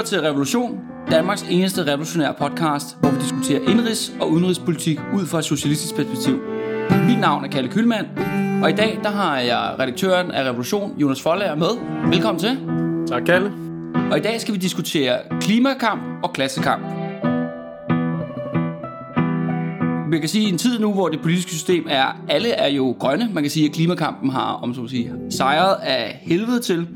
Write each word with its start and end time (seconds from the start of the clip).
lytter 0.00 0.10
til 0.10 0.20
Revolution, 0.20 0.78
Danmarks 1.10 1.42
eneste 1.50 1.86
revolutionære 1.86 2.34
podcast, 2.38 2.96
hvor 3.00 3.10
vi 3.10 3.20
diskuterer 3.20 3.60
indrigs- 3.60 4.12
og 4.20 4.30
udenrigspolitik 4.30 4.98
ud 5.14 5.26
fra 5.26 5.38
et 5.38 5.44
socialistisk 5.44 5.96
perspektiv. 5.96 6.40
Mit 7.06 7.20
navn 7.20 7.44
er 7.44 7.48
Kalle 7.48 7.70
Kylmand, 7.70 8.06
og 8.62 8.70
i 8.70 8.72
dag 8.72 9.00
der 9.02 9.10
har 9.10 9.38
jeg 9.38 9.74
redaktøren 9.78 10.30
af 10.30 10.44
Revolution, 10.44 10.98
Jonas 10.98 11.22
Forlager, 11.22 11.54
med. 11.54 11.68
Velkommen 12.12 12.40
til. 12.40 12.58
Tak, 13.08 13.22
Kalle. 13.24 13.52
Og 14.10 14.18
i 14.18 14.20
dag 14.20 14.40
skal 14.40 14.54
vi 14.54 14.58
diskutere 14.58 15.18
klimakamp 15.40 16.02
og 16.22 16.32
klassekamp. 16.32 16.82
Man 20.10 20.20
kan 20.20 20.28
sige, 20.28 20.46
i 20.46 20.52
en 20.52 20.58
tid 20.58 20.78
nu, 20.78 20.92
hvor 20.92 21.08
det 21.08 21.20
politiske 21.20 21.50
system 21.50 21.86
er, 21.88 22.20
alle 22.28 22.48
er 22.48 22.68
jo 22.68 22.96
grønne, 22.98 23.30
man 23.32 23.42
kan 23.42 23.50
sige, 23.50 23.66
at 23.66 23.72
klimakampen 23.72 24.30
har, 24.30 24.52
om 24.62 24.74
så 24.74 24.82
at 24.82 24.90
sige, 24.90 25.12
sejret 25.30 25.76
af 25.82 26.20
helvede 26.22 26.60
til. 26.60 26.88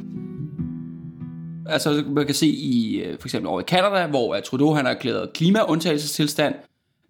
Altså, 1.68 2.04
man 2.09 2.27
kan 2.27 2.34
se 2.34 2.46
i, 2.46 3.02
øh, 3.02 3.18
for 3.18 3.28
eksempel 3.28 3.48
over 3.48 3.60
i 3.60 3.64
Canada, 3.64 4.06
hvor 4.06 4.34
øh, 4.34 4.42
Trudeau 4.42 4.72
han 4.72 4.84
har 4.84 4.92
erklæret 4.92 5.32
klimaundtagelsestilstand. 5.32 6.55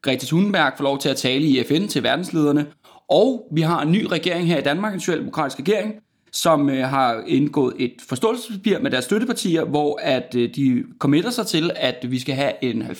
Greta 0.03 0.27
Thunberg 0.27 0.73
får 0.77 0.85
lov 0.85 0.99
til 0.99 1.09
at 1.09 1.17
tale 1.17 1.45
i 1.45 1.65
FN 1.65 1.87
til 1.87 2.03
verdenslederne. 2.03 2.67
Og 3.09 3.49
vi 3.53 3.61
har 3.61 3.83
en 3.83 3.93
ny 3.93 4.05
regering 4.05 4.47
her 4.47 4.59
i 4.59 4.63
Danmark, 4.63 4.95
en 4.95 5.01
socialdemokratisk 5.01 5.59
regering, 5.59 5.95
som 6.33 6.71
øh, 6.71 6.89
har 6.89 7.23
indgået 7.27 7.75
et 7.79 7.95
forståelsespapir 8.09 8.79
med 8.79 8.91
deres 8.91 9.05
støttepartier, 9.05 9.65
hvor 9.65 10.01
at 10.03 10.35
øh, 10.37 10.55
de 10.55 10.85
committer 10.99 11.31
sig 11.31 11.47
til, 11.47 11.71
at 11.77 12.07
vi 12.09 12.19
skal 12.19 12.35
have 12.35 12.53
en 12.65 12.83
70% 12.83 12.93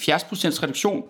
reduktion 0.63 1.03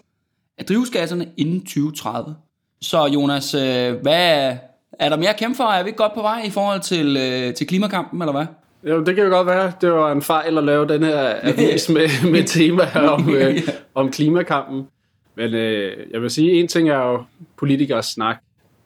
af 0.58 0.64
drivhusgasserne 0.64 1.28
inden 1.36 1.60
2030. 1.60 2.36
Så 2.80 3.06
Jonas, 3.06 3.54
øh, 3.54 3.94
hvad 4.02 4.56
er 4.98 5.08
der 5.08 5.16
mere 5.16 5.30
at 5.30 5.36
kæmpe 5.36 5.56
for? 5.56 5.64
Er 5.64 5.82
vi 5.82 5.88
ikke 5.88 5.96
godt 5.96 6.14
på 6.14 6.22
vej 6.22 6.42
i 6.46 6.50
forhold 6.50 6.80
til, 6.80 7.16
øh, 7.16 7.54
til 7.54 7.66
klimakampen, 7.66 8.22
eller 8.22 8.32
hvad? 8.32 8.46
Jo, 8.88 9.04
det 9.04 9.14
kan 9.14 9.24
jo 9.24 9.30
godt 9.30 9.46
være. 9.46 9.72
Det 9.80 9.92
var 9.92 10.12
en 10.12 10.22
fejl 10.22 10.58
at 10.58 10.64
lave 10.64 10.88
den 10.88 11.02
her 11.02 11.34
avis 11.48 11.88
med, 11.88 12.30
med 12.30 12.44
tema 12.44 12.84
her 12.94 13.08
om, 13.08 13.34
øh, 13.34 13.58
om 13.94 14.10
klimakampen. 14.10 14.88
Men 15.34 15.54
øh, 15.54 16.06
jeg 16.10 16.22
vil 16.22 16.30
sige, 16.30 16.52
en 16.52 16.68
ting 16.68 16.88
er 16.88 16.98
jo 16.98 17.24
politikers 17.56 18.06
snak. 18.06 18.36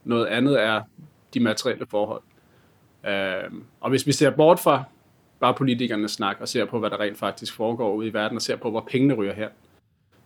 Noget 0.05 0.27
andet 0.27 0.63
er 0.63 0.83
de 1.35 1.41
materielle 1.41 1.87
forhold. 1.91 2.23
Øh, 3.07 3.51
og 3.81 3.91
hvis 3.91 4.07
vi 4.07 4.13
ser 4.13 4.31
bort 4.31 4.61
fra 4.61 4.85
bare 5.41 5.55
politikernes 5.55 6.13
snak 6.13 6.37
og 6.41 6.49
ser 6.49 6.65
på, 6.65 6.79
hvad 6.79 6.91
der 6.91 7.01
rent 7.01 7.19
faktisk 7.19 7.55
foregår 7.55 7.95
ude 7.95 8.09
i 8.09 8.13
verden, 8.13 8.37
og 8.37 8.43
ser 8.43 8.57
på, 8.57 8.71
hvor 8.71 8.87
pengene 8.91 9.15
ryger 9.15 9.35
her, 9.35 9.49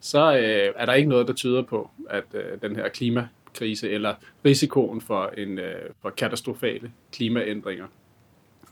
så 0.00 0.36
øh, 0.36 0.72
er 0.76 0.86
der 0.86 0.92
ikke 0.92 1.08
noget, 1.08 1.26
der 1.26 1.32
tyder 1.32 1.62
på, 1.62 1.90
at 2.10 2.24
øh, 2.34 2.60
den 2.62 2.76
her 2.76 2.88
klimakrise 2.88 3.90
eller 3.90 4.14
risikoen 4.44 5.00
for 5.00 5.32
en 5.36 5.58
øh, 5.58 5.90
for 6.02 6.10
katastrofale 6.10 6.92
klimaændringer 7.12 7.86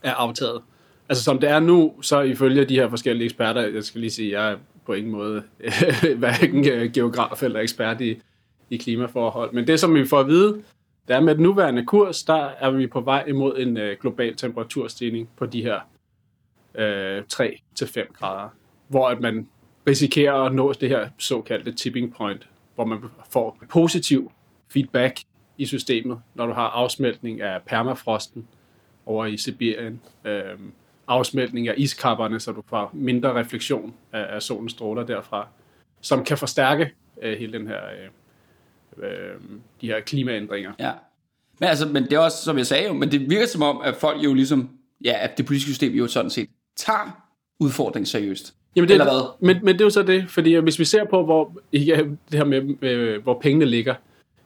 er 0.03 0.13
aftaget. 0.13 0.61
Altså 1.11 1.23
som 1.23 1.39
det 1.39 1.49
er 1.49 1.59
nu, 1.59 1.93
så 2.01 2.21
ifølge 2.21 2.65
de 2.65 2.75
her 2.75 2.89
forskellige 2.89 3.25
eksperter, 3.25 3.61
jeg 3.61 3.83
skal 3.83 4.01
lige 4.01 4.11
sige, 4.11 4.39
jeg 4.39 4.51
er 4.51 4.57
på 4.85 4.93
ingen 4.93 5.11
måde 5.11 5.43
hverken 6.17 6.69
øh, 6.69 6.91
geograf 6.91 7.43
eller 7.43 7.59
ekspert 7.59 8.01
i, 8.01 8.19
i 8.69 8.77
klimaforhold, 8.77 9.53
men 9.53 9.67
det 9.67 9.79
som 9.79 9.95
vi 9.95 10.05
får 10.05 10.19
at 10.19 10.27
vide, 10.27 10.63
det 11.07 11.15
er 11.15 11.19
med 11.19 11.35
den 11.35 11.43
nuværende 11.43 11.85
kurs, 11.85 12.23
der 12.23 12.45
er 12.59 12.71
vi 12.71 12.87
på 12.87 13.01
vej 13.01 13.25
imod 13.27 13.57
en 13.57 13.77
øh, 13.77 13.97
global 14.01 14.35
temperaturstigning 14.35 15.29
på 15.37 15.45
de 15.45 15.61
her 15.61 15.79
øh, 16.75 17.23
3-5 17.33 18.13
grader, 18.13 18.49
hvor 18.87 19.07
at 19.07 19.19
man 19.19 19.47
risikerer 19.87 20.33
at 20.33 20.53
nå 20.53 20.73
det 20.73 20.89
her 20.89 21.09
såkaldte 21.17 21.71
tipping 21.71 22.15
point, 22.15 22.47
hvor 22.75 22.85
man 22.85 22.99
får 23.31 23.57
positiv 23.69 24.31
feedback 24.73 25.19
i 25.57 25.65
systemet, 25.65 26.19
når 26.35 26.45
du 26.45 26.53
har 26.53 26.67
afsmeltning 26.67 27.41
af 27.41 27.61
permafrosten 27.65 28.47
over 29.05 29.25
i 29.25 29.37
Sibirien, 29.37 30.01
øh, 30.25 30.59
afsmeltning 31.11 31.67
af 31.67 31.73
iskapperne, 31.77 32.39
så 32.39 32.51
du 32.51 32.63
får 32.69 32.89
mindre 32.93 33.33
refleksion 33.33 33.93
af, 34.13 34.35
af 34.35 34.41
solens 34.41 34.71
stråler 34.71 35.03
derfra, 35.03 35.47
som 36.01 36.23
kan 36.23 36.37
forstærke 36.37 36.91
øh, 37.21 37.37
hele 37.37 37.53
den 37.53 37.67
her 37.67 37.79
øh, 38.97 39.05
øh, 39.05 39.35
de 39.81 39.87
her 39.87 39.99
klimaændringer. 39.99 40.71
Ja. 40.79 40.91
Men, 41.59 41.69
altså, 41.69 41.87
men 41.87 42.03
det 42.03 42.13
er 42.13 42.19
også, 42.19 42.43
som 42.43 42.57
jeg 42.57 42.67
sagde 42.67 42.87
jo, 42.87 42.93
men 42.93 43.11
det 43.11 43.29
virker 43.29 43.47
som 43.47 43.61
om, 43.61 43.81
at 43.83 43.95
folk 43.95 44.23
jo 44.23 44.33
ligesom, 44.33 44.69
ja, 45.03 45.15
at 45.19 45.37
det 45.37 45.45
politiske 45.45 45.71
system 45.71 45.93
jo 45.93 46.07
sådan 46.07 46.29
set 46.29 46.49
tager 46.75 47.27
udfordringen 47.59 48.05
seriøst. 48.05 48.55
Jamen 48.75 48.87
det, 48.87 48.93
Eller 48.93 49.05
hvad? 49.05 49.53
Men, 49.53 49.65
men 49.65 49.75
det 49.75 49.81
er 49.81 49.85
jo 49.85 49.89
så 49.89 50.03
det, 50.03 50.29
fordi 50.29 50.55
hvis 50.55 50.79
vi 50.79 50.85
ser 50.85 51.05
på, 51.05 51.25
hvor, 51.25 51.57
ja, 51.73 52.03
det 52.31 52.37
her 52.37 52.43
med, 52.43 52.61
med, 52.61 53.19
hvor 53.19 53.39
pengene 53.39 53.65
ligger 53.65 53.95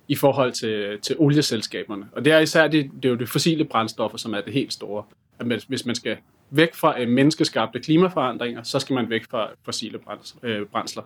i 0.07 0.15
forhold 0.15 0.51
til, 0.51 0.99
til 1.01 1.15
olieselskaberne, 1.19 2.05
og 2.11 2.25
det 2.25 2.33
er 2.33 2.39
især 2.39 2.67
det, 2.67 2.91
det 2.95 3.05
er 3.05 3.09
jo 3.09 3.15
det 3.15 3.29
fossile 3.29 3.65
brændstoffer, 3.65 4.17
som 4.17 4.33
er 4.33 4.41
det 4.41 4.53
helt 4.53 4.73
store. 4.73 5.03
At 5.39 5.65
hvis 5.67 5.85
man 5.85 5.95
skal 5.95 6.17
væk 6.49 6.75
fra 6.75 7.01
øh, 7.01 7.09
menneskeskabte 7.09 7.79
klimaforandringer, 7.79 8.63
så 8.63 8.79
skal 8.79 8.93
man 8.93 9.09
væk 9.09 9.25
fra 9.29 9.49
fossile 9.65 9.99
brænds, 9.99 10.35
øh, 10.43 10.65
brændsler. 10.65 11.03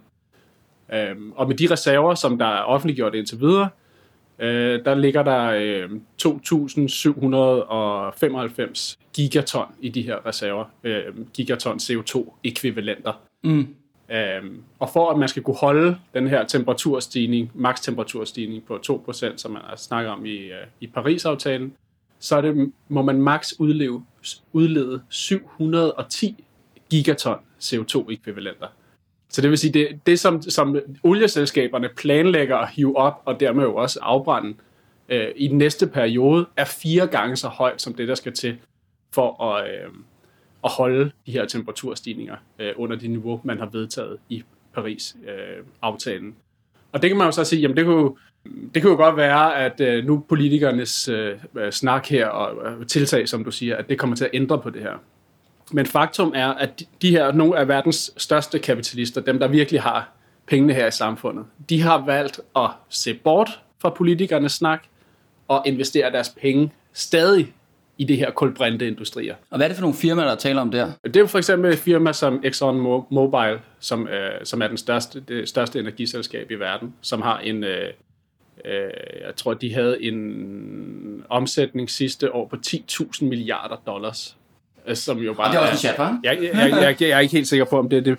Øhm, 0.94 1.32
og 1.36 1.48
med 1.48 1.56
de 1.56 1.68
reserver, 1.72 2.16
som 2.16 2.38
der 2.38 2.46
er 2.46 2.64
offentliggjort 2.64 3.16
indtil 3.16 3.40
videre, 3.40 3.70
øh, 4.40 4.86
der 4.86 4.96
ligger 4.96 5.24
der 5.24 5.46
øh, 5.46 5.90
2.795 6.22 8.98
gigaton 9.14 9.68
i 9.80 9.90
de 9.90 10.02
her 10.02 10.26
reserver, 10.26 10.66
øh, 10.84 11.04
gigaton 11.34 11.78
CO2-ekvivalenter. 11.78 13.14
Mm. 13.44 13.76
Øhm, 14.12 14.64
og 14.80 14.90
for 14.90 15.12
at 15.12 15.20
man 15.20 15.28
skal 15.28 15.44
kunne 15.44 15.58
holde 15.58 15.98
den 16.14 16.28
her 16.28 16.46
temperaturstigning, 16.46 17.52
maks 17.54 17.82
temperaturstigning 17.82 18.66
på 18.66 18.80
2%, 19.10 19.38
som 19.38 19.52
man 19.52 19.62
har 19.66 19.76
snakket 19.76 20.12
om 20.12 20.26
i, 20.26 20.38
øh, 20.38 20.68
i 20.80 20.88
Paris-aftalen, 20.88 21.74
så 22.20 22.38
er 22.38 22.42
det, 22.42 22.72
må 22.88 23.02
man 23.02 23.22
maks 23.22 23.60
udleve, 23.60 24.06
udlede 24.54 25.02
710 25.10 26.44
gigaton 26.90 27.38
CO2-ekvivalenter. 27.62 28.68
Så 29.30 29.42
det 29.42 29.50
vil 29.50 29.58
sige, 29.58 29.74
det, 29.74 30.00
det 30.06 30.20
som, 30.20 30.42
som 30.42 30.78
olieselskaberne 31.04 31.90
planlægger 31.98 32.58
at 32.58 32.70
hive 32.70 32.98
op, 32.98 33.22
og 33.26 33.40
dermed 33.40 33.64
jo 33.64 33.76
også 33.76 34.00
afbrænde 34.02 34.54
øh, 35.10 35.28
i 35.36 35.48
den 35.48 35.58
næste 35.58 35.88
periode, 35.88 36.46
er 36.58 36.66
fire 36.66 37.08
gange 37.08 37.36
så 37.36 37.48
højt 37.48 37.82
som 37.82 37.94
det, 37.94 38.08
der 38.08 38.16
skal 38.16 38.34
til 38.34 38.58
for 39.12 39.44
at, 39.44 39.70
øh, 39.70 39.92
at 40.64 40.72
holde 40.72 41.12
de 41.26 41.32
her 41.32 41.46
temperaturstigninger 41.46 42.36
øh, 42.60 42.74
under 42.76 42.96
det 42.96 43.10
niveau, 43.10 43.42
man 43.44 43.58
har 43.60 43.66
vedtaget 43.66 44.18
i 44.30 44.44
Paris-aftalen. 44.74 46.28
Øh, 46.28 46.34
og 46.92 47.02
det 47.02 47.10
kan 47.10 47.18
man 47.18 47.28
jo 47.28 47.32
så 47.32 47.44
sige, 47.44 47.62
jamen 47.62 47.78
det 47.78 47.86
kunne 47.86 48.02
jo, 48.02 48.18
det 48.74 48.82
kunne 48.82 48.92
jo 48.92 48.98
godt 48.98 49.18
være, 49.18 49.56
at 49.56 49.82
øh, 49.82 50.06
nu 50.06 50.26
politikernes 50.30 51.08
øh, 51.08 51.38
snak 51.72 52.08
her 52.08 52.28
og 52.28 52.72
øh, 52.72 52.88
tiltag, 52.88 53.30
som 53.30 53.44
du 53.44 53.52
siger, 53.52 53.78
at 53.78 53.90
det 53.90 54.00
kommer 54.00 54.16
til 54.16 54.26
at 54.26 54.32
ændre 54.34 54.60
på 54.60 54.70
det 54.70 54.82
her. 54.82 54.94
Men 55.72 55.86
faktum 55.86 56.34
er, 56.36 56.48
at 56.48 56.80
de, 56.80 56.86
de 57.02 57.10
her, 57.10 57.32
nogle 57.32 57.58
af 57.58 57.68
verdens 57.68 58.12
største 58.18 58.60
kapitalister, 58.60 59.22
dem 59.22 59.40
der 59.40 59.48
virkelig 59.48 59.82
har 59.82 60.12
pengene 60.48 60.74
her 60.74 60.88
i 60.88 60.92
samfundet, 60.92 61.46
de 61.70 61.82
har 61.82 62.06
valgt 62.06 62.40
at 62.56 62.70
se 62.90 63.14
bort 63.14 63.60
fra 63.82 63.90
politikernes 63.90 64.52
snak 64.52 64.84
og 65.48 65.64
investere 65.66 66.12
deres 66.12 66.30
penge 66.42 66.72
stadig 66.94 67.54
i 67.98 68.04
det 68.04 68.18
her 68.18 68.32
kulbrænde 68.32 68.88
industrier. 68.88 69.36
Og 69.50 69.58
hvad 69.58 69.66
er 69.66 69.68
det 69.68 69.78
for 69.78 69.82
nogle 69.82 69.98
firmaer, 69.98 70.28
der 70.28 70.36
taler 70.36 70.62
om 70.62 70.72
der? 70.72 70.92
Det 71.04 71.16
er 71.16 71.26
for 71.26 71.38
eksempel 71.38 71.74
et 71.74 71.80
firma 71.80 72.14
som 72.14 72.42
Exxon 72.44 72.80
Mobil, 73.12 73.60
som, 73.80 74.08
øh, 74.08 74.32
som 74.44 74.62
er 74.62 74.68
den 74.68 74.78
største, 74.78 75.20
det 75.20 75.50
største 75.50 75.80
energiselskab 75.80 76.52
i 76.52 76.56
verden, 76.56 76.94
som 77.02 77.22
har 77.22 77.40
en, 77.40 77.64
øh, 77.64 77.70
øh, 77.70 77.94
jeg 79.26 79.36
tror, 79.36 79.54
de 79.54 79.74
havde 79.74 80.04
en 80.04 81.24
omsætning 81.30 81.90
sidste 81.90 82.34
år 82.34 82.48
på 82.48 82.56
10.000 82.68 83.26
milliarder 83.26 83.76
dollars. 83.88 84.38
øh, 84.88 84.96
Som 84.96 85.18
jo 85.18 85.34
bare 85.34 85.48
Og 85.48 85.52
det 85.54 85.58
er 85.58 85.62
også 85.62 85.74
en 85.74 85.96
chat, 85.96 86.00
jeg, 86.00 86.20
jeg, 86.24 86.54
jeg, 86.54 86.82
jeg, 86.82 87.02
jeg 87.02 87.10
er 87.10 87.20
ikke 87.20 87.36
helt 87.36 87.48
sikker 87.48 87.66
på, 87.66 87.80
om 87.80 87.90
det 87.90 87.98
er 87.98 88.02
det. 88.02 88.18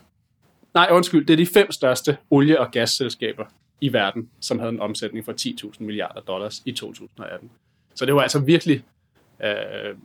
Nej, 0.74 0.88
undskyld, 0.90 1.26
det 1.26 1.32
er 1.32 1.36
de 1.36 1.46
fem 1.46 1.72
største 1.72 2.16
olie- 2.30 2.60
og 2.60 2.70
gasselskaber 2.70 3.44
i 3.80 3.92
verden, 3.92 4.28
som 4.41 4.59
havde 4.59 4.72
en 4.72 4.80
omsætning 4.80 5.24
for 5.24 5.32
10.000 5.41 5.84
milliarder 5.84 6.20
dollars 6.20 6.62
i 6.65 6.72
2018. 6.72 7.50
Så 7.94 8.06
det 8.06 8.15
var 8.15 8.20
altså 8.20 8.38
virkelig 8.38 8.82
øh, 9.44 9.50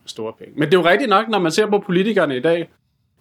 store 0.05 0.33
penge. 0.39 0.53
Men 0.59 0.69
det 0.71 0.73
er 0.73 0.79
jo 0.79 0.87
rigtigt 0.87 1.09
nok, 1.09 1.29
når 1.29 1.39
man 1.39 1.51
ser 1.51 1.65
på 1.65 1.79
politikerne 1.79 2.37
i 2.37 2.39
dag, 2.39 2.69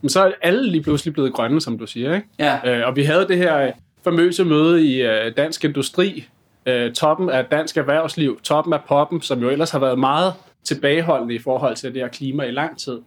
så 0.08 0.24
er 0.24 0.32
alle 0.42 0.70
lige 0.70 0.82
pludselig 0.82 1.14
blevet 1.14 1.32
grønne, 1.32 1.60
som 1.60 1.78
du 1.78 1.86
siger. 1.86 2.14
Ikke? 2.14 2.28
Ja. 2.38 2.78
Øh, 2.78 2.86
og 2.86 2.96
vi 2.96 3.02
havde 3.02 3.28
det 3.28 3.36
her 3.36 3.72
famøse 4.04 4.44
møde 4.44 4.86
i 4.86 5.02
øh, 5.02 5.36
Dansk 5.36 5.64
Industri, 5.64 6.28
øh, 6.66 6.92
toppen 6.92 7.30
af 7.30 7.44
dansk 7.44 7.76
erhvervsliv, 7.76 8.40
toppen 8.40 8.72
af 8.72 8.84
poppen, 8.88 9.22
som 9.22 9.40
jo 9.42 9.50
ellers 9.50 9.70
har 9.70 9.78
været 9.78 9.98
meget 9.98 10.32
tilbageholdende 10.64 11.34
i 11.34 11.38
forhold 11.38 11.76
til 11.76 11.94
det 11.94 12.02
her 12.02 12.08
klima 12.08 12.42
i 12.42 12.50
lang 12.50 12.78
tid, 12.78 13.00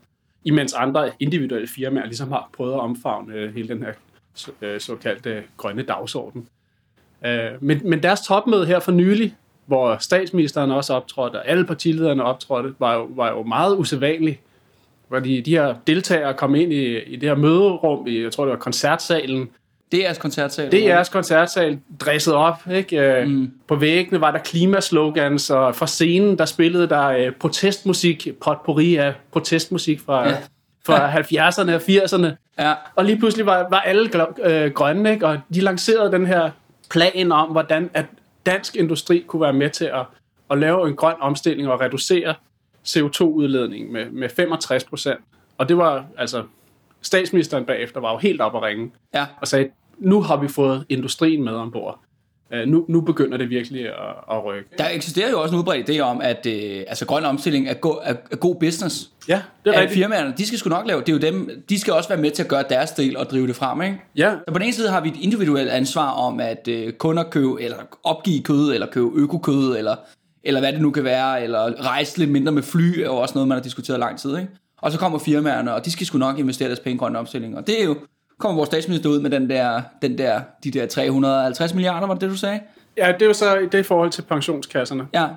imens 0.44 0.74
andre 0.74 1.12
individuelle 1.19 1.68
firmaer 1.68 2.06
ligesom 2.06 2.31
har 2.31 2.50
prøvet 2.57 2.74
at 2.74 2.80
omfavne 2.80 3.33
øh, 3.33 3.56
hele 3.56 3.68
den 3.68 3.83
her 3.83 3.94
så, 4.33 4.51
øh, 4.62 4.80
såkaldte 4.80 5.44
grønne 5.57 5.81
dagsorden. 5.81 6.48
Øh, 7.25 7.51
men, 7.62 7.81
men 7.83 8.04
deres 8.04 8.21
topmøde 8.21 8.65
her 8.65 8.80
for 8.80 8.92
nylig, 8.92 9.36
hvor 9.65 9.98
statsministeren 9.98 10.71
også 10.71 10.94
optrådte, 10.94 11.36
og 11.36 11.48
alle 11.48 11.65
partilederne 11.65 12.24
optrådte, 12.24 12.74
var 12.80 12.94
jo, 12.94 13.09
var 13.12 13.31
jo 13.31 13.44
meget 13.44 13.77
usædvanligt. 13.77 14.39
Hvor 15.07 15.19
de, 15.19 15.42
de 15.42 15.51
her 15.51 15.75
deltagere 15.88 16.33
kom 16.33 16.56
ind 16.56 16.74
i, 16.74 17.00
i 17.00 17.15
det 17.15 17.30
her 17.30 17.36
møderum, 17.36 18.07
i, 18.07 18.24
jeg 18.24 18.31
tror 18.31 18.45
det 18.45 18.51
var 18.51 18.57
koncertsalen, 18.57 19.50
DR's 19.95 20.19
koncertsal. 20.19 20.67
DR's 20.75 21.11
koncertsal 21.11 21.79
dresset 21.99 22.33
op. 22.33 22.55
Ikke? 22.71 23.23
Mm. 23.27 23.51
På 23.67 23.75
væggene 23.75 24.21
var 24.21 24.31
der 24.31 24.39
klimaslogans, 24.39 25.49
og 25.49 25.75
fra 25.75 25.87
scenen 25.87 26.37
der 26.37 26.45
spillede 26.45 26.87
der 26.89 27.07
øh, 27.07 27.31
protestmusik, 27.31 28.27
potpourri 28.41 28.95
af 28.95 29.13
protestmusik 29.31 29.99
fra, 30.05 30.27
Ja. 30.29 30.35
fra 30.85 31.11
70'erne 31.19 31.71
og 31.71 31.81
80'erne. 31.81 32.27
Ja. 32.59 32.73
Og 32.95 33.05
lige 33.05 33.17
pludselig 33.19 33.45
var, 33.45 33.67
var 33.69 33.79
alle 33.79 34.09
øh, 34.43 34.71
grønne, 34.71 35.11
ikke? 35.11 35.27
og 35.27 35.39
de 35.53 35.61
lancerede 35.61 36.11
den 36.11 36.25
her 36.25 36.49
plan 36.89 37.31
om, 37.31 37.49
hvordan 37.49 37.89
at 37.93 38.05
dansk 38.45 38.75
industri 38.75 39.23
kunne 39.27 39.41
være 39.41 39.53
med 39.53 39.69
til 39.69 39.85
at, 39.85 40.05
at 40.51 40.57
lave 40.57 40.87
en 40.87 40.95
grøn 40.95 41.15
omstilling 41.19 41.69
og 41.69 41.81
reducere 41.81 42.33
CO2-udledningen 42.87 43.93
med, 43.93 44.05
med 44.11 44.29
65 44.29 44.83
procent. 44.83 45.19
Og 45.57 45.69
det 45.69 45.77
var 45.77 46.05
altså, 46.17 46.43
statsministeren 47.07 47.65
bagefter 47.65 48.00
var 48.01 48.12
jo 48.12 48.18
helt 48.18 48.42
op 48.42 48.56
at 48.56 48.62
ringe 48.63 48.92
Ja. 49.13 49.25
og 49.42 49.48
sagde, 49.48 49.69
nu 50.00 50.21
har 50.21 50.38
vi 50.38 50.48
fået 50.48 50.86
industrien 50.89 51.44
med 51.44 51.54
ombord. 51.54 52.00
Uh, 52.51 52.59
nu, 52.71 52.86
nu 52.89 53.01
begynder 53.01 53.38
det 53.38 53.50
virkelig 53.50 53.86
at, 53.86 53.94
at 54.31 54.45
rykke. 54.45 54.69
Der 54.77 54.89
eksisterer 54.89 55.30
jo 55.30 55.42
også 55.42 55.56
en 55.56 55.59
udbredt 55.59 55.89
idé 55.89 56.00
om, 56.00 56.21
at 56.21 56.45
øh, 56.45 56.83
altså, 56.88 57.06
grøn 57.06 57.25
omstilling 57.25 57.68
er, 57.69 57.74
go- 57.74 58.00
er, 58.04 58.13
er 58.31 58.36
god 58.36 58.56
business. 58.56 59.09
Ja, 59.27 59.42
det 59.65 59.69
er 59.69 59.74
At 59.74 59.81
rigtigt. 59.81 59.98
firmaerne, 60.00 60.33
de 60.38 60.45
skal 60.48 60.59
sgu 60.59 60.69
nok 60.69 60.88
lave, 60.88 61.00
det 61.01 61.09
er 61.09 61.13
jo 61.13 61.19
dem, 61.19 61.63
de 61.69 61.80
skal 61.80 61.94
også 61.94 62.09
være 62.09 62.18
med 62.21 62.31
til 62.31 62.44
at 62.44 62.50
gøre 62.50 62.63
deres 62.69 62.92
del 62.92 63.18
og 63.18 63.25
drive 63.25 63.48
det 63.48 63.56
frem, 63.56 63.81
ikke? 63.81 64.01
Ja, 64.15 64.31
Så 64.48 64.54
på 64.54 64.59
den 64.59 64.62
ene 64.65 64.74
side 64.74 64.89
har 64.89 65.01
vi 65.01 65.09
et 65.09 65.15
individuelt 65.21 65.69
ansvar 65.69 66.09
om, 66.12 66.39
at 66.39 66.68
øh, 66.68 66.94
kunder 66.94 67.24
købe, 67.24 67.62
eller 67.62 67.77
opgive 68.04 68.44
kød, 68.44 68.74
eller 68.74 68.88
købe 68.88 69.09
økokød, 69.13 69.77
eller, 69.77 69.95
eller 70.44 70.59
hvad 70.59 70.74
det 70.74 70.81
nu 70.81 70.92
kan 70.92 71.04
være, 71.04 71.44
eller 71.44 71.86
rejse 71.88 72.18
lidt 72.18 72.30
mindre 72.31 72.51
med 72.51 72.63
fly, 72.63 73.00
er 73.00 73.06
jo 73.06 73.15
også 73.15 73.33
noget, 73.36 73.48
man 73.48 73.56
har 73.57 73.63
diskuteret 73.63 74.00
lang 74.00 74.19
tid, 74.19 74.38
ikke? 74.38 74.50
Og 74.81 74.91
så 74.91 75.00
kommer 75.00 75.19
firmaerne, 75.19 75.74
og 75.74 75.85
de 75.85 75.91
skal 75.91 76.06
sgu 76.07 76.18
nok 76.18 76.39
investere 76.39 76.68
deres 76.68 76.79
penge 76.79 76.95
i 76.95 76.97
grøn 77.00 77.15
omstilling. 77.15 77.57
Og 77.57 77.68
det 77.68 77.81
er 77.81 77.85
jo, 77.85 77.95
kommer 78.39 78.56
vores 78.56 78.68
statsminister 78.68 79.09
ud 79.09 79.19
med 79.19 79.29
den 79.29 79.50
der, 79.50 79.81
den 80.01 80.18
der, 80.18 80.41
de 80.63 80.71
der 80.71 80.85
350 80.85 81.74
milliarder, 81.74 82.07
var 82.07 82.13
det 82.13 82.21
det, 82.21 82.29
du 82.29 82.38
sagde? 82.38 82.59
ja, 82.97 83.12
det 83.12 83.21
er 83.21 83.25
jo 83.25 83.33
så 83.33 83.56
det 83.56 83.74
er 83.74 83.79
i 83.79 83.83
forhold 83.83 84.09
til 84.09 84.21
pensionskasserne, 84.21 85.07
Ja, 85.13 85.27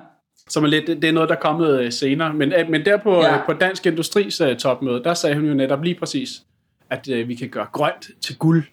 som 0.49 0.63
er 0.63 0.67
lidt, 0.67 0.87
det 0.87 1.03
er 1.03 1.11
noget, 1.11 1.29
der 1.29 1.35
er 1.35 1.39
kommet 1.39 1.79
øh, 1.79 1.91
senere. 1.91 2.33
Men, 2.33 2.53
øh, 2.53 2.69
men 2.69 2.85
der 2.85 2.97
på, 2.97 3.15
Ja. 3.15 3.33
ja. 3.33 3.45
på 3.45 3.53
Dansk 3.53 3.85
Industris 3.85 4.41
topmøde, 4.59 5.03
der 5.03 5.13
sagde 5.13 5.35
hun 5.35 5.45
jo 5.45 5.53
netop 5.53 5.83
lige 5.83 5.95
præcis, 5.95 6.43
at 6.89 7.07
vi 7.07 7.35
kan 7.35 7.49
gøre 7.49 7.67
grønt 7.73 8.09
til 8.21 8.37
guld. 8.37 8.63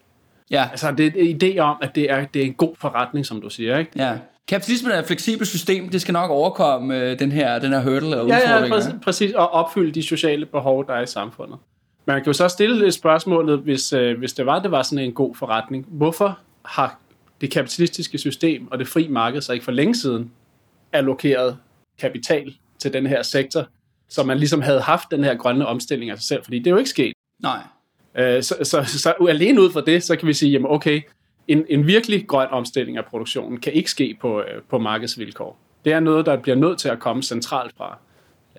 ja, 0.51 0.69
Altså, 0.71 0.93
det 0.93 1.07
er 1.07 1.11
en 1.17 1.41
idé 1.43 1.59
om, 1.59 1.77
at 1.83 1.95
det 1.95 2.11
er, 2.11 2.25
det 2.25 2.43
er 2.43 2.47
en 2.47 2.55
god 2.55 2.75
forretning, 2.81 3.27
som 3.27 3.41
du 3.41 3.51
siger, 3.51 3.79
ikke? 3.79 3.91
ja. 3.97 4.13
Kapitalismen 4.49 4.93
er 4.93 4.99
et 4.99 5.07
fleksibelt 5.07 5.49
system, 5.49 5.89
det 5.89 6.01
skal 6.01 6.13
nok 6.13 6.31
overkomme 6.31 7.01
øh, 7.01 7.19
den 7.19 7.33
her, 7.33 7.59
den 7.59 7.73
her 7.73 7.83
hurdle 7.83 8.21
eller 8.21 8.25
Ja, 8.25 8.57
ja, 8.57 8.69
præcis, 8.69 8.93
præcis, 9.03 9.33
og 9.33 9.51
opfylde 9.51 9.93
de 9.93 10.03
sociale 10.03 10.47
behov, 10.47 10.87
der 10.87 10.95
er 10.95 11.03
i 11.03 11.07
samfundet. 11.07 11.59
Man 12.07 12.17
kan 12.17 12.27
jo 12.27 12.33
så 12.33 12.49
stille 12.49 12.93
spørgsmålet, 12.93 13.59
hvis, 13.59 13.93
øh, 13.93 14.19
hvis 14.19 14.33
det 14.33 14.47
var, 14.47 14.63
det 14.63 14.71
var 14.71 14.83
sådan 14.83 15.05
en 15.05 15.13
god 15.13 15.35
forretning. 15.35 15.87
Hvorfor 15.89 16.39
har 16.65 16.99
det 17.41 17.51
kapitalistiske 17.51 18.19
system 18.19 18.73
og 18.73 18.79
det 18.79 18.89
fri 18.89 19.09
marked 19.09 19.41
så 19.41 19.53
ikke 19.53 19.65
for 19.65 19.73
længe 19.73 19.95
siden 19.95 20.33
allokeret 20.93 21.57
kapital 21.99 22.55
til 22.79 22.93
den 22.93 23.07
her 23.07 23.23
sektor, 23.23 23.67
så 24.09 24.23
man 24.23 24.39
ligesom 24.39 24.63
havde 24.63 24.81
haft 24.81 25.11
den 25.11 25.25
her 25.25 25.35
grønne 25.35 25.67
omstilling 25.67 26.11
af 26.11 26.19
sig 26.19 26.25
selv? 26.25 26.45
Fordi 26.45 26.59
det 26.59 26.67
er 26.67 26.71
jo 26.71 26.77
ikke 26.77 26.91
sket. 26.91 27.13
Nej, 27.43 27.59
Øh, 28.19 28.43
så, 28.43 28.57
så, 28.63 28.85
så, 28.85 28.99
så 28.99 29.27
alene 29.29 29.63
ud 29.63 29.71
fra 29.71 29.81
det, 29.81 30.03
så 30.03 30.17
kan 30.17 30.29
vi 30.29 30.33
sige, 30.33 30.53
jamen 30.53 30.71
okay, 30.71 31.01
en, 31.49 31.65
en 31.69 31.87
virkelig 31.87 32.27
grøn 32.27 32.49
omstilling 32.51 32.97
af 32.97 33.05
produktionen 33.05 33.61
kan 33.61 33.73
ikke 33.73 33.91
ske 33.91 34.17
på, 34.21 34.41
øh, 34.41 34.63
på 34.71 34.79
markedsvilkår. 34.79 35.59
Det 35.85 35.93
er 35.93 36.01
noget, 36.01 36.27
der 36.27 36.37
bliver 36.37 36.57
nødt 36.57 36.79
til 36.79 36.89
at 36.89 36.99
komme 36.99 37.23
centralt 37.23 37.75
fra, 37.77 37.99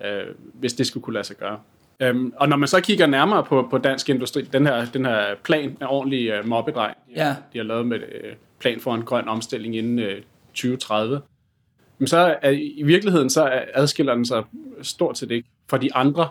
øh, 0.04 0.22
hvis 0.54 0.72
det 0.72 0.86
skulle 0.86 1.04
kunne 1.04 1.14
lade 1.14 1.24
sig 1.24 1.36
gøre. 1.36 1.58
Øhm, 2.02 2.32
og 2.36 2.48
når 2.48 2.56
man 2.56 2.68
så 2.68 2.80
kigger 2.80 3.06
nærmere 3.06 3.44
på, 3.44 3.66
på 3.70 3.78
dansk 3.78 4.08
industri, 4.08 4.42
den 4.42 4.66
her, 4.66 4.84
den 4.84 5.04
her 5.06 5.34
plan 5.44 5.76
er 5.80 5.86
ordentlig 5.86 6.28
øh, 6.28 6.48
mobbedreng, 6.48 6.96
Ja. 7.16 7.36
de 7.52 7.58
har 7.58 7.64
lavet 7.64 7.86
med 7.86 7.98
øh, 7.98 8.32
plan 8.60 8.80
for 8.80 8.94
en 8.94 9.02
grøn 9.02 9.28
omstilling 9.28 9.76
inden 9.76 9.98
øh, 9.98 10.22
2030, 10.54 11.20
men 11.98 12.06
så 12.06 12.36
er, 12.42 12.50
i 12.50 12.82
virkeligheden 12.84 13.30
så 13.30 13.42
er- 13.44 13.64
adskiller 13.74 14.14
den 14.14 14.24
sig 14.26 14.42
stort 14.82 15.18
set 15.18 15.30
ikke 15.30 15.48
fra 15.70 15.78
de 15.78 15.94
andre 15.94 16.28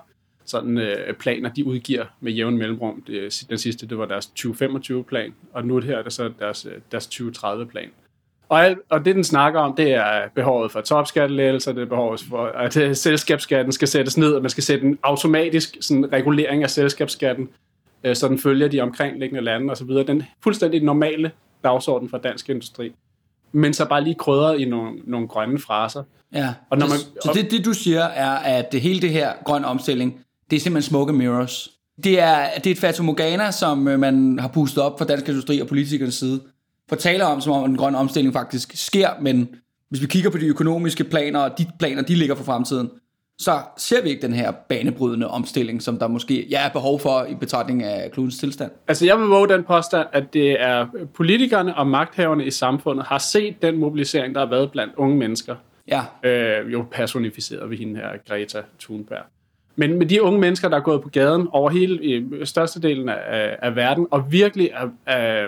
sådan, 0.49 0.77
øh, 0.77 1.13
planer, 1.13 1.49
de 1.49 1.65
udgiver 1.65 2.05
med 2.19 2.31
jævn 2.31 2.57
mellemrum. 2.57 3.03
Det, 3.07 3.43
den 3.49 3.57
sidste, 3.57 3.87
det 3.87 3.97
var 3.97 4.05
deres 4.05 4.25
2025-plan, 4.39 5.33
og 5.53 5.65
nu 5.65 5.75
er 5.75 5.79
det 5.79 5.89
her 5.89 5.97
det 5.97 6.05
er 6.05 6.09
så 6.09 6.31
deres, 6.39 6.65
øh, 6.65 6.71
deres 6.91 7.07
2030-plan. 7.07 7.89
Og, 8.49 8.75
og 8.89 9.05
det, 9.05 9.15
den 9.15 9.23
snakker 9.23 9.59
om, 9.59 9.75
det 9.75 9.93
er 9.93 10.27
behovet 10.35 10.71
for 10.71 10.81
topskattelettelser, 10.81 11.71
det 11.71 11.81
er 11.81 11.85
behovet 11.85 12.21
for, 12.29 12.45
at 12.45 12.77
øh, 12.77 12.95
selskabsskatten 12.95 13.71
skal 13.71 13.87
sættes 13.87 14.17
ned, 14.17 14.33
og 14.33 14.41
man 14.41 14.49
skal 14.49 14.63
sætte 14.63 14.85
en 14.87 14.99
automatisk 15.03 15.77
sådan, 15.81 16.13
regulering 16.13 16.63
af 16.63 16.69
selskabsskatten, 16.69 17.49
øh, 18.03 18.15
så 18.15 18.27
den 18.27 18.39
følger 18.39 18.67
de 18.67 18.81
omkringliggende 18.81 19.41
lande 19.43 19.71
osv. 19.71 19.87
Den 19.89 20.23
fuldstændig 20.43 20.83
normale 20.83 21.31
dagsorden 21.63 22.09
for 22.09 22.17
dansk 22.17 22.49
industri. 22.49 22.91
Men 23.51 23.73
så 23.73 23.85
bare 23.85 24.03
lige 24.03 24.15
krydret 24.15 24.59
i 24.59 24.65
nogle, 24.65 24.99
nogle 25.03 25.27
grønne 25.27 25.59
fraser. 25.59 26.03
Ja, 26.33 26.53
Og 26.69 26.77
når 26.77 26.85
så, 26.87 26.91
man- 26.93 27.21
så 27.35 27.41
det, 27.41 27.51
det 27.51 27.65
du 27.65 27.73
siger 27.73 28.03
er, 28.03 28.31
at 28.31 28.71
det 28.71 28.81
hele 28.81 29.01
det 29.01 29.09
her 29.09 29.33
grøn 29.45 29.65
omstilling, 29.65 30.19
det 30.49 30.55
er 30.55 30.59
simpelthen 30.59 30.89
smoke 30.89 31.09
and 31.09 31.17
mirrors. 31.17 31.69
Det 32.03 32.19
er, 32.19 32.47
det 32.55 32.67
er 32.67 32.71
et 32.71 32.77
fatamorgana, 32.77 33.51
som 33.51 33.87
øh, 33.87 33.99
man 33.99 34.39
har 34.39 34.47
pustet 34.47 34.83
op 34.83 34.99
fra 34.99 35.05
dansk 35.05 35.29
industri 35.29 35.59
og 35.59 35.67
politikernes 35.67 36.15
side, 36.15 36.41
for 36.89 36.95
at 36.95 36.99
tale 36.99 37.25
om, 37.25 37.41
som 37.41 37.53
om 37.53 37.67
den 37.67 37.77
grønne 37.77 37.97
omstilling 37.97 38.33
faktisk 38.33 38.71
sker, 38.75 39.09
men 39.21 39.49
hvis 39.89 40.01
vi 40.01 40.07
kigger 40.07 40.29
på 40.29 40.37
de 40.37 40.47
økonomiske 40.47 41.03
planer, 41.03 41.39
og 41.39 41.57
de 41.57 41.65
planer, 41.79 42.01
de 42.01 42.15
ligger 42.15 42.35
for 42.35 42.43
fremtiden, 42.43 42.89
så 43.37 43.59
ser 43.77 44.03
vi 44.03 44.09
ikke 44.09 44.21
den 44.21 44.33
her 44.33 44.51
banebrydende 44.51 45.27
omstilling, 45.27 45.81
som 45.81 45.99
der 45.99 46.07
måske 46.07 46.47
ja, 46.49 46.65
er 46.65 46.69
behov 46.69 46.99
for 46.99 47.25
i 47.25 47.35
betragtning 47.35 47.83
af 47.83 48.11
klodens 48.11 48.37
tilstand. 48.37 48.71
Altså 48.87 49.05
jeg 49.05 49.19
vil 49.19 49.27
våge 49.27 49.47
den 49.49 49.63
påstand, 49.63 50.07
at 50.11 50.33
det 50.33 50.61
er 50.61 50.87
politikerne 51.13 51.77
og 51.77 51.87
magthaverne 51.87 52.45
i 52.45 52.51
samfundet 52.51 53.05
har 53.05 53.17
set 53.17 53.61
den 53.61 53.77
mobilisering, 53.77 54.35
der 54.35 54.41
har 54.41 54.49
været 54.49 54.71
blandt 54.71 54.93
unge 54.97 55.17
mennesker. 55.17 55.55
Ja, 55.87 56.03
Øh, 56.23 56.73
jo 56.73 56.85
personificeret 56.91 57.69
ved 57.69 57.77
hende 57.77 57.95
her, 57.95 58.09
Greta 58.27 58.61
Thunberg. 58.79 59.25
Men 59.75 59.97
med 59.99 60.05
de 60.05 60.23
unge 60.23 60.39
mennesker, 60.39 60.69
der 60.69 60.77
er 60.77 60.81
gået 60.81 61.01
på 61.01 61.09
gaden 61.09 61.47
over 61.51 61.69
hele 61.69 62.03
i 62.03 62.25
størstedelen 62.45 63.09
af, 63.09 63.57
af 63.61 63.75
verden, 63.75 64.07
og 64.11 64.31
virkelig 64.31 64.69
er, 64.73 64.89
er, 65.05 65.47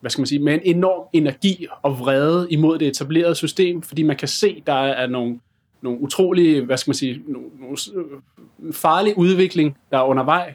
hvad 0.00 0.10
skal 0.10 0.20
man 0.20 0.26
sige, 0.26 0.38
med 0.38 0.54
en 0.54 0.60
enorm 0.76 1.08
energi 1.12 1.66
og 1.82 1.98
vrede 1.98 2.46
imod 2.50 2.78
det 2.78 2.88
etablerede 2.88 3.34
system, 3.34 3.82
fordi 3.82 4.02
man 4.02 4.16
kan 4.16 4.28
se, 4.28 4.62
der 4.66 4.72
er 4.74 5.06
nogle, 5.06 5.40
nogle 5.82 6.00
utrolige, 6.00 6.64
hvad 6.64 6.76
skal 6.76 6.88
man 6.90 6.94
sige, 6.94 7.22
nogle, 7.28 7.46
nogle 7.60 7.76
s- 7.78 7.90
øh, 7.96 8.72
farlig 8.72 9.18
udvikling, 9.18 9.76
der 9.90 9.98
er 9.98 10.02
undervej, 10.04 10.54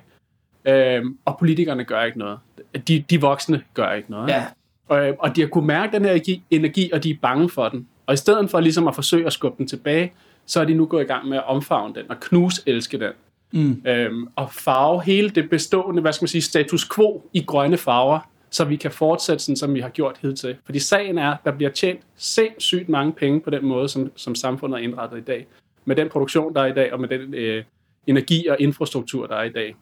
øh, 0.65 1.05
og 1.25 1.37
politikerne 1.39 1.83
gør 1.83 2.03
ikke 2.03 2.19
noget. 2.19 2.39
De, 2.87 3.03
de 3.09 3.21
voksne 3.21 3.61
gør 3.73 3.91
ikke 3.91 4.11
noget. 4.11 4.29
ja, 4.29 4.45
Og, 4.87 5.07
øh, 5.07 5.13
og 5.19 5.35
de 5.35 5.41
har 5.41 5.47
kunne 5.47 5.67
mærke 5.67 5.93
den 5.95 6.05
her 6.05 6.11
energi, 6.11 6.43
energi, 6.51 6.89
og 6.93 7.03
de 7.03 7.09
er 7.11 7.15
bange 7.21 7.49
for 7.49 7.69
den. 7.69 7.87
Og 8.05 8.13
i 8.13 8.17
stedet 8.17 8.49
for 8.49 8.59
ligesom 8.59 8.87
at 8.87 8.95
forsøge 8.95 9.25
at 9.25 9.33
skubbe 9.33 9.57
den 9.57 9.67
tilbage, 9.67 10.13
så 10.45 10.61
er 10.61 10.65
de 10.65 10.73
nu 10.73 10.85
gået 10.85 11.03
i 11.03 11.07
gang 11.07 11.27
med 11.27 11.37
at 11.37 11.47
omfavne 11.47 11.95
den 11.95 12.03
og 12.09 12.19
knuse 12.19 12.61
elske 12.65 12.99
den. 12.99 13.11
Mm. 13.53 13.81
Øhm, 13.85 14.27
og 14.35 14.51
farve 14.51 15.03
hele 15.03 15.29
det 15.29 15.49
bestående, 15.49 16.01
hvad 16.01 16.13
skal 16.13 16.23
man 16.23 16.27
sige, 16.29 16.41
status 16.41 16.89
quo 16.95 17.29
i 17.33 17.43
grønne 17.43 17.77
farver, 17.77 18.19
så 18.49 18.65
vi 18.65 18.75
kan 18.75 18.91
fortsætte 18.91 19.43
sådan, 19.43 19.55
som 19.55 19.73
vi 19.73 19.79
har 19.79 19.89
gjort 19.89 20.17
hidtil. 20.21 20.55
Fordi 20.65 20.79
sagen 20.79 21.17
er, 21.17 21.35
der 21.45 21.51
bliver 21.51 21.71
tjent 21.71 22.01
sindssygt 22.15 22.89
mange 22.89 23.13
penge 23.13 23.41
på 23.41 23.49
den 23.49 23.65
måde, 23.65 23.89
som, 23.89 24.11
som 24.15 24.35
samfundet 24.35 24.79
er 24.79 24.83
indrettet 24.83 25.17
i 25.17 25.21
dag. 25.21 25.47
Med 25.85 25.95
den 25.95 26.09
produktion, 26.09 26.53
der 26.53 26.61
er 26.61 26.65
i 26.65 26.73
dag, 26.73 26.93
og 26.93 26.99
med 26.99 27.09
den 27.09 27.33
øh, 27.33 27.63
energi 28.07 28.47
og 28.47 28.55
infrastruktur, 28.59 29.27
der 29.27 29.35
er 29.35 29.43
i 29.43 29.49
dag. 29.49 29.75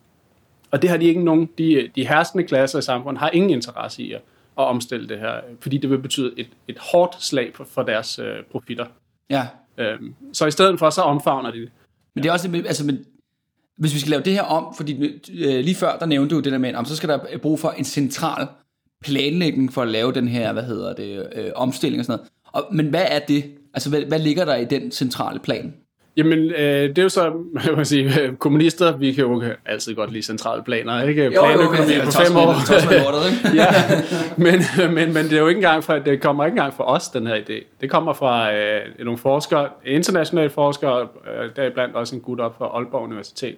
Og 0.71 0.81
det 0.81 0.89
har 0.89 0.97
de 0.97 1.05
ikke 1.05 1.23
nogen, 1.23 1.49
de, 1.57 1.89
de 1.95 2.07
herskende 2.07 2.43
klasser 2.43 2.79
i 2.79 2.81
samfundet 2.81 3.19
har 3.19 3.29
ingen 3.29 3.49
interesse 3.49 4.03
i 4.03 4.11
at, 4.13 4.21
at 4.57 4.63
omstille 4.63 5.09
det 5.09 5.19
her, 5.19 5.41
fordi 5.61 5.77
det 5.77 5.89
vil 5.89 5.99
betyde 5.99 6.33
et, 6.37 6.49
et 6.67 6.77
hårdt 6.77 7.23
slag 7.23 7.51
for, 7.55 7.63
for 7.63 7.83
deres 7.83 8.19
øh, 8.19 8.43
profitter. 8.51 8.85
ja. 9.29 9.47
Øhm, 9.79 10.15
så 10.33 10.45
i 10.45 10.51
stedet 10.51 10.79
for, 10.79 10.89
så 10.89 11.01
omfavner 11.01 11.51
de 11.51 11.61
det. 11.61 11.71
Men 12.15 12.23
det 12.23 12.29
er 12.29 12.33
også, 12.33 12.63
altså, 12.65 12.85
men, 12.85 13.05
hvis 13.77 13.93
vi 13.93 13.99
skal 13.99 14.09
lave 14.09 14.23
det 14.23 14.33
her 14.33 14.41
om, 14.41 14.73
fordi 14.77 15.19
øh, 15.33 15.63
lige 15.63 15.75
før, 15.75 15.97
der 15.97 16.05
nævnte 16.05 16.35
du 16.35 16.39
det 16.39 16.51
der 16.51 16.57
med, 16.57 16.75
om 16.75 16.85
så 16.85 16.95
skal 16.95 17.09
der 17.09 17.19
øh, 17.31 17.39
brug 17.39 17.59
for 17.59 17.69
en 17.69 17.85
central 17.85 18.47
planlægning 19.01 19.73
for 19.73 19.81
at 19.81 19.87
lave 19.87 20.13
den 20.13 20.27
her, 20.27 20.53
hvad 20.53 20.63
hedder 20.63 20.93
det, 20.93 21.27
øh, 21.35 21.51
omstilling 21.55 21.99
og 21.99 22.05
sådan 22.05 22.19
noget. 22.19 22.31
Og, 22.67 22.75
men 22.75 22.89
hvad 22.89 23.05
er 23.09 23.19
det? 23.19 23.43
Altså, 23.73 23.89
hvad, 23.89 24.01
hvad 24.01 24.19
ligger 24.19 24.45
der 24.45 24.55
i 24.55 24.65
den 24.65 24.91
centrale 24.91 25.39
plan? 25.39 25.73
Jamen, 26.17 26.39
øh, 26.39 26.89
det 26.89 26.97
er 26.97 27.03
jo 27.03 27.09
så, 27.09 27.33
man 27.53 27.75
kan 27.75 27.85
sige, 27.85 28.35
kommunister, 28.39 28.97
vi 28.97 29.11
kan 29.13 29.23
jo 29.23 29.43
altid 29.65 29.95
godt 29.95 30.11
lide 30.11 30.23
centrale 30.23 30.63
planer, 30.63 31.03
ikke? 31.03 31.29
Planøkonomi 31.29 31.93
på 32.05 32.11
fem 32.11 32.35
år. 32.37 32.55
ja, 33.61 33.67
men, 34.37 34.61
men, 34.95 35.13
men 35.13 35.25
det 35.25 35.33
er 35.33 35.39
jo 35.39 35.47
ikke 35.47 35.57
engang 35.57 35.83
fra, 35.83 35.99
det 35.99 36.21
kommer 36.21 36.45
ikke 36.45 36.53
engang 36.53 36.73
fra 36.73 36.83
os, 36.95 37.07
den 37.09 37.27
her 37.27 37.35
idé. 37.35 37.63
Det 37.81 37.89
kommer 37.89 38.13
fra 38.13 38.53
øh, 38.53 38.81
nogle 38.99 39.17
forskere, 39.17 39.69
internationale 39.85 40.49
forskere, 40.49 41.01
øh, 41.01 41.49
deriblandt 41.55 41.95
også 41.95 42.15
en 42.15 42.21
gut 42.21 42.39
op 42.39 42.57
fra 42.57 42.65
Aalborg 42.65 43.03
Universitet, 43.03 43.55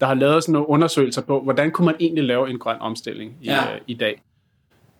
der 0.00 0.06
har 0.06 0.14
lavet 0.14 0.42
sådan 0.42 0.52
nogle 0.52 0.68
undersøgelser 0.68 1.22
på, 1.22 1.40
hvordan 1.40 1.70
kunne 1.70 1.84
man 1.86 1.94
egentlig 2.00 2.24
lave 2.24 2.50
en 2.50 2.58
grøn 2.58 2.76
omstilling 2.80 3.32
i, 3.42 3.46
Ja. 3.46 3.74
øh, 3.74 3.80
i 3.86 3.94
dag. 3.94 4.22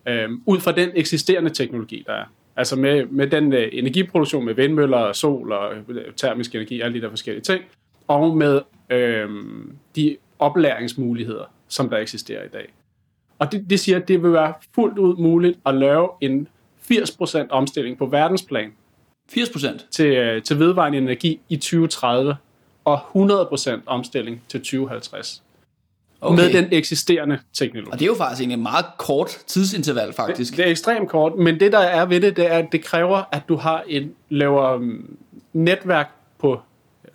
Øhm, 0.07 0.41
ud 0.45 0.59
fra 0.59 0.71
den 0.71 0.89
eksisterende 0.95 1.49
teknologi, 1.49 2.03
der 2.07 2.13
er. 2.13 2.23
Altså 2.59 2.75
med, 2.75 3.05
med 3.05 3.27
den 3.27 3.53
øh, 3.53 3.69
energiproduktion 3.73 4.45
med 4.45 4.53
vindmøller 4.53 4.97
og 4.97 5.15
sol 5.15 5.51
og 5.51 5.75
øh, 5.75 6.13
termisk 6.15 6.55
energi 6.55 6.79
og 6.81 6.85
alle 6.85 6.97
de 6.97 7.03
der 7.03 7.09
forskellige 7.09 7.43
ting, 7.43 7.63
og 8.07 8.37
med 8.37 8.61
øh, 8.89 9.29
de 9.95 10.17
oplæringsmuligheder, 10.39 11.43
som 11.67 11.89
der 11.89 11.97
eksisterer 11.97 12.43
i 12.43 12.47
dag. 12.47 12.73
Og 13.39 13.51
det, 13.51 13.69
det 13.69 13.79
siger, 13.79 13.97
at 13.97 14.07
det 14.07 14.23
vil 14.23 14.33
være 14.33 14.53
fuldt 14.75 14.97
ud 14.97 15.15
muligt 15.15 15.59
at 15.65 15.75
lave 15.75 16.09
en 16.21 16.47
80% 16.91 17.47
omstilling 17.49 17.97
på 17.97 18.05
verdensplan 18.05 18.71
80 19.29 19.49
procent. 19.49 19.87
til, 19.91 20.05
øh, 20.05 20.43
til 20.43 20.59
vedvarende 20.59 20.97
energi 20.97 21.39
i 21.49 21.55
2030, 21.55 22.35
og 22.85 22.99
100% 23.15 23.81
omstilling 23.85 24.41
til 24.47 24.59
2050. 24.59 25.43
okay. 26.21 26.43
med 26.43 26.53
den 26.53 26.67
eksisterende 26.71 27.39
teknologi. 27.53 27.91
Og 27.91 27.99
det 27.99 28.05
er 28.05 28.09
jo 28.09 28.15
faktisk 28.15 28.49
en 28.49 28.63
meget 28.63 28.85
kort 28.97 29.37
tidsinterval, 29.47 30.13
faktisk. 30.13 30.51
Det, 30.51 30.57
det 30.57 30.65
er 30.67 30.71
ekstremt 30.71 31.09
kort, 31.09 31.35
men 31.35 31.59
det 31.59 31.71
der 31.71 31.79
er 31.79 32.05
ved 32.05 32.21
det, 32.21 32.37
det 32.37 32.51
er, 32.51 32.57
at 32.57 32.65
det 32.71 32.83
kræver, 32.83 33.23
at 33.31 33.41
du 33.49 33.55
har 33.55 33.83
en, 33.87 34.11
laver 34.29 34.75
um, 34.75 35.17
netværk 35.53 36.11
på 36.39 36.59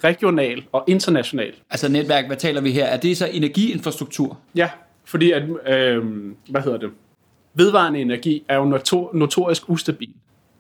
regional 0.05 0.63
og 0.73 0.85
international. 0.87 1.53
Altså 1.71 1.89
netværk, 1.89 2.27
hvad 2.27 2.37
taler 2.37 2.61
vi 2.61 2.73
her? 2.73 2.85
Er 2.85 2.97
det 2.97 3.17
så 3.17 3.29
energiinfrastruktur? 3.33 4.39
Ja, 4.55 4.71
fordi 5.05 5.33
at, 5.33 5.43
øh, 5.69 6.05
hvad 6.51 6.63
hedder 6.63 6.79
det? 6.79 6.91
Vedvarende 7.55 8.01
energi 8.01 8.45
er 8.49 8.57
jo 8.57 8.65
notor, 8.65 9.11
notorisk 9.15 9.71
ustabil. 9.71 10.11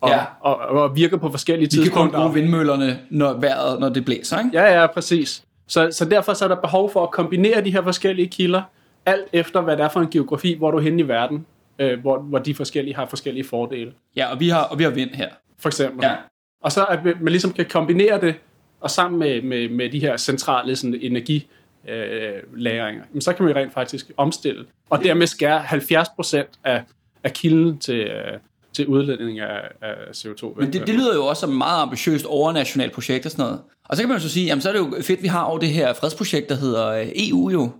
Og, 0.00 0.10
ja. 0.10 0.20
og, 0.40 0.56
og, 0.56 0.82
og 0.82 0.96
virker 0.96 1.16
på 1.16 1.30
forskellige 1.30 1.68
tidspunkter. 1.68 2.02
Vi 2.02 2.10
kan 2.10 2.10
kun 2.10 2.20
bruge 2.20 2.34
vindmøllerne, 2.34 2.98
når 3.10 3.32
vejret, 3.32 3.80
når 3.80 3.88
det 3.88 4.04
blæser, 4.04 4.38
ikke? 4.38 4.50
Ja, 4.52 4.80
ja, 4.80 4.86
præcis. 4.86 5.44
Så, 5.66 5.90
så 5.92 6.04
derfor 6.04 6.32
så 6.32 6.44
er 6.44 6.48
der 6.48 6.60
behov 6.60 6.90
for 6.92 7.02
at 7.02 7.10
kombinere 7.10 7.64
de 7.64 7.70
her 7.70 7.82
forskellige 7.82 8.28
kilder, 8.28 8.62
alt 9.06 9.24
efter 9.32 9.60
hvad 9.60 9.76
det 9.76 9.84
er 9.84 9.88
for 9.88 10.00
en 10.00 10.10
geografi, 10.10 10.54
hvor 10.54 10.70
du 10.70 10.76
er 10.76 10.82
henne 10.82 11.00
i 11.00 11.08
verden, 11.08 11.46
øh, 11.78 12.00
hvor, 12.00 12.18
hvor 12.18 12.38
de 12.38 12.54
forskellige 12.54 12.94
har 12.94 13.06
forskellige 13.06 13.44
fordele. 13.44 13.92
Ja, 14.16 14.32
og 14.32 14.40
vi 14.40 14.48
har, 14.48 14.62
og 14.62 14.78
vi 14.78 14.84
har 14.84 14.90
vind 14.90 15.10
her. 15.10 15.28
For 15.58 15.68
eksempel. 15.68 16.04
Ja. 16.04 16.14
Og 16.62 16.72
så 16.72 16.84
at 16.84 17.04
man 17.04 17.28
ligesom 17.28 17.52
kan 17.52 17.66
kombinere 17.66 18.20
det, 18.20 18.34
og 18.80 18.90
sammen 18.90 19.18
med, 19.18 19.42
med, 19.42 19.68
med 19.68 19.90
de 19.90 20.00
her 20.00 20.16
centrale 20.16 20.76
sådan, 20.76 20.98
energi 21.00 21.48
øh, 21.88 22.32
lagringer, 22.56 23.02
så 23.20 23.32
kan 23.32 23.44
man 23.44 23.56
rent 23.56 23.72
faktisk 23.72 24.12
omstille, 24.16 24.64
og 24.90 25.04
dermed 25.04 25.26
skære 25.26 25.62
70% 25.62 26.44
af, 26.64 26.82
af 27.24 27.32
kilden 27.32 27.78
til, 27.78 27.98
øh, 27.98 28.38
til 28.74 28.86
udledning 28.86 29.40
af, 29.40 29.60
af 29.82 29.94
CO2. 30.14 30.60
Men 30.60 30.72
det, 30.72 30.86
det 30.86 30.94
lyder 30.94 31.14
jo 31.14 31.26
også 31.26 31.40
som 31.40 31.50
et 31.50 31.56
meget 31.56 31.82
ambitiøst 31.82 32.26
overnationalt 32.26 32.92
projekt 32.92 33.26
og 33.26 33.32
sådan 33.32 33.42
noget. 33.44 33.60
Og 33.88 33.96
så 33.96 34.02
kan 34.02 34.08
man 34.08 34.18
jo 34.18 34.22
så 34.22 34.28
sige, 34.28 34.46
jamen 34.46 34.62
så 34.62 34.68
er 34.68 34.72
det 34.72 34.80
jo 34.80 35.02
fedt, 35.02 35.22
vi 35.22 35.28
har 35.28 35.42
over 35.42 35.58
det 35.58 35.68
her 35.68 35.92
fredsprojekt, 35.92 36.48
der 36.48 36.54
hedder 36.54 36.88
øh, 36.88 37.06
EU 37.14 37.50
jo. 37.50 37.70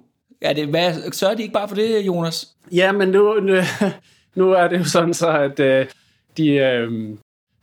Er 0.41 0.53
det, 0.53 0.69
hvad, 0.69 1.13
sørger 1.13 1.35
de 1.35 1.43
ikke 1.43 1.55
bare 1.55 1.69
for 1.69 1.75
det, 1.75 2.07
Jonas? 2.07 2.49
Ja, 2.73 2.93
men 2.93 3.09
nu, 3.09 3.41
nu, 3.41 3.55
nu 4.35 4.53
er 4.53 4.69
det 4.69 4.79
jo 4.79 4.85
sådan 4.85 5.15
så, 5.15 5.29
at 5.29 5.61
øh, 5.61 5.87
de, 6.37 6.49
øh, 6.49 7.17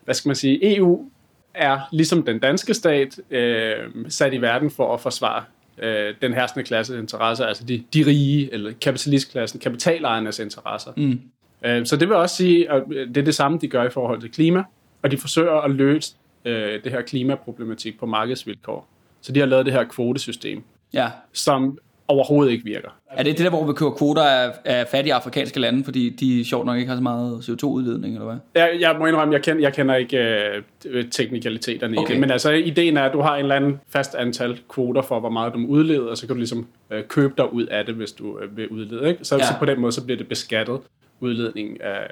hvad 0.06 0.16
skal 0.16 0.30
man 0.30 0.36
sige, 0.36 0.78
EU 0.78 1.10
er 1.54 1.80
ligesom 1.92 2.24
den 2.24 2.40
danske 2.40 2.74
stat 2.74 3.20
øh, 3.32 3.76
sat 4.10 4.34
i 4.34 4.42
verden 4.42 4.72
for 4.72 4.94
at 4.94 5.02
forsvare 5.02 5.44
øh, 5.78 6.16
den 6.22 6.34
herskende 6.34 6.66
klasse 6.66 7.00
interesser, 7.00 7.46
altså 7.46 7.64
de, 7.64 7.84
de 7.94 8.06
rige, 8.08 8.54
eller 8.54 8.72
kapitalistklassen, 8.82 9.60
kapitalejernes 9.60 10.40
interesser. 10.40 10.92
Mm. 10.98 11.22
Øh, 11.66 11.86
så 11.86 11.96
det 11.96 12.08
vil 12.08 12.16
også 12.16 12.36
sige, 12.36 12.72
at 12.72 12.84
det 12.90 13.18
er 13.18 13.22
det 13.22 13.36
samme, 13.36 13.58
de 13.62 13.68
gør 13.68 13.84
i 13.84 13.90
forhold 13.90 14.22
til 14.22 14.32
klima, 14.32 14.64
og 15.02 15.12
de 15.12 15.18
forsøger 15.18 15.62
at 15.62 15.72
løse 15.72 16.16
øh, 16.46 16.84
det 16.84 16.92
her 16.92 17.02
klimaproblematik 17.02 18.00
på 18.00 18.06
markedsvilkår. 18.06 18.88
Så 19.22 19.32
de 19.32 19.40
har 19.40 19.48
lavet 19.48 19.66
det 19.66 19.74
her 19.74 19.84
kvotesystem, 19.84 20.64
ja. 20.94 21.08
som 21.34 21.78
overhovedet 22.08 22.52
ikke 22.52 22.64
virker. 22.66 22.90
Er 23.12 23.24
det 23.24 23.38
det 23.38 23.44
der, 23.44 23.50
hvor 23.50 23.66
vi 23.66 23.74
køber 23.74 23.92
kvoter 23.92 24.24
af, 24.24 24.52
af 24.66 24.88
fattige 24.88 25.14
afrikanske 25.14 25.60
lande, 25.60 25.84
fordi 25.84 26.10
de 26.10 26.46
sjovt 26.46 26.66
nok 26.66 26.78
ikke 26.78 26.90
har 26.90 26.96
så 26.96 27.04
meget 27.04 27.40
CO2-udledning, 27.40 28.14
eller 28.14 28.26
hvad? 28.26 28.36
Ja, 28.56 28.68
jeg 28.80 28.96
må 29.00 29.06
indrømme, 29.06 29.34
jeg 29.34 29.42
kender, 29.42 29.62
jeg 29.62 29.74
kender 29.74 29.96
ikke 29.96 30.44
uh, 30.86 31.10
teknikaliteterne 31.12 31.98
okay. 31.98 32.10
i 32.10 32.14
det, 32.14 32.22
men 32.22 32.32
altså 32.32 32.52
ideen 32.52 32.98
er, 32.98 33.04
at 33.04 33.14
du 33.14 33.22
har 33.22 33.36
en 33.36 33.42
eller 33.42 33.56
anden 33.56 33.80
fast 33.90 34.16
antal 34.16 34.60
kvoter 34.70 35.02
for, 35.02 35.20
hvor 35.20 35.30
meget 35.30 35.54
du 35.54 35.60
må 35.60 35.68
udlede, 35.68 36.10
og 36.10 36.18
så 36.18 36.28
kan 36.28 36.36
du 36.36 36.38
ligesom 36.38 36.68
uh, 36.92 36.98
købe 37.08 37.34
dig 37.38 37.54
ud 37.54 37.66
af 37.66 37.86
det, 37.86 37.96
hvis 37.96 38.12
du 38.12 38.26
uh, 38.26 38.58
vil 38.58 38.68
udlede. 38.68 39.10
Ikke? 39.10 39.26
Så, 39.26 39.38
ja. 39.38 39.46
så 39.46 39.54
på 39.60 39.66
den 39.66 39.80
måde, 39.80 39.92
så 39.92 40.04
bliver 40.04 40.18
det 40.18 40.28
beskattet 40.28 40.80
udledning 41.22 41.82
af, 41.82 42.08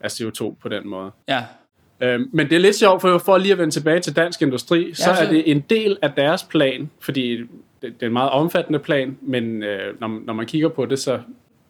af 0.00 0.08
CO2 0.08 0.54
på 0.62 0.68
den 0.68 0.88
måde. 0.88 1.10
Ja. 1.28 1.44
Øhm, 2.00 2.30
men 2.32 2.50
det 2.50 2.56
er 2.56 2.60
lidt 2.60 2.76
sjovt, 2.76 3.00
for, 3.00 3.18
for 3.18 3.38
lige 3.38 3.52
at 3.52 3.58
vende 3.58 3.74
tilbage 3.74 4.00
til 4.00 4.16
dansk 4.16 4.42
industri, 4.42 4.94
så, 4.94 5.02
så 5.02 5.10
er 5.10 5.28
det 5.28 5.50
en 5.50 5.60
del 5.60 5.98
af 6.02 6.12
deres 6.12 6.42
plan, 6.42 6.90
fordi 7.00 7.36
det, 7.36 7.46
det 7.82 8.02
er 8.02 8.06
en 8.06 8.12
meget 8.12 8.30
omfattende 8.30 8.78
plan, 8.78 9.18
men 9.22 9.62
øh, 9.62 10.00
når, 10.00 10.20
når 10.24 10.32
man 10.32 10.46
kigger 10.46 10.68
på 10.68 10.86
det, 10.86 10.98
så 10.98 11.20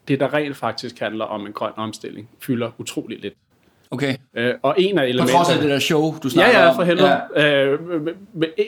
det, 0.08 0.20
der 0.20 0.34
rent 0.34 0.56
faktisk 0.56 0.98
handler 0.98 1.24
om 1.24 1.46
en 1.46 1.52
grøn 1.52 1.72
omstilling, 1.76 2.28
fylder 2.40 2.70
utroligt 2.78 3.22
lidt. 3.22 3.34
Okay. 3.90 4.16
Øh, 4.34 4.54
og 4.62 4.74
en 4.78 4.98
af 4.98 5.06
elementerne... 5.06 5.38
På 5.38 5.44
trods 5.44 5.56
af 5.56 5.62
det 5.62 5.70
der 5.70 5.78
show, 5.78 6.14
du 6.22 6.30
snakker 6.30 6.58
om. 6.58 6.62
Ja, 6.62 6.64
ja, 6.64 6.72
for 6.72 6.82
helvede. 6.82 7.20
Ja. 7.36 7.64
Øh, 7.64 8.14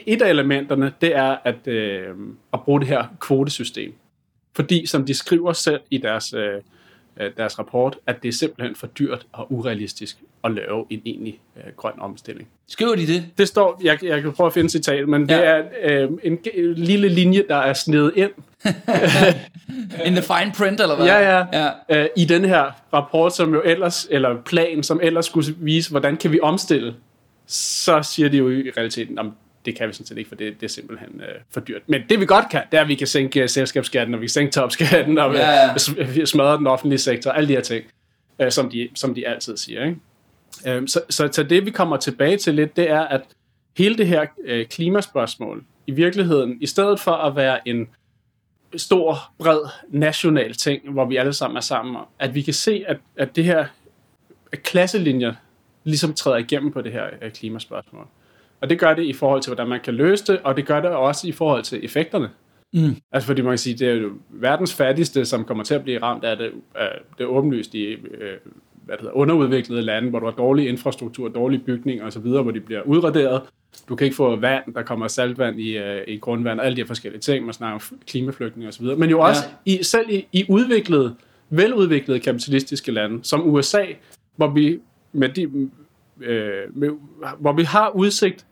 et 0.07 0.21
af 0.21 0.29
elementerne, 0.29 0.93
det 1.01 1.15
er 1.15 1.37
at, 1.43 1.67
øh, 1.67 2.07
at 2.53 2.61
bruge 2.61 2.79
det 2.79 2.87
her 2.87 3.03
kvotesystem. 3.19 3.93
Fordi, 4.55 4.85
som 4.85 5.05
de 5.05 5.13
skriver 5.13 5.53
selv 5.53 5.81
i 5.89 5.97
deres... 5.97 6.33
Øh, 6.33 6.61
Øh, 7.19 7.31
deres 7.37 7.59
rapport, 7.59 7.97
at 8.07 8.23
det 8.23 8.29
er 8.29 8.33
simpelthen 8.33 8.75
for 8.75 8.87
dyrt 8.87 9.25
og 9.31 9.51
urealistisk 9.53 10.17
at 10.43 10.51
lave 10.51 10.85
en 10.89 11.01
egentlig 11.05 11.39
øh, 11.57 11.63
grøn 11.77 11.93
omstilling. 11.99 12.47
Skriver 12.67 12.95
de 12.95 13.07
det? 13.07 13.25
Det 13.37 13.47
står, 13.47 13.81
jeg, 13.83 14.03
jeg 14.03 14.21
kan 14.21 14.31
prøve 14.33 14.47
at 14.47 14.53
finde 14.53 14.69
citat, 14.69 15.07
men 15.07 15.29
ja. 15.29 15.37
det 15.37 15.47
er 15.47 15.63
øh, 15.83 16.09
en, 16.23 16.39
en 16.53 16.73
lille 16.73 17.09
linje, 17.09 17.43
der 17.49 17.55
er 17.55 17.73
snedet 17.73 18.13
ind. 18.15 18.31
In 20.05 20.13
the 20.15 20.21
fine 20.21 20.51
print, 20.57 20.81
eller 20.81 20.95
hvad? 20.95 21.05
Ja, 21.05 21.37
ja. 21.37 21.45
ja. 21.89 22.03
Øh, 22.03 22.09
I 22.17 22.25
den 22.25 22.45
her 22.45 22.71
rapport, 22.93 23.35
som 23.35 23.53
jo 23.53 23.61
ellers, 23.65 24.07
eller 24.09 24.41
plan, 24.41 24.83
som 24.83 24.99
ellers 25.03 25.25
skulle 25.25 25.55
vise, 25.57 25.91
hvordan 25.91 26.17
kan 26.17 26.31
vi 26.31 26.39
omstille, 26.41 26.95
så 27.47 28.03
siger 28.03 28.29
de 28.29 28.37
jo 28.37 28.49
i 28.49 28.71
realiteten, 28.77 29.19
det 29.65 29.75
kan 29.75 29.87
vi 29.87 29.93
sådan 29.93 30.05
set 30.05 30.17
ikke, 30.17 30.27
for 30.27 30.35
det, 30.35 30.61
det 30.61 30.63
er 30.63 30.69
simpelthen 30.69 31.21
øh, 31.21 31.41
for 31.49 31.59
dyrt. 31.59 31.81
Men 31.87 32.01
det 32.09 32.19
vi 32.19 32.25
godt 32.25 32.45
kan, 32.51 32.63
det 32.71 32.77
er, 32.77 32.81
at 32.81 32.87
vi 32.87 32.95
kan 32.95 33.07
sænke 33.07 33.47
selskabsskatten, 33.47 34.13
og 34.13 34.21
vi 34.21 34.25
kan 34.25 34.29
sænke 34.29 34.51
topskatten, 34.51 35.17
og 35.17 35.33
ja, 35.33 35.69
ja. 36.17 36.25
smadre 36.25 36.57
den 36.57 36.67
offentlige 36.67 36.99
sektor, 36.99 37.31
alle 37.31 37.47
de 37.47 37.53
her 37.53 37.61
ting, 37.61 37.85
øh, 38.39 38.51
som, 38.51 38.69
de, 38.69 38.89
som 38.95 39.15
de 39.15 39.27
altid 39.27 39.57
siger. 39.57 39.85
Ikke? 39.85 39.97
Øh, 40.67 40.87
så, 40.87 41.01
så, 41.09 41.29
så 41.31 41.43
det 41.43 41.65
vi 41.65 41.71
kommer 41.71 41.97
tilbage 41.97 42.37
til 42.37 42.55
lidt, 42.55 42.77
det 42.77 42.89
er, 42.89 43.01
at 43.01 43.21
hele 43.77 43.97
det 43.97 44.07
her 44.07 44.25
øh, 44.43 44.65
klimaspørgsmål, 44.65 45.63
i 45.87 45.91
virkeligheden, 45.91 46.57
i 46.61 46.65
stedet 46.65 46.99
for 46.99 47.11
at 47.11 47.35
være 47.35 47.67
en 47.67 47.87
stor, 48.75 49.31
bred, 49.37 49.59
national 49.89 50.53
ting, 50.53 50.89
hvor 50.89 51.05
vi 51.05 51.15
alle 51.15 51.33
sammen 51.33 51.57
er 51.57 51.61
sammen, 51.61 51.97
at 52.19 52.35
vi 52.35 52.41
kan 52.41 52.53
se, 52.53 52.83
at, 52.87 52.97
at 53.17 53.35
det 53.35 53.43
her 53.43 53.65
at 54.51 54.63
klasselinjer 54.63 55.33
ligesom 55.83 56.13
træder 56.13 56.37
igennem 56.37 56.71
på 56.71 56.81
det 56.81 56.91
her 56.91 57.05
øh, 57.21 57.31
klimaspørgsmål. 57.31 58.07
Og 58.61 58.69
det 58.69 58.79
gør 58.79 58.93
det 58.93 59.03
i 59.03 59.13
forhold 59.13 59.41
til, 59.41 59.49
hvordan 59.49 59.69
man 59.69 59.79
kan 59.83 59.93
løse 59.93 60.33
det, 60.33 60.39
og 60.43 60.57
det 60.57 60.65
gør 60.65 60.81
det 60.81 60.89
også 60.89 61.27
i 61.27 61.31
forhold 61.31 61.63
til 61.63 61.85
effekterne. 61.85 62.29
Mm. 62.73 62.95
Altså 63.11 63.27
fordi 63.27 63.41
man 63.41 63.51
kan 63.51 63.57
sige, 63.57 63.77
det 63.77 63.87
er 63.87 63.93
jo 63.93 64.09
verdens 64.29 64.73
fattigste, 64.73 65.25
som 65.25 65.45
kommer 65.45 65.63
til 65.63 65.73
at 65.73 65.83
blive 65.83 66.01
ramt 66.01 66.23
af 66.23 66.37
det, 66.37 66.51
det 67.17 67.23
er 67.23 67.27
åbenlyst 67.27 67.73
i 67.73 67.83
øh, 67.83 68.37
hvad 68.85 68.97
det 68.97 69.01
hedder, 69.01 69.15
underudviklede 69.15 69.81
lande, 69.81 70.09
hvor 70.09 70.19
du 70.19 70.25
har 70.25 70.33
dårlig 70.33 70.69
infrastruktur, 70.69 71.29
dårlige 71.29 71.59
bygninger 71.59 72.05
osv., 72.05 72.21
hvor 72.21 72.51
de 72.51 72.59
bliver 72.59 72.81
udraderet. 72.81 73.41
Du 73.89 73.95
kan 73.95 74.05
ikke 74.05 74.15
få 74.15 74.35
vand, 74.35 74.73
der 74.73 74.81
kommer 74.81 75.07
saltvand 75.07 75.59
i, 75.59 75.77
øh, 75.77 76.03
i 76.07 76.17
grundvand, 76.17 76.59
og 76.59 76.65
alle 76.65 76.75
de 76.75 76.81
her 76.81 76.87
forskellige 76.87 77.21
ting, 77.21 77.45
man 77.45 77.53
snakker 77.53 77.75
om 77.75 77.97
klimaflygtning 78.07 78.67
osv., 78.67 78.85
men 78.85 79.09
jo 79.09 79.19
også 79.19 79.41
ja. 79.65 79.71
i, 79.71 79.83
selv 79.83 80.09
i, 80.09 80.27
i 80.31 80.45
udviklede, 80.49 81.15
veludviklede 81.49 82.19
kapitalistiske 82.19 82.91
lande, 82.91 83.19
som 83.23 83.49
USA, 83.49 83.85
hvor 84.35 84.47
vi 84.47 84.79
med 85.13 85.29
de, 85.29 85.69
øh, 86.21 86.77
med, 86.77 86.89
hvor 87.39 87.53
vi 87.53 87.63
har 87.63 87.89
udsigt 87.89 88.45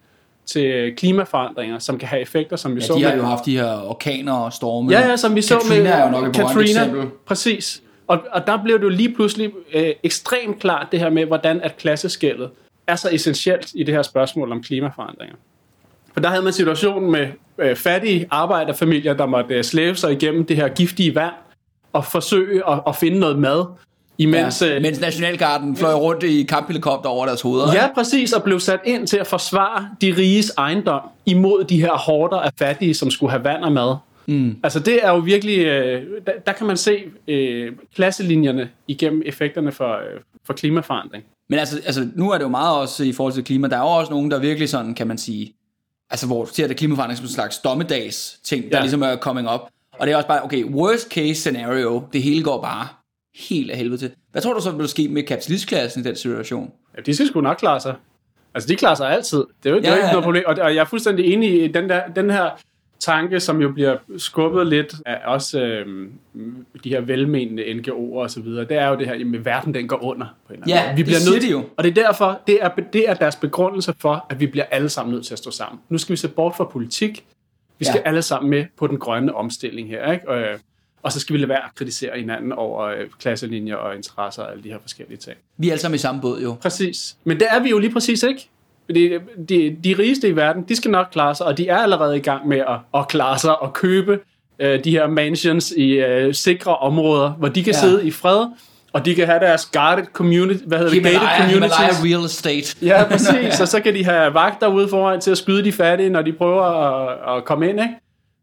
til 0.52 0.94
klimaforandringer, 0.98 1.80
som 1.80 1.98
kan 1.98 2.08
have 2.08 2.22
effekter, 2.22 2.56
som 2.56 2.76
vi 2.76 2.80
ja, 2.80 2.86
så 2.86 2.94
de 2.94 3.04
har 3.04 3.16
jo 3.16 3.24
haft 3.24 3.46
de 3.46 3.58
her 3.58 3.90
orkaner 3.90 4.34
og 4.34 4.54
storme. 4.54 4.92
Ja, 4.92 5.10
ja, 5.10 5.18
som 5.18 5.36
vi 5.36 5.42
Katrina 5.42 5.62
så 5.62 5.84
med 5.84 5.92
er 5.92 6.06
jo 6.06 6.12
nok 6.12 6.28
et 6.28 6.36
Katrina, 6.36 7.06
præcis. 7.26 7.82
Og, 8.08 8.20
og 8.32 8.48
der 8.48 8.64
blev 8.64 8.78
det 8.78 8.84
jo 8.84 8.90
lige 8.90 9.14
pludselig 9.14 9.52
øh, 9.74 9.94
ekstremt 10.04 10.60
klart 10.60 10.88
det 10.92 11.00
her 11.00 11.10
med, 11.10 11.26
hvordan 11.26 11.62
at 11.62 11.78
klasseskældet 11.78 12.50
er 12.88 12.96
så 12.96 13.10
essentielt 13.12 13.72
i 13.76 13.84
det 13.84 13.94
her 13.94 14.02
spørgsmål 14.02 14.52
om 14.52 14.64
klimaforandringer. 14.64 15.36
For 16.14 16.20
der 16.20 16.30
havde 16.30 16.44
man 16.44 16.54
situationen 16.54 17.12
med 17.12 17.28
øh, 17.58 17.76
fattige 17.76 18.28
arbejderfamilier, 18.32 19.14
der 19.14 19.26
måtte 19.26 19.56
øh, 19.56 19.64
slæve 19.64 19.96
sig 19.96 20.12
igennem 20.12 20.46
det 20.46 20.56
her 20.56 20.68
giftige 20.68 21.16
vand 21.16 21.34
og 21.94 22.06
forsøge 22.06 22.70
at, 22.70 22.80
at 22.88 22.96
finde 22.96 23.20
noget 23.20 23.40
mad, 23.40 23.66
Imens, 24.20 24.62
ja, 24.62 24.76
øh, 24.76 24.82
mens 24.82 25.00
Nationalgarden 25.00 25.76
fløj 25.76 25.94
rundt 25.94 26.24
i 26.24 26.44
kamphelikopter 26.44 27.10
over 27.10 27.26
deres 27.26 27.42
hoveder. 27.42 27.74
Ja, 27.74 27.94
præcis, 27.94 28.34
og 28.34 28.44
blev 28.44 28.60
sat 28.60 28.80
ind 28.86 29.08
til 29.08 29.18
at 29.18 29.28
forsvare 29.28 29.90
de 30.02 30.16
riges 30.18 30.54
ejendom 30.58 31.02
imod 31.26 31.64
de 31.64 31.82
her 31.82 31.92
hårder 31.92 32.38
af 32.38 32.52
fattige, 32.60 32.94
som 32.94 33.12
skulle 33.12 33.32
have 33.32 33.44
vand 33.44 33.64
og 33.64 33.72
mad. 33.72 33.96
Mm. 34.28 34.58
Altså 34.64 34.80
det 34.80 35.00
er 35.06 35.12
jo 35.12 35.18
virkelig, 35.18 35.58
øh, 35.60 36.04
der, 36.28 36.32
der 36.46 36.52
kan 36.52 36.68
man 36.68 36.78
se 36.78 37.04
øh, 37.28 37.72
klasselinjerne 37.96 38.70
igennem 38.88 39.22
effekterne 39.26 39.72
for, 39.72 39.94
øh, 39.94 40.22
for 40.46 40.54
klimaforandring. 40.54 41.24
Men 41.50 41.60
altså, 41.60 41.82
altså 41.86 42.08
nu 42.16 42.32
er 42.32 42.38
det 42.38 42.44
jo 42.44 42.50
meget 42.50 42.78
også 42.78 43.04
i 43.04 43.12
forhold 43.12 43.34
til 43.34 43.44
klima, 43.44 43.68
der 43.68 43.78
er 43.78 43.82
jo 43.82 43.88
også 43.88 44.12
nogen, 44.12 44.32
der 44.32 44.40
virkelig 44.40 44.70
sådan, 44.70 44.96
kan 44.96 45.08
man 45.08 45.18
sige, 45.18 45.54
altså 46.10 46.28
hvor 46.28 46.46
du 46.46 46.54
ser 46.54 46.68
det 46.68 46.78
klimaforandring 46.78 47.18
som 47.18 47.26
en 47.26 47.32
slags 47.32 47.58
dommedags 47.58 48.40
ting, 48.44 48.64
der 48.64 48.78
ja. 48.78 48.82
ligesom 48.82 49.02
er 49.02 49.16
coming 49.16 49.50
up. 49.54 49.62
Og 49.92 50.08
det 50.08 50.14
er 50.14 50.18
også 50.18 50.28
bare, 50.28 50.44
okay, 50.44 50.64
worst 50.64 51.10
case 51.10 51.36
scenario, 51.36 52.04
det 52.14 52.24
hele 52.24 52.44
går 52.44 52.62
bare 52.62 52.88
helt 53.50 53.72
af 53.72 53.78
helvede 53.78 53.98
til. 53.98 54.12
Hvad 54.32 54.42
tror 54.42 54.54
du 54.54 54.62
så 54.62 54.72
vil 54.72 54.88
ske 54.88 55.08
med 55.08 55.24
kapitalistklassen 55.24 56.02
i 56.02 56.04
den 56.04 56.16
situation? 56.16 56.72
Ja, 56.98 57.02
de 57.02 57.16
skal 57.16 57.28
sgu 57.28 57.42
nok 57.42 57.58
klare 57.58 57.80
sig. 57.80 57.96
Altså, 58.54 58.68
de 58.68 58.76
klarer 58.76 58.96
sig 58.96 59.12
altid. 59.12 59.44
Det 59.64 59.70
er 59.70 59.74
jo, 59.74 59.76
ja, 59.76 59.82
det 59.82 59.88
er 59.90 59.96
ikke 59.96 60.06
ja, 60.06 60.12
noget 60.12 60.24
problem. 60.24 60.44
Og, 60.48 60.56
og 60.62 60.76
jeg 60.76 60.82
er 60.82 60.86
fuldstændig 60.86 61.34
enig 61.34 61.64
i 61.64 61.68
den, 61.68 61.90
der, 61.90 62.08
den 62.08 62.30
her 62.30 62.50
tanke, 63.00 63.40
som 63.40 63.62
jo 63.62 63.72
bliver 63.72 63.98
skubbet 64.18 64.68
lidt 64.68 64.96
af 65.06 65.18
også 65.26 65.62
øh, 65.62 66.10
de 66.84 66.90
her 66.90 67.02
velmenende 67.02 67.64
NGO'er 67.64 68.18
og 68.18 68.32
så 68.32 68.42
videre, 68.42 68.66
det 68.66 68.78
er 68.78 68.88
jo 68.88 68.96
det 68.96 69.08
her, 69.08 69.14
at 69.14 69.46
verden 69.46 69.74
den 69.74 69.88
går 69.88 70.04
under. 70.04 70.26
På 70.48 70.54
en 70.54 70.64
ja, 70.68 70.96
vi 70.96 71.04
bliver 71.04 71.20
det 71.20 71.32
nødt, 71.32 71.42
de 71.42 71.50
jo. 71.50 71.64
Og 71.78 71.84
det 71.84 71.98
er 71.98 72.04
derfor, 72.04 72.42
det 72.48 72.64
er, 72.64 72.70
det 72.94 73.10
er 73.10 73.14
deres 73.14 73.36
begrundelse 73.36 73.94
for, 74.00 74.26
at 74.30 74.40
vi 74.40 74.48
bliver 74.48 74.66
alle 74.72 74.90
sammen 74.90 75.14
nødt 75.14 75.26
til 75.26 75.34
at 75.34 75.38
stå 75.38 75.52
sammen. 75.52 75.82
Nu 75.90 75.98
skal 75.98 76.12
vi 76.12 76.18
se 76.18 76.28
bort 76.28 76.56
fra 76.56 76.64
politik. 76.64 77.26
Vi 77.80 77.86
skal 77.86 78.02
ja. 78.06 78.10
alle 78.10 78.22
sammen 78.22 78.50
med 78.50 78.66
på 78.78 78.88
den 78.88 78.98
grønne 78.98 79.36
omstilling 79.36 79.90
her. 79.90 80.12
Ikke? 80.12 80.30
Og, 80.30 80.60
Og 81.02 81.12
så 81.12 81.20
skal 81.20 81.34
vi 81.34 81.40
lade 81.40 81.50
være 81.50 81.66
at 81.66 81.76
kritisere 81.76 82.12
hinanden 82.20 82.52
over 82.52 82.84
øh, 82.84 82.98
klasselinjer 83.20 83.76
og 83.76 83.96
interesser 83.96 84.44
og 84.44 84.52
alle 84.52 84.64
de 84.64 84.70
her 84.70 84.78
forskellige 84.82 85.18
ting. 85.18 85.38
Vi 85.58 85.68
er 85.68 85.72
alle 85.72 85.82
sammen 85.82 85.96
i 85.96 86.00
samme 86.00 86.22
båd, 86.22 86.42
jo. 86.42 86.56
Præcis. 86.62 87.16
Men 87.24 87.40
det 87.40 87.48
er 87.52 87.60
vi 87.60 87.70
jo 87.70 87.80
lige 87.80 87.94
præcis 87.94 88.24
ikke. 88.24 88.50
Fordi 88.86 89.10
de, 89.50 89.78
de 89.84 89.96
rigeste 90.00 90.28
i 90.28 90.36
verden, 90.36 90.64
de 90.64 90.76
skal 90.76 90.92
nok 90.92 91.08
klare 91.12 91.36
sig, 91.36 91.46
og 91.46 91.58
de 91.58 91.68
er 91.68 91.78
allerede 91.78 92.18
i 92.18 92.20
gang 92.20 92.48
med 92.48 92.58
at, 92.58 92.80
at 92.94 93.08
klare 93.08 93.40
sig 93.40 93.62
og 93.62 93.74
købe 93.74 94.20
øh, 94.60 94.84
de 94.84 94.92
her 94.92 95.08
mansions 95.08 95.72
i 95.72 95.90
øh, 95.90 96.34
sikre 96.34 96.78
områder, 96.78 97.30
hvor 97.30 97.48
de 97.48 97.64
kan 97.64 97.74
ja. 97.74 97.80
sidde 97.80 98.08
i 98.08 98.12
fred, 98.12 98.46
og 98.94 99.06
de 99.06 99.16
kan 99.16 99.26
have 99.26 99.40
deres 99.40 99.66
guarded 99.66 100.06
community, 100.14 100.64
hvad 100.66 100.78
hedder 100.78 100.94
Himalaya, 100.94 101.20
det, 101.20 101.22
gated 101.22 101.42
communities. 101.42 101.78
Himalaya 101.78 102.18
Real 102.18 102.26
Estate. 102.26 102.86
Ja, 102.86 103.04
præcis. 103.04 103.62
og 103.62 103.68
så 103.68 103.80
kan 103.82 103.96
de 103.96 104.06
have 104.06 104.34
vagter 104.34 104.68
ude 104.68 104.90
foran 104.90 105.22
til 105.22 105.32
at 105.32 105.38
skyde 105.38 105.64
de 105.64 105.72
fattige, 105.72 106.10
når 106.10 106.22
de 106.22 106.34
prøver 106.34 106.64
at, 106.64 107.38
at 107.38 107.46
komme 107.46 107.70
ind, 107.70 107.82
ikke? 107.82 107.94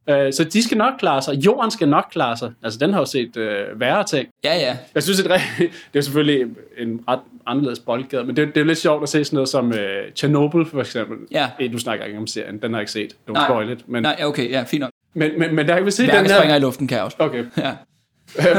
Øh, 0.09 0.33
Så 0.33 0.45
de 0.45 0.63
skal 0.63 0.79
nok 0.79 0.93
klare 0.99 1.23
sig. 1.23 1.35
Jorden 1.35 1.71
skal 1.71 1.89
nok 1.89 2.05
klare 2.11 2.37
sig. 2.37 2.53
Altså, 2.63 2.79
den 2.79 2.93
har 2.93 3.01
jo 3.01 3.07
set 3.07 3.37
øh, 3.37 3.81
værre 3.81 4.05
ting. 4.05 4.29
Ja, 4.45 4.55
ja. 4.55 4.77
Jeg 4.95 5.03
synes, 5.03 5.19
det 5.23 5.33
er, 5.33 5.39
det 5.93 5.99
er 5.99 6.01
selvfølgelig 6.01 6.47
en 6.79 7.01
ret 7.09 7.21
anderledes 7.47 7.79
boldgade, 7.79 8.25
men 8.25 8.37
det, 8.37 8.55
det 8.55 8.61
er 8.61 8.65
lidt 8.65 8.79
sjovt 8.79 9.03
at 9.03 9.09
se 9.09 9.25
sådan 9.25 9.37
noget 9.37 9.49
som 9.49 9.73
øh, 9.73 10.13
Chernobyl, 10.17 10.65
for 10.65 10.81
eksempel. 10.81 11.17
Ja. 11.31 11.49
Eh, 11.61 11.73
du 11.73 11.79
snakker 11.79 12.05
ikke 12.05 12.19
om 12.19 12.27
serien, 12.27 12.59
den 12.63 12.73
har 12.73 12.79
jeg 12.79 12.83
ikke 12.83 12.93
set. 12.93 13.09
Det 13.27 13.35
Nej. 13.35 13.41
var 13.43 13.47
spoilet. 13.49 13.85
Men, 13.87 14.03
Nej, 14.03 14.21
okay, 14.25 14.51
ja, 14.51 14.63
fint 14.63 14.81
nok. 14.81 14.91
men, 15.15 15.31
men, 15.39 15.55
men 15.55 15.69
der 15.69 15.77
kan 15.77 15.87
vi 15.87 15.91
se 15.91 16.03
den 16.03 16.13
Værket 16.13 16.31
springer 16.31 16.53
her... 16.53 16.57
i 16.57 16.63
luften, 16.63 16.87
kan 16.89 16.97
jeg 16.97 17.05
også. 17.05 17.17
Okay. 17.21 17.45
Ja, 17.59 17.73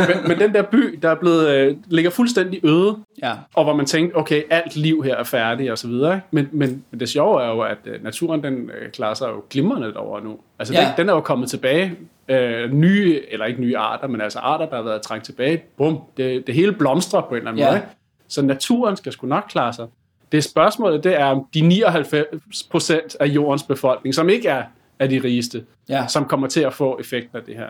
men, 0.07 0.27
men 0.27 0.39
den 0.39 0.53
der 0.53 0.62
by, 0.62 1.00
der 1.01 1.10
er 1.10 1.15
blevet, 1.15 1.50
øh, 1.50 1.77
ligger 1.88 2.12
fuldstændig 2.12 2.60
øde, 2.65 2.98
ja. 3.24 3.34
og 3.53 3.63
hvor 3.63 3.75
man 3.75 3.86
tænkte, 3.86 4.15
okay, 4.15 4.43
alt 4.50 4.75
liv 4.75 5.03
her 5.03 5.15
er 5.15 5.24
færdigt 5.24 5.72
og 5.72 5.77
så 5.77 5.88
videre. 5.88 6.22
Men, 6.31 6.50
men, 6.51 6.84
men 6.91 7.00
det 7.00 7.10
sjove 7.10 7.43
er 7.43 7.48
jo, 7.50 7.62
at 7.62 7.77
øh, 7.86 8.03
naturen 8.03 8.43
den 8.43 8.53
øh, 8.81 8.91
klarer 8.91 9.13
sig 9.13 9.27
jo 9.27 9.43
glimrende 9.50 9.98
over 9.98 10.19
nu. 10.19 10.38
Altså 10.60 10.74
Ja. 10.74 10.79
den, 10.79 10.88
den 10.98 11.10
er 11.10 11.13
jo 11.13 11.22
kommet 11.22 11.50
tilbage. 11.50 11.96
Øh, 12.29 12.74
nye, 12.74 13.22
eller 13.31 13.46
ikke 13.46 13.62
nye 13.62 13.77
arter, 13.77 14.07
men 14.07 14.22
altså 14.22 14.39
arter, 14.39 14.65
der 14.65 14.75
har 14.75 14.84
været 14.84 15.01
trængt 15.01 15.25
tilbage. 15.25 15.63
Bum, 15.77 16.00
det, 16.17 16.48
det 16.48 16.55
hele 16.55 16.72
blomstrer 16.72 17.22
på 17.22 17.27
en 17.29 17.36
eller 17.36 17.51
anden 17.51 17.63
Ja. 17.65 17.72
måde. 17.72 17.81
Så 18.27 18.41
naturen 18.41 18.96
skal 18.98 19.12
sgu 19.12 19.27
nok 19.27 19.43
klare 19.50 19.74
sig. 19.74 19.88
Det 20.31 20.43
spørgsmålet, 20.43 21.03
det 21.03 21.19
er 21.19 21.25
om 21.25 21.46
de 21.53 21.62
99 21.62 22.63
procent 22.72 23.15
af 23.19 23.25
jordens 23.25 23.63
befolkning, 23.63 24.15
som 24.15 24.29
ikke 24.29 24.48
er 24.50 24.63
af 25.00 25.10
de 25.10 25.22
rigeste, 25.24 25.63
ja. 25.89 26.05
som 26.07 26.25
kommer 26.25 26.48
til 26.48 26.62
at 26.62 26.74
få 26.74 26.98
effekten 27.00 27.38
af 27.38 27.43
det 27.43 27.55
her. 27.55 27.67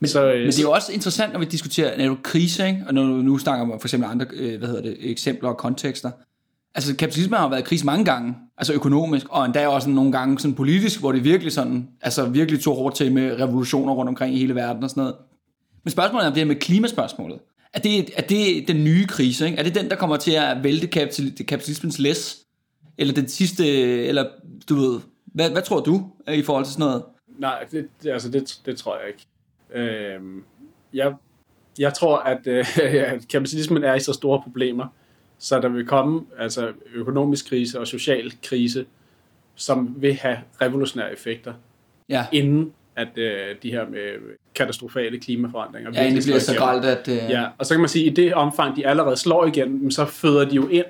Men, 0.00 0.08
Så, 0.08 0.32
øh, 0.32 0.38
men 0.40 0.46
det 0.46 0.58
er 0.58 0.62
jo 0.62 0.70
også 0.70 0.92
interessant, 0.92 1.32
når 1.32 1.40
vi 1.40 1.44
diskuterer 1.44 1.98
netop 1.98 2.22
krise, 2.22 2.66
ikke? 2.66 2.84
og 2.86 2.94
når 2.94 3.02
nu, 3.02 3.22
nu 3.22 3.38
snakker 3.38 3.66
man 3.66 3.80
for 3.80 3.86
eksempel 3.86 4.10
andre 4.10 4.26
øh, 4.32 4.58
hvad 4.58 4.68
hedder 4.68 4.82
det, 4.82 4.96
eksempler 5.00 5.48
og 5.48 5.56
kontekster. 5.56 6.10
Altså 6.74 6.96
kapitalismen 6.96 7.38
har 7.38 7.48
været 7.48 7.60
i 7.60 7.64
krise 7.64 7.86
mange 7.86 8.04
gange, 8.04 8.34
altså 8.58 8.72
økonomisk, 8.72 9.26
og 9.30 9.44
endda 9.44 9.68
også 9.68 9.90
nogle 9.90 10.12
gange 10.12 10.38
sådan 10.38 10.54
politisk, 10.54 11.00
hvor 11.00 11.12
det 11.12 11.24
virkelig 11.24 11.52
sådan, 11.52 11.88
altså 12.00 12.28
virkelig 12.28 12.60
tog 12.60 12.76
hårdt 12.76 12.96
til 12.96 13.12
med 13.12 13.40
revolutioner 13.40 13.92
rundt 13.92 14.08
omkring 14.08 14.34
i 14.34 14.38
hele 14.38 14.54
verden 14.54 14.84
og 14.84 14.90
sådan 14.90 15.00
noget. 15.00 15.14
Men 15.84 15.90
spørgsmålet 15.90 16.24
er 16.24 16.28
om 16.28 16.34
det 16.34 16.40
her 16.40 16.46
med 16.46 16.56
klimaspørgsmålet. 16.56 17.38
Er 17.72 17.78
det, 17.80 18.10
er 18.16 18.22
det 18.22 18.68
den 18.68 18.84
nye 18.84 19.06
krise? 19.06 19.46
Ikke? 19.46 19.58
Er 19.58 19.62
det 19.62 19.74
den, 19.74 19.90
der 19.90 19.96
kommer 19.96 20.16
til 20.16 20.32
at 20.32 20.64
vælte 20.64 20.86
kapital, 20.86 21.46
kapitalismens 21.46 21.98
læs? 21.98 22.38
Eller 22.98 23.14
den 23.14 23.28
sidste, 23.28 23.66
eller 24.06 24.24
du 24.68 24.74
ved, 24.74 25.00
hvad, 25.26 25.50
hvad 25.50 25.62
tror 25.62 25.80
du 25.80 26.10
øh, 26.28 26.34
i 26.34 26.42
forhold 26.42 26.64
til 26.64 26.72
sådan 26.72 26.86
noget? 26.86 27.02
Nej, 27.38 27.64
det, 27.72 27.88
altså 28.06 28.28
det, 28.28 28.60
det 28.66 28.76
tror 28.76 28.98
jeg 28.98 29.08
ikke. 29.08 29.26
Øhm, 29.74 30.44
jeg, 30.94 31.14
jeg 31.78 31.94
tror, 31.94 32.16
at 32.18 32.46
øh, 32.46 32.66
kapitalismen 33.32 33.84
er 33.84 33.94
i 33.94 34.00
så 34.00 34.12
store 34.12 34.42
problemer, 34.42 34.86
så 35.38 35.60
der 35.60 35.68
vil 35.68 35.86
komme 35.86 36.26
altså 36.38 36.72
økonomisk 36.94 37.48
krise 37.48 37.80
og 37.80 37.86
social 37.86 38.32
krise, 38.42 38.86
som 39.54 39.94
vil 39.96 40.14
have 40.14 40.38
revolutionære 40.62 41.12
effekter, 41.12 41.54
Ja, 42.08 42.26
inden 42.32 42.72
at 42.96 43.18
øh, 43.18 43.56
de 43.62 43.70
her 43.70 43.88
med 43.88 44.36
katastrofale 44.54 45.20
klimaforandringer 45.20 45.90
ja 45.94 46.10
det 46.10 46.22
bliver 46.24 46.38
så 46.38 46.54
gralt, 46.56 46.84
at... 46.84 47.08
Øh, 47.08 47.16
Ja, 47.16 47.46
og 47.58 47.66
så 47.66 47.74
kan 47.74 47.80
man 47.80 47.88
sige, 47.88 48.06
at 48.06 48.18
i 48.18 48.22
det 48.22 48.34
omfang, 48.34 48.76
de 48.76 48.86
allerede 48.86 49.16
slår 49.16 49.46
igen, 49.46 49.90
så 49.90 50.04
føder 50.04 50.48
de 50.48 50.54
jo 50.54 50.68
ind 50.68 50.84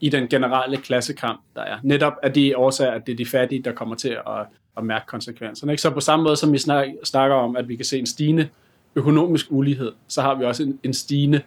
i 0.00 0.08
den 0.08 0.28
generelle 0.28 0.76
klassekamp, 0.76 1.40
der 1.54 1.62
er. 1.62 1.78
Netop 1.82 2.12
af 2.22 2.32
de 2.32 2.56
årsager, 2.56 2.90
at 2.92 3.06
det 3.06 3.12
er 3.12 3.16
de 3.16 3.26
fattige, 3.26 3.62
der 3.62 3.72
kommer 3.72 3.94
til 3.94 4.08
at, 4.08 4.46
at 4.76 4.84
mærke 4.84 5.06
konsekvenserne. 5.06 5.72
Ikke? 5.72 5.82
Så 5.82 5.90
på 5.90 6.00
samme 6.00 6.22
måde, 6.22 6.36
som 6.36 6.52
vi 6.52 6.58
snak, 6.58 6.88
snakker 7.04 7.36
om, 7.36 7.56
at 7.56 7.68
vi 7.68 7.76
kan 7.76 7.84
se 7.84 7.98
en 7.98 8.06
stigende 8.06 8.48
økonomisk 8.94 9.46
ulighed, 9.50 9.92
så 10.08 10.22
har 10.22 10.34
vi 10.34 10.44
også 10.44 10.62
en, 10.62 10.78
en 10.82 10.94
stigende 10.94 11.40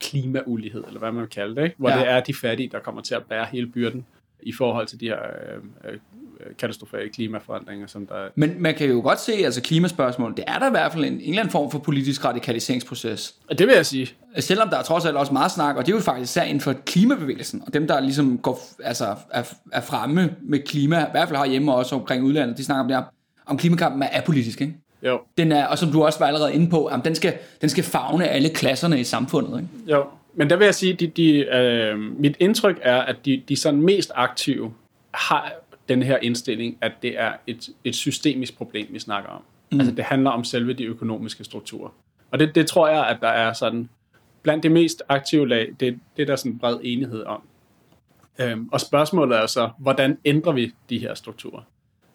klimaulighed, 0.00 0.84
eller 0.86 0.98
hvad 0.98 1.12
man 1.12 1.20
vil 1.20 1.30
kalde 1.30 1.56
det, 1.56 1.64
ikke? 1.64 1.76
hvor 1.78 1.88
Ja. 1.88 1.96
ja. 1.96 2.02
det 2.02 2.10
er 2.10 2.20
de 2.20 2.34
fattige, 2.34 2.68
der 2.68 2.78
kommer 2.78 3.02
til 3.02 3.14
at 3.14 3.22
bære 3.22 3.46
hele 3.52 3.66
byrden 3.66 4.06
i 4.42 4.52
forhold 4.52 4.86
til 4.86 5.00
de 5.00 5.06
her 5.06 5.18
øh, 5.22 5.92
øh, 5.92 5.98
katastrofale 6.58 7.08
klimaforandringer, 7.08 7.86
som 7.86 8.06
der 8.06 8.28
Men 8.34 8.54
man 8.58 8.74
kan 8.74 8.88
jo 8.88 9.00
godt 9.00 9.20
se, 9.20 9.32
altså 9.32 9.62
klimaspørgsmål, 9.62 10.36
det 10.36 10.44
er 10.46 10.58
der 10.58 10.66
i 10.66 10.70
hvert 10.70 10.92
fald 10.92 11.04
en, 11.04 11.12
en 11.12 11.20
eller 11.20 11.40
anden 11.40 11.52
form 11.52 11.70
for 11.70 11.78
politisk 11.78 12.24
radikaliseringsproces. 12.24 13.34
Og 13.50 13.58
det 13.58 13.66
vil 13.66 13.74
jeg 13.74 13.86
sige. 13.86 14.08
Selvom 14.38 14.68
der 14.68 14.78
er 14.78 14.82
trods 14.82 15.04
alt 15.04 15.16
også 15.16 15.32
meget 15.32 15.52
snak, 15.52 15.76
og 15.76 15.86
det 15.86 15.92
er 15.92 15.96
jo 15.96 16.02
faktisk 16.02 16.30
især 16.30 16.42
inden 16.42 16.60
for 16.60 16.72
klimabevægelsen, 16.72 17.62
og 17.66 17.74
dem, 17.74 17.86
der 17.86 18.00
ligesom 18.00 18.38
går, 18.38 18.60
altså, 18.84 19.14
er, 19.30 19.42
er 19.72 19.80
fremme 19.80 20.34
med 20.42 20.58
klima, 20.58 21.00
i 21.00 21.10
hvert 21.10 21.28
fald 21.28 21.38
har 21.38 21.46
hjemme 21.46 21.74
også 21.74 21.94
omkring 21.94 22.24
udlandet, 22.24 22.58
de 22.58 22.64
snakker 22.64 22.82
om 22.82 22.88
det 22.88 22.96
her, 22.96 23.04
om 23.46 23.58
klimakampen 23.58 24.02
er 24.02 24.08
apolitisk, 24.12 24.60
ikke? 24.60 24.74
Jo, 25.02 25.20
Den 25.38 25.52
er, 25.52 25.66
og 25.66 25.78
som 25.78 25.92
du 25.92 26.04
også 26.04 26.18
var 26.18 26.26
allerede 26.26 26.54
inde 26.54 26.70
på, 26.70 26.88
jamen, 26.90 27.04
den, 27.04 27.14
skal, 27.14 27.34
den 27.60 27.68
skal 27.68 27.84
fagne 27.84 28.28
alle 28.28 28.48
klasserne 28.48 29.00
i 29.00 29.04
samfundet. 29.04 29.58
Ikke? 29.58 29.92
Jo, 29.92 30.04
men 30.34 30.50
der 30.50 30.56
vil 30.56 30.64
jeg 30.64 30.74
sige, 30.74 30.92
de, 30.92 31.06
de, 31.06 31.30
øh, 31.32 31.98
mit 31.98 32.36
indtryk 32.40 32.78
er, 32.82 32.96
at 32.96 33.16
de, 33.24 33.42
de 33.48 33.56
sådan 33.56 33.80
mest 33.80 34.12
aktive 34.14 34.72
har 35.14 35.52
den 35.88 36.02
her 36.02 36.18
indstilling, 36.22 36.78
at 36.80 36.92
det 37.02 37.20
er 37.20 37.32
et, 37.46 37.68
et 37.84 37.94
systemisk 37.94 38.56
problem, 38.56 38.86
vi 38.90 38.98
snakker 38.98 39.30
om. 39.30 39.42
Mm. 39.72 39.80
Altså 39.80 39.94
det 39.94 40.04
handler 40.04 40.30
om 40.30 40.44
selve 40.44 40.72
de 40.72 40.84
økonomiske 40.84 41.44
strukturer. 41.44 41.90
Og 42.30 42.38
det, 42.38 42.54
det 42.54 42.66
tror 42.66 42.88
jeg, 42.88 43.06
at 43.06 43.18
der 43.20 43.28
er 43.28 43.52
sådan, 43.52 43.88
blandt 44.42 44.62
de 44.62 44.68
mest 44.68 45.02
aktive 45.08 45.48
lag, 45.48 45.72
det, 45.80 45.98
det 46.16 46.22
er 46.22 46.26
der 46.26 46.36
sådan 46.36 46.58
bred 46.58 46.76
enighed 46.82 47.22
om. 47.24 47.42
Øhm, 48.38 48.68
og 48.72 48.80
spørgsmålet 48.80 49.38
er 49.38 49.46
så, 49.46 49.70
hvordan 49.78 50.18
ændrer 50.24 50.52
vi 50.52 50.72
de 50.90 50.98
her 50.98 51.14
strukturer? 51.14 51.62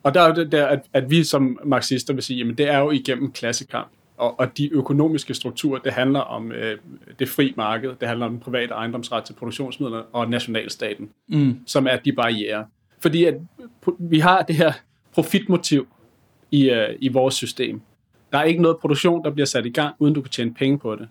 Og 0.03 0.13
der 0.13 0.21
er 0.21 0.27
jo 0.27 0.33
det 0.35 0.51
der, 0.51 0.67
at, 0.67 0.85
at 0.93 1.09
vi 1.09 1.23
som 1.23 1.59
marxister 1.65 2.13
vil 2.13 2.23
sige, 2.23 2.37
jamen 2.37 2.57
det 2.57 2.69
er 2.69 2.77
jo 2.77 2.91
igennem 2.91 3.31
klassekamp. 3.31 3.89
Og, 4.17 4.39
og 4.39 4.57
de 4.57 4.73
økonomiske 4.73 5.33
strukturer, 5.33 5.79
det 5.79 5.93
handler 5.93 6.19
om 6.19 6.51
øh, 6.51 6.77
det 7.19 7.29
fri 7.29 7.53
marked, 7.57 7.95
det 7.99 8.07
handler 8.07 8.25
om 8.25 8.31
den 8.31 8.39
private 8.39 8.73
ejendomsret 8.73 9.23
til 9.23 9.33
produktionsmidler 9.33 10.03
og 10.13 10.29
nationalstaten, 10.29 11.09
Mm. 11.27 11.59
som 11.65 11.87
er 11.87 11.95
de 11.97 12.11
barriere. 12.11 12.65
Fordi 13.01 13.25
at 13.25 13.35
vi 13.99 14.19
har 14.19 14.41
det 14.41 14.55
her 14.55 14.73
profitmotiv 15.13 15.87
i, 16.51 16.69
øh, 16.69 16.95
i 16.99 17.07
vores 17.07 17.35
system. 17.35 17.81
Der 18.31 18.37
er 18.37 18.43
ikke 18.43 18.61
noget 18.61 18.77
produktion, 18.77 19.23
der 19.23 19.31
bliver 19.31 19.45
sat 19.45 19.65
i 19.65 19.69
gang, 19.69 19.95
uden 19.99 20.13
du 20.13 20.21
kan 20.21 20.31
tjene 20.31 20.53
penge 20.53 20.79
på 20.79 20.95
det. 20.95 21.07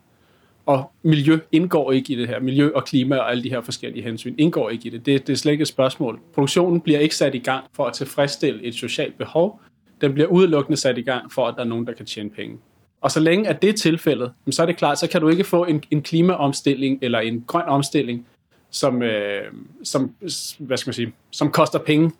Og 0.66 0.90
miljø 1.02 1.38
indgår 1.52 1.92
ikke 1.92 2.12
i 2.12 2.16
det 2.16 2.28
her. 2.28 2.40
Miljø 2.40 2.70
og 2.74 2.84
klima 2.84 3.16
og 3.16 3.30
alle 3.30 3.42
de 3.42 3.50
her 3.50 3.60
forskellige 3.60 4.02
hensyn 4.02 4.34
indgår 4.38 4.70
ikke 4.70 4.86
i 4.86 4.90
det. 4.90 5.06
Det, 5.06 5.26
det 5.26 5.32
er 5.32 5.36
slet 5.36 5.52
ikke 5.52 5.62
et 5.62 5.68
spørgsmål. 5.68 6.20
Produktionen 6.34 6.80
bliver 6.80 6.98
ikke 6.98 7.16
sat 7.16 7.34
i 7.34 7.38
gang 7.38 7.64
for 7.72 7.86
at 7.86 7.92
tilfredsstille 7.92 8.64
et 8.64 8.74
socialt 8.74 9.18
behov. 9.18 9.60
Den 10.00 10.14
bliver 10.14 10.28
udelukkende 10.28 10.76
sat 10.76 10.98
i 10.98 11.02
gang 11.02 11.32
for, 11.32 11.46
at 11.46 11.54
der 11.56 11.60
er 11.60 11.66
nogen, 11.66 11.86
der 11.86 11.92
kan 11.92 12.06
tjene 12.06 12.30
penge. 12.30 12.58
Og 13.00 13.10
så 13.10 13.20
længe 13.20 13.48
at 13.48 13.62
det 13.62 13.70
er 13.70 13.74
tilfældet, 13.74 14.32
så 14.50 14.62
er 14.62 14.66
det 14.66 14.76
klart, 14.76 14.98
så 14.98 15.08
kan 15.08 15.20
du 15.20 15.28
ikke 15.28 15.44
få 15.44 15.64
en, 15.64 15.82
en 15.90 16.02
klimaomstilling 16.02 16.98
eller 17.02 17.18
en 17.18 17.44
grøn 17.46 17.64
omstilling, 17.66 18.26
som, 18.70 19.02
øh, 19.02 19.52
som, 19.84 20.14
hvad 20.58 20.76
skal 20.76 20.88
man 20.88 20.94
sige, 20.94 21.12
som 21.30 21.50
koster 21.50 21.78
penge, 21.78 22.12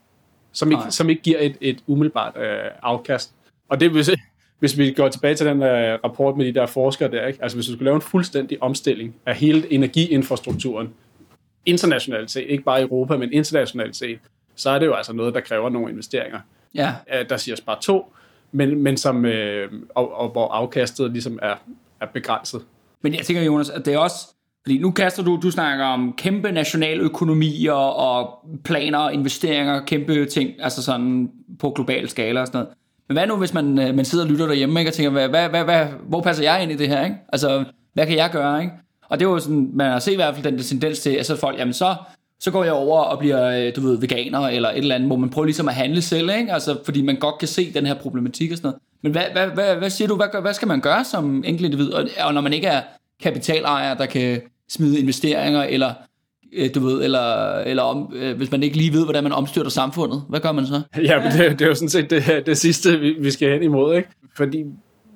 som 0.53 0.71
ikke, 0.71 0.81
Nej. 0.81 0.91
som 0.91 1.11
ikke 1.11 1.23
giver 1.23 1.39
et, 1.41 1.57
et 1.61 1.79
umiddelbart 1.87 2.37
øh, 2.37 2.71
afkast. 2.83 3.35
Og 3.69 3.81
det 3.81 3.95
vil 3.95 4.05
sige, 4.05 4.23
hvis 4.59 4.79
vi 4.79 4.93
går 4.93 5.09
tilbage 5.09 5.35
til 5.35 5.47
den 5.47 5.63
øh, 5.63 5.99
rapport 6.05 6.37
med 6.37 6.47
de 6.47 6.55
der 6.55 6.67
forskere 6.67 7.11
der, 7.11 7.27
ikke? 7.27 7.39
altså 7.43 7.57
hvis 7.57 7.67
du 7.67 7.73
skulle 7.73 7.85
lave 7.85 7.95
en 7.95 8.01
fuldstændig 8.03 8.63
omstilling 8.63 9.15
af 9.27 9.35
hele 9.37 9.73
energiinfrastrukturen, 9.73 10.95
internationalt 11.67 12.31
set, 12.31 12.45
ikke 12.49 12.65
bare 12.65 12.81
i 12.81 12.83
Europa, 12.83 13.17
men 13.17 13.33
internationalt 13.33 13.97
set, 13.97 14.19
så 14.55 14.71
er 14.71 14.79
det 14.79 14.87
jo 14.87 14.95
altså 14.95 15.13
noget, 15.13 15.35
der 15.35 15.41
kræver 15.41 15.69
nogle 15.69 15.91
investeringer. 15.91 16.41
Ja, 16.75 16.95
Øh, 17.15 17.29
Der 17.29 17.37
siger 17.37 17.57
bare 17.67 17.79
to, 17.81 18.13
men, 18.53 18.83
men 18.83 18.97
som, 18.97 19.25
øh, 19.25 19.73
og, 19.95 20.15
og 20.15 20.29
hvor 20.29 20.49
afkastet 20.49 21.13
ligesom 21.13 21.39
er, 21.43 21.55
er 22.01 22.07
begrænset. 22.07 22.63
men 23.03 23.15
jeg 23.15 23.25
tænker, 23.25 23.43
Jonas, 23.43 23.71
at 23.71 23.87
det 23.87 23.95
er 23.95 23.99
også, 23.99 24.35
fordi 24.69 24.79
nu 24.79 24.91
kaster 24.91 25.23
du, 25.23 25.39
du 25.43 25.51
snakker 25.51 25.85
om 25.85 26.15
kæmpe 26.17 26.53
nationaløkonomier 26.53 27.73
og 27.73 28.49
planer 28.65 28.99
og 28.99 29.15
investeringer, 29.15 29.81
kæmpe 29.85 30.25
ting, 30.27 30.51
altså 30.59 30.83
sådan 30.83 31.31
på 31.59 31.71
global 31.71 32.09
skala 32.09 32.41
og 32.41 32.47
sådan 32.47 32.59
noget. 32.59 32.75
Men 33.09 33.17
hvad 33.17 33.27
nu, 33.27 33.37
hvis 33.37 33.55
man, 33.55 33.79
øh, 33.79 33.95
man 33.95 34.05
sidder 34.05 34.25
og 34.25 34.31
lytter 34.31 34.47
derhjemme 34.47 34.81
ikke, 34.81 34.91
og 34.91 34.95
tænker, 34.95 35.11
hvad, 35.11 35.29
hvad, 35.29 35.49
hvad, 35.49 35.65
hvad, 35.65 35.87
hvor 36.09 36.21
passer 36.21 36.43
jeg 36.45 36.63
ind 36.63 36.73
i 36.73 36.77
det 36.77 36.89
her? 36.89 37.05
Ikke? 37.05 37.17
Altså, 37.33 37.65
hvad 37.95 38.07
kan 38.07 38.17
jeg 38.17 38.31
gøre? 38.33 38.61
Ikke? 38.61 38.73
Og 39.09 39.21
det 39.21 39.27
er 39.27 39.31
jo 39.31 39.39
sådan, 39.39 39.71
man 39.75 39.91
har 39.91 39.99
set 39.99 40.13
i 40.13 40.17
hvert 40.17 40.35
fald 40.35 40.45
den 40.45 40.59
tendens 40.59 41.01
til, 41.01 41.11
at 41.11 41.27
så 41.27 41.37
folk, 41.37 41.59
jamen 41.59 41.75
så, 41.75 41.95
så 42.41 42.51
går 42.51 42.65
jeg 42.65 42.73
over 42.73 43.01
og 43.01 43.19
bliver, 43.19 43.67
øh, 43.67 43.77
du 43.77 43.81
ved, 43.81 43.99
veganer 44.01 44.41
eller 44.41 44.69
et 44.69 44.79
eller 44.79 44.95
andet, 44.95 45.09
hvor 45.09 45.17
man 45.17 45.31
prøver 45.31 45.47
ligesom 45.47 45.69
at 45.69 45.75
handle 45.75 46.03
selv, 46.03 46.31
ikke? 46.39 46.53
Altså, 46.53 46.79
fordi 46.85 47.03
man 47.03 47.17
godt 47.17 47.39
kan 47.39 47.49
se 47.49 47.73
den 47.73 47.87
her 47.87 47.95
problematik 47.95 48.51
og 48.51 48.57
sådan 48.57 48.69
noget. 48.69 48.83
Men 49.03 49.13
hvad, 49.13 49.25
hvad, 49.33 49.47
hvad, 49.47 49.77
hvad 49.77 49.91
siger 49.91 50.09
du, 50.09 50.17
hvad, 50.17 50.41
hvad 50.41 50.55
skal 50.55 50.69
man 50.69 50.81
gøre 50.81 51.05
som 51.05 51.45
enkelt 51.47 51.65
individ? 51.65 51.93
Og, 51.93 52.09
og 52.21 52.35
når 52.35 52.41
man 52.41 52.53
ikke 52.53 52.67
er 52.67 52.83
kapitalejer, 53.23 53.95
der 53.95 54.07
kan 54.07 54.41
smide 54.69 54.99
investeringer, 54.99 55.63
eller 55.63 55.95
øh, 56.53 56.75
du 56.75 56.81
ved, 56.81 57.05
eller, 57.05 57.55
eller 57.59 57.83
om, 57.83 58.13
øh, 58.15 58.37
hvis 58.37 58.51
man 58.51 58.63
ikke 58.63 58.77
lige 58.77 58.93
ved, 58.93 59.05
hvordan 59.05 59.23
man 59.23 59.33
omstyrter 59.33 59.71
samfundet, 59.71 60.23
hvad 60.29 60.41
gør 60.41 60.53
man 60.53 60.67
så? 60.67 60.83
Ja, 61.03 61.23
men 61.23 61.33
det, 61.33 61.59
det 61.59 61.65
er 61.65 61.69
jo 61.69 61.75
sådan 61.75 61.89
set 61.89 62.11
det, 62.11 62.47
det 62.47 62.59
sidste, 62.59 63.01
vi, 63.01 63.17
vi 63.21 63.31
skal 63.31 63.53
hen 63.53 63.63
imod, 63.63 63.97
ikke? 63.97 64.09
Fordi 64.37 64.65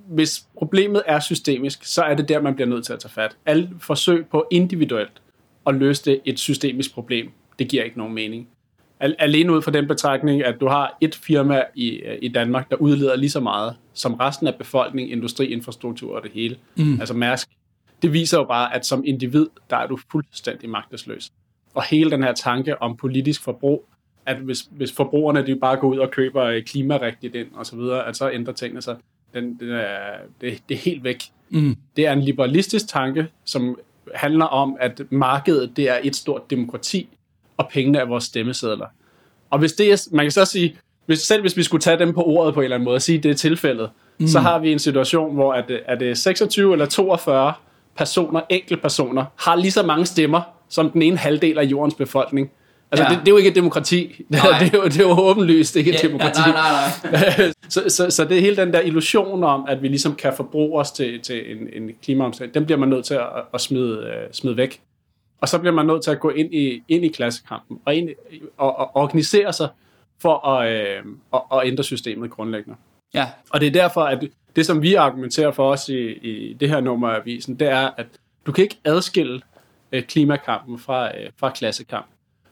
hvis 0.08 0.44
problemet 0.58 1.02
er 1.06 1.20
systemisk, 1.20 1.84
så 1.84 2.02
er 2.02 2.14
det 2.14 2.28
der, 2.28 2.40
man 2.40 2.54
bliver 2.54 2.68
nødt 2.68 2.84
til 2.84 2.92
at 2.92 2.98
tage 2.98 3.12
fat. 3.12 3.36
Alle 3.46 3.70
forsøg 3.80 4.26
på 4.26 4.46
individuelt 4.50 5.22
at 5.66 5.74
løse 5.74 6.04
det 6.04 6.20
et 6.24 6.38
systemisk 6.38 6.94
problem, 6.94 7.30
det 7.58 7.68
giver 7.68 7.84
ikke 7.84 7.98
nogen 7.98 8.14
mening. 8.14 8.48
Alene 9.00 9.52
ud 9.52 9.62
fra 9.62 9.70
den 9.70 9.88
betragtning, 9.88 10.44
at 10.44 10.54
du 10.60 10.68
har 10.68 10.96
et 11.00 11.14
firma 11.14 11.62
i, 11.74 12.00
i 12.22 12.28
Danmark, 12.28 12.70
der 12.70 12.76
udleder 12.76 13.16
lige 13.16 13.30
så 13.30 13.40
meget 13.40 13.76
som 13.94 14.14
resten 14.14 14.46
af 14.46 14.54
befolkningen, 14.54 15.12
industri, 15.12 15.46
infrastruktur 15.46 16.16
og 16.16 16.22
det 16.22 16.30
hele. 16.34 16.56
Mm. 16.76 17.00
Altså 17.00 17.14
Mærsk. 17.14 17.48
Det 18.02 18.12
viser 18.12 18.38
jo 18.38 18.44
bare, 18.44 18.74
at 18.74 18.86
som 18.86 19.02
individ, 19.06 19.46
der 19.70 19.76
er 19.76 19.86
du 19.86 19.98
fuldstændig 20.12 20.70
magtesløs. 20.70 21.30
Og 21.74 21.82
hele 21.82 22.10
den 22.10 22.22
her 22.22 22.32
tanke 22.32 22.82
om 22.82 22.96
politisk 22.96 23.42
forbrug, 23.42 23.88
at 24.26 24.36
hvis, 24.36 24.60
hvis 24.70 24.92
forbrugerne 24.92 25.46
de 25.46 25.56
bare 25.56 25.76
går 25.76 25.88
ud 25.88 25.98
og 25.98 26.10
køber 26.10 26.44
øh, 26.44 26.62
klimarigtigt 26.62 27.34
ind 27.34 27.48
og 27.54 27.66
så 27.66 27.76
videre, 27.76 28.06
at 28.06 28.16
så 28.16 28.30
ændrer 28.30 28.52
tingene 28.52 28.82
sig. 28.82 28.96
Den, 29.34 29.54
den 29.60 29.70
er, 29.70 29.96
det, 30.40 30.62
det 30.68 30.74
er 30.74 30.78
helt 30.78 31.04
væk. 31.04 31.22
Mm. 31.50 31.76
Det 31.96 32.06
er 32.06 32.12
en 32.12 32.20
liberalistisk 32.20 32.88
tanke, 32.88 33.26
som 33.44 33.78
handler 34.14 34.44
om, 34.44 34.76
at 34.80 35.00
markedet 35.10 35.76
det 35.76 35.88
er 35.88 35.98
et 36.02 36.16
stort 36.16 36.50
demokrati, 36.50 37.08
og 37.56 37.68
pengene 37.72 37.98
er 37.98 38.04
vores 38.04 38.24
stemmesedler. 38.24 38.86
Og 39.50 39.58
hvis 39.58 39.72
det 39.72 39.92
er, 39.92 40.08
man 40.12 40.24
kan 40.24 40.30
så 40.30 40.44
sige, 40.44 40.76
hvis, 41.06 41.18
selv 41.18 41.40
hvis 41.40 41.56
vi 41.56 41.62
skulle 41.62 41.80
tage 41.80 41.98
dem 41.98 42.14
på 42.14 42.22
ordet 42.22 42.54
på 42.54 42.60
en 42.60 42.64
eller 42.64 42.76
anden 42.76 42.84
måde 42.84 42.94
og 42.94 43.02
sige, 43.02 43.18
at 43.18 43.22
det 43.22 43.30
er 43.30 43.34
tilfældet, 43.34 43.90
mm. 44.18 44.26
så 44.26 44.40
har 44.40 44.58
vi 44.58 44.72
en 44.72 44.78
situation, 44.78 45.34
hvor 45.34 45.52
at, 45.52 45.70
at 45.70 46.00
det 46.00 46.18
26 46.18 46.72
eller 46.72 46.86
42 46.86 47.52
personer, 47.96 48.40
enkeltpersoner, 48.48 49.24
har 49.36 49.56
lige 49.56 49.70
så 49.70 49.82
mange 49.82 50.06
stemmer 50.06 50.40
som 50.68 50.90
den 50.90 51.02
ene 51.02 51.16
halvdel 51.16 51.58
af 51.58 51.64
jordens 51.64 51.94
befolkning. 51.94 52.50
Altså, 52.90 53.04
ja. 53.04 53.10
det, 53.10 53.20
det 53.20 53.28
er 53.28 53.32
jo 53.32 53.36
ikke 53.36 53.50
et 53.50 53.54
demokrati. 53.54 54.06
Det, 54.32 54.42
det, 54.60 54.74
er 54.74 54.78
jo, 54.78 54.84
det 54.84 54.96
er 54.96 55.02
jo 55.02 55.20
åbenlyst 55.20 55.76
ikke 55.76 55.90
et 55.90 56.02
ja, 56.02 56.08
demokrati. 56.08 56.40
Ja, 56.46 56.52
nej, 56.52 56.70
nej, 57.02 57.12
nej. 57.38 57.52
så, 57.68 57.84
så, 57.88 58.10
så 58.10 58.24
det 58.24 58.36
er 58.36 58.40
hele 58.40 58.56
den 58.56 58.72
der 58.72 58.80
illusion 58.80 59.44
om, 59.44 59.64
at 59.68 59.82
vi 59.82 59.88
ligesom 59.88 60.14
kan 60.14 60.32
forbruge 60.36 60.80
os 60.80 60.90
til, 60.90 61.20
til 61.20 61.56
en, 61.56 61.82
en 61.82 61.90
klimaomstilling, 62.02 62.54
den 62.54 62.64
bliver 62.64 62.78
man 62.78 62.88
nødt 62.88 63.04
til 63.04 63.14
at, 63.14 63.26
at 63.54 63.60
smide, 63.60 63.98
uh, 63.98 64.32
smide 64.32 64.56
væk. 64.56 64.80
Og 65.40 65.48
så 65.48 65.58
bliver 65.58 65.74
man 65.74 65.86
nødt 65.86 66.04
til 66.04 66.10
at 66.10 66.20
gå 66.20 66.30
ind 66.30 66.54
i, 66.54 66.82
ind 66.88 67.04
i 67.04 67.08
klassekampen 67.08 67.78
og, 67.84 67.94
ind, 67.94 68.08
og, 68.56 68.78
og 68.78 68.96
organisere 68.96 69.52
sig 69.52 69.68
for 70.22 70.48
at, 70.48 70.72
øh, 70.72 71.02
at, 71.34 71.40
at 71.52 71.60
ændre 71.64 71.84
systemet 71.84 72.30
grundlæggende. 72.30 72.78
Ja. 73.14 73.28
Og 73.50 73.60
det 73.60 73.66
er 73.66 73.70
derfor, 73.70 74.00
at 74.00 74.24
det, 74.56 74.66
som 74.66 74.82
vi 74.82 74.94
argumenterer 74.94 75.50
for 75.50 75.70
os 75.70 75.88
i, 75.88 76.12
i 76.12 76.54
det 76.54 76.68
her 76.68 76.80
nummer 76.80 77.08
af 77.08 77.20
avisen, 77.20 77.54
det 77.54 77.68
er, 77.68 77.90
at 77.96 78.06
du 78.46 78.52
kan 78.52 78.62
ikke 78.64 78.78
adskille 78.84 79.40
øh, 79.92 80.02
klimakampen 80.02 80.78
fra, 80.78 81.18
øh, 81.18 81.30
fra 81.36 81.50
klassekamp. 81.50 82.06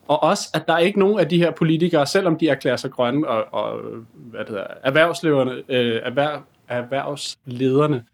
Og 0.08 0.22
også, 0.22 0.48
at 0.54 0.62
der 0.68 0.74
er 0.74 0.78
ikke 0.78 0.98
nogen 0.98 1.20
af 1.20 1.28
de 1.28 1.38
her 1.38 1.50
politikere, 1.50 2.06
selvom 2.06 2.38
de 2.38 2.48
erklærer 2.48 2.76
sig 2.76 2.90
grønne, 2.90 3.28
og, 3.28 3.54
og 3.64 3.80
hvad 4.14 4.40
det 4.40 4.48
hedder, 4.48 4.66
erhvervslederne, 4.82 5.62
øh, 5.68 6.00
erhverv, 6.04 6.42
erhvervslederne, 6.68 8.04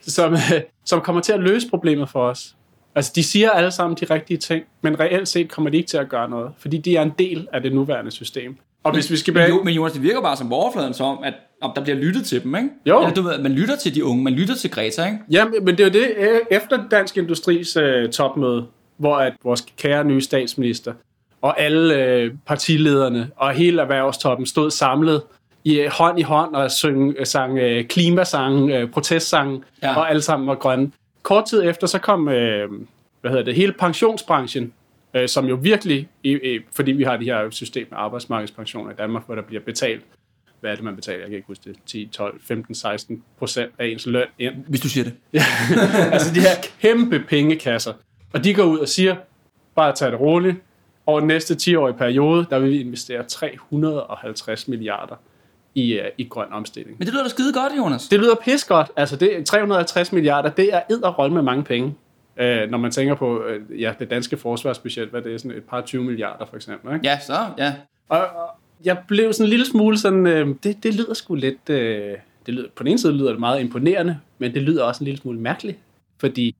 som, 0.00 0.32
øh, 0.32 0.60
som 0.84 1.00
kommer 1.00 1.22
til 1.22 1.32
at 1.32 1.40
løse 1.40 1.68
problemet 1.70 2.08
for 2.08 2.22
os. 2.22 2.56
Altså, 2.94 3.12
de 3.14 3.24
siger 3.24 3.50
alle 3.50 3.70
sammen 3.70 3.96
de 4.00 4.04
rigtige 4.14 4.38
ting, 4.38 4.64
men 4.82 5.00
reelt 5.00 5.28
set 5.28 5.50
kommer 5.50 5.70
de 5.70 5.76
ikke 5.76 5.88
til 5.88 5.96
at 5.96 6.08
gøre 6.08 6.30
noget, 6.30 6.52
fordi 6.58 6.78
de 6.78 6.96
er 6.96 7.02
en 7.02 7.12
del 7.18 7.48
af 7.52 7.62
det 7.62 7.72
nuværende 7.72 8.10
system. 8.10 8.58
Og 8.84 8.92
hvis 8.94 9.10
vi 9.10 9.16
skal 9.16 9.34
bag... 9.34 9.50
men, 9.50 9.64
men 9.64 9.74
Jonas, 9.74 9.92
det 9.92 10.02
virker 10.02 10.20
bare 10.20 10.36
som 10.36 10.52
overfladen 10.52 10.94
som, 10.94 11.18
at 11.24 11.34
om 11.60 11.72
der 11.76 11.82
bliver 11.82 11.96
lyttet 11.96 12.26
til 12.26 12.42
dem, 12.42 12.56
ikke? 12.56 12.68
Jo. 12.86 13.00
Eller, 13.00 13.14
du 13.14 13.22
ved, 13.22 13.38
man 13.38 13.52
lytter 13.52 13.76
til 13.76 13.94
de 13.94 14.04
unge, 14.04 14.24
man 14.24 14.32
lytter 14.32 14.54
til 14.54 14.70
Greta, 14.70 15.04
ikke? 15.04 15.18
Ja, 15.30 15.44
men 15.62 15.78
det 15.78 15.86
er 15.86 15.90
det, 15.90 16.14
efter 16.50 16.78
Dansk 16.90 17.16
Industris 17.16 17.76
uh, 17.76 18.10
topmøde, 18.12 18.66
hvor 18.96 19.16
at 19.16 19.32
vores 19.44 19.66
kære 19.78 20.04
nye 20.04 20.20
statsminister 20.20 20.92
og 21.42 21.60
alle 21.60 22.24
uh, 22.26 22.38
partilederne 22.46 23.30
og 23.36 23.52
hele 23.52 23.82
erhvervstoppen 23.82 24.46
stod 24.46 24.70
samlet 24.70 25.22
i 25.64 25.80
uh, 25.80 25.92
hånd 25.92 26.18
i 26.18 26.22
hånd 26.22 26.54
og 26.54 26.70
søng, 26.70 27.14
uh, 27.20 27.24
sang 27.24 27.52
uh, 27.52 27.84
klimasang, 27.88 28.82
uh, 28.82 28.90
protestsang, 28.90 29.64
ja. 29.82 29.96
og 29.96 30.10
alle 30.10 30.22
sammen 30.22 30.48
var 30.48 30.54
grønne. 30.54 30.90
Kort 31.22 31.44
tid 31.44 31.62
efter, 31.64 31.86
så 31.86 31.98
kom, 31.98 32.20
uh, 32.20 32.34
hvad 33.20 33.30
hedder 33.30 33.42
det, 33.44 33.54
hele 33.54 33.72
pensionsbranchen 33.72 34.72
øh, 35.22 35.28
som 35.28 35.46
jo 35.46 35.54
virkelig, 35.54 36.08
i, 36.22 36.60
fordi 36.72 36.92
vi 36.92 37.02
har 37.02 37.16
det 37.16 37.26
her 37.26 37.50
system 37.50 37.86
med 37.90 37.98
arbejdsmarkedspensioner 37.98 38.90
i 38.90 38.94
Danmark, 38.94 39.26
hvor 39.26 39.34
der 39.34 39.42
bliver 39.42 39.62
betalt, 39.62 40.04
hvad 40.60 40.70
er 40.70 40.74
det, 40.74 40.84
man 40.84 40.96
betaler? 40.96 41.18
Jeg 41.18 41.28
kan 41.28 41.36
ikke 41.36 41.46
huske 41.46 41.70
det, 41.70 41.76
10, 41.86 42.08
12, 42.12 42.40
15, 42.42 42.74
16 42.74 43.22
procent 43.38 43.72
af 43.78 43.86
ens 43.86 44.06
løn 44.06 44.26
ind. 44.38 44.54
Hvis 44.68 44.80
du 44.80 44.88
siger 44.88 45.04
det. 45.04 45.14
Ja, 45.32 45.42
altså 46.12 46.34
de 46.34 46.40
her 46.40 46.54
kæmpe 46.80 47.24
pengekasser. 47.28 47.92
Og 48.32 48.44
de 48.44 48.54
går 48.54 48.64
ud 48.64 48.78
og 48.78 48.88
siger, 48.88 49.16
bare 49.76 49.94
tag 49.94 50.12
det 50.12 50.20
roligt, 50.20 50.56
over 51.06 51.20
den 51.20 51.26
næste 51.26 51.54
10-årige 51.54 51.96
periode, 51.96 52.46
der 52.50 52.58
vil 52.58 52.70
vi 52.70 52.80
investere 52.80 53.24
350 53.24 54.68
milliarder 54.68 55.16
i, 55.74 55.98
uh, 56.00 56.06
i 56.18 56.24
grøn 56.24 56.52
omstilling. 56.52 56.96
Men 56.98 57.06
det 57.06 57.14
lyder 57.14 57.22
da 57.22 57.28
skide 57.28 57.52
godt, 57.52 57.72
Jonas. 57.78 58.08
Det 58.08 58.20
lyder 58.20 58.34
pis 58.34 58.64
godt. 58.64 58.90
Altså, 58.96 59.16
det, 59.16 59.46
350 59.46 60.12
milliarder, 60.12 60.50
det 60.50 60.74
er 60.74 60.80
ed 60.90 61.02
og 61.02 61.32
med 61.32 61.42
mange 61.42 61.64
penge. 61.64 61.94
Øh, 62.38 62.70
når 62.70 62.78
man 62.78 62.90
tænker 62.90 63.14
på 63.14 63.44
øh, 63.44 63.80
ja, 63.80 63.94
det 63.98 64.10
danske 64.10 64.36
forsvarsbudget, 64.36 65.08
hvad 65.08 65.22
det 65.22 65.34
er, 65.34 65.38
sådan 65.38 65.56
et 65.56 65.64
par 65.64 65.80
20 65.80 66.04
milliarder 66.04 66.46
for 66.46 66.56
eksempel. 66.56 66.94
Ikke? 66.94 67.06
Ja, 67.06 67.18
så, 67.20 67.32
ja. 67.58 67.74
Og, 68.08 68.18
og 68.18 68.48
jeg 68.84 68.98
blev 69.08 69.32
sådan 69.32 69.46
en 69.46 69.50
lille 69.50 69.66
smule 69.66 69.98
sådan, 69.98 70.26
øh, 70.26 70.54
det, 70.62 70.82
det 70.82 70.94
lyder 70.94 71.14
sgu 71.14 71.34
lidt, 71.34 71.70
øh, 71.70 72.14
det 72.46 72.54
lyder, 72.54 72.68
på 72.76 72.82
den 72.82 72.88
ene 72.88 72.98
side 72.98 73.12
lyder 73.12 73.30
det 73.30 73.40
meget 73.40 73.60
imponerende, 73.60 74.18
men 74.38 74.54
det 74.54 74.62
lyder 74.62 74.84
også 74.84 75.00
en 75.00 75.04
lille 75.04 75.20
smule 75.20 75.40
mærkeligt, 75.40 75.78
fordi 76.20 76.56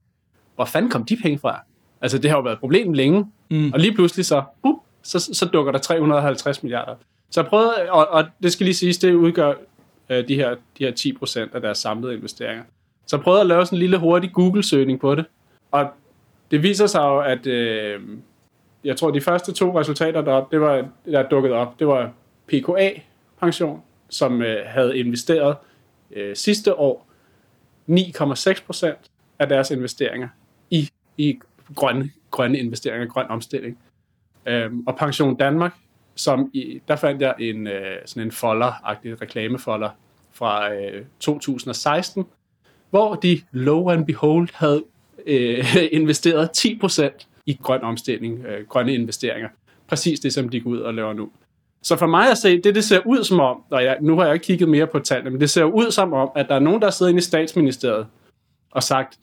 hvor 0.55 0.65
fanden 0.65 0.91
kom 0.91 1.05
de 1.05 1.17
penge 1.23 1.39
fra? 1.39 1.59
Altså 2.01 2.17
det 2.17 2.29
har 2.29 2.37
jo 2.37 2.43
været 2.43 2.53
et 2.53 2.59
problem 2.59 2.93
længe, 2.93 3.25
mm. 3.49 3.71
og 3.73 3.79
lige 3.79 3.93
pludselig 3.93 4.25
så, 4.25 4.43
uh, 4.63 4.77
så, 5.03 5.19
så 5.19 5.45
dukker 5.45 5.71
der 5.71 5.79
350 5.79 6.63
milliarder. 6.63 6.95
Så 7.29 7.41
jeg 7.41 7.49
prøvede, 7.49 7.73
og, 7.89 8.07
og 8.07 8.25
det 8.43 8.53
skal 8.53 8.63
lige 8.63 8.75
siges, 8.75 8.97
det 8.97 9.13
udgør 9.13 9.53
øh, 10.09 10.27
de, 10.27 10.35
her, 10.35 10.49
de 10.49 10.83
her 10.85 10.91
10 10.91 11.13
procent 11.13 11.55
af 11.55 11.61
deres 11.61 11.77
samlede 11.77 12.15
investeringer. 12.15 12.63
Så 13.07 13.15
jeg 13.15 13.23
prøvede 13.23 13.41
at 13.41 13.47
lave 13.47 13.65
sådan 13.65 13.75
en 13.75 13.79
lille 13.79 13.97
hurtig 13.97 14.31
Google-søgning 14.33 14.99
på 14.99 15.15
det, 15.15 15.25
og 15.71 15.89
det 16.51 16.63
viser 16.63 16.87
sig 16.87 16.99
jo, 16.99 17.19
at 17.19 17.47
øh, 17.47 18.01
jeg 18.83 18.97
tror, 18.97 19.11
de 19.11 19.21
første 19.21 19.53
to 19.53 19.79
resultater, 19.79 20.21
der, 20.21 20.47
det 20.51 20.61
var, 20.61 20.89
der 21.05 21.29
dukkede 21.29 21.53
op, 21.53 21.79
det 21.79 21.87
var 21.87 22.11
PKA-pension, 22.47 23.81
som 24.09 24.41
øh, 24.41 24.65
havde 24.65 24.97
investeret 24.97 25.57
øh, 26.11 26.35
sidste 26.35 26.75
år 26.75 27.07
9,6 27.89 28.65
procent 28.65 28.97
af 29.39 29.49
deres 29.49 29.71
investeringer 29.71 30.27
i, 30.69 30.89
i 31.17 31.39
grønne, 31.75 32.11
grønne 32.31 32.59
investeringer, 32.59 33.07
grøn 33.07 33.25
omstilling. 33.29 33.77
Øhm, 34.45 34.83
og 34.87 34.95
Pension 34.97 35.35
Danmark, 35.35 35.73
som 36.15 36.49
i, 36.53 36.81
der 36.87 36.95
fandt 36.95 37.21
jeg 37.21 37.35
en 37.39 37.67
øh, 37.67 37.97
sådan 38.05 38.23
en 38.23 38.31
folder-agtig 38.31 39.21
reklamefolder 39.21 39.89
fra 40.31 40.73
øh, 40.73 41.05
2016, 41.19 42.25
hvor 42.89 43.15
de, 43.15 43.41
low 43.51 43.89
and 43.89 44.05
behold, 44.05 44.49
havde 44.53 44.83
øh, 45.25 45.65
investeret 45.91 46.49
10% 46.57 47.43
i 47.45 47.59
grøn 47.63 47.81
omstilling, 47.81 48.45
øh, 48.45 48.67
grønne 48.67 48.93
investeringer. 48.93 49.49
Præcis 49.87 50.19
det, 50.19 50.33
som 50.33 50.49
de 50.49 50.59
går 50.59 50.69
ud 50.69 50.79
og 50.79 50.93
laver 50.93 51.13
nu. 51.13 51.29
Så 51.81 51.95
for 51.95 52.07
mig 52.07 52.31
at 52.31 52.37
se, 52.37 52.61
det 52.61 52.75
det 52.75 52.83
ser 52.83 52.99
ud 53.05 53.23
som 53.23 53.39
om, 53.39 53.63
og 53.69 53.83
jeg, 53.83 53.97
nu 54.01 54.17
har 54.17 54.25
jeg 54.25 54.33
ikke 54.33 54.43
kigget 54.43 54.69
mere 54.69 54.87
på 54.87 54.99
tallene, 54.99 55.29
men 55.29 55.41
det 55.41 55.49
ser 55.49 55.63
ud 55.63 55.91
som 55.91 56.13
om, 56.13 56.29
at 56.35 56.47
der 56.49 56.55
er 56.55 56.59
nogen, 56.59 56.81
der 56.81 56.89
sidder 56.89 57.09
inde 57.09 57.19
i 57.19 57.21
statsministeriet 57.21 58.07
og 58.71 58.83
sagt, 58.83 59.19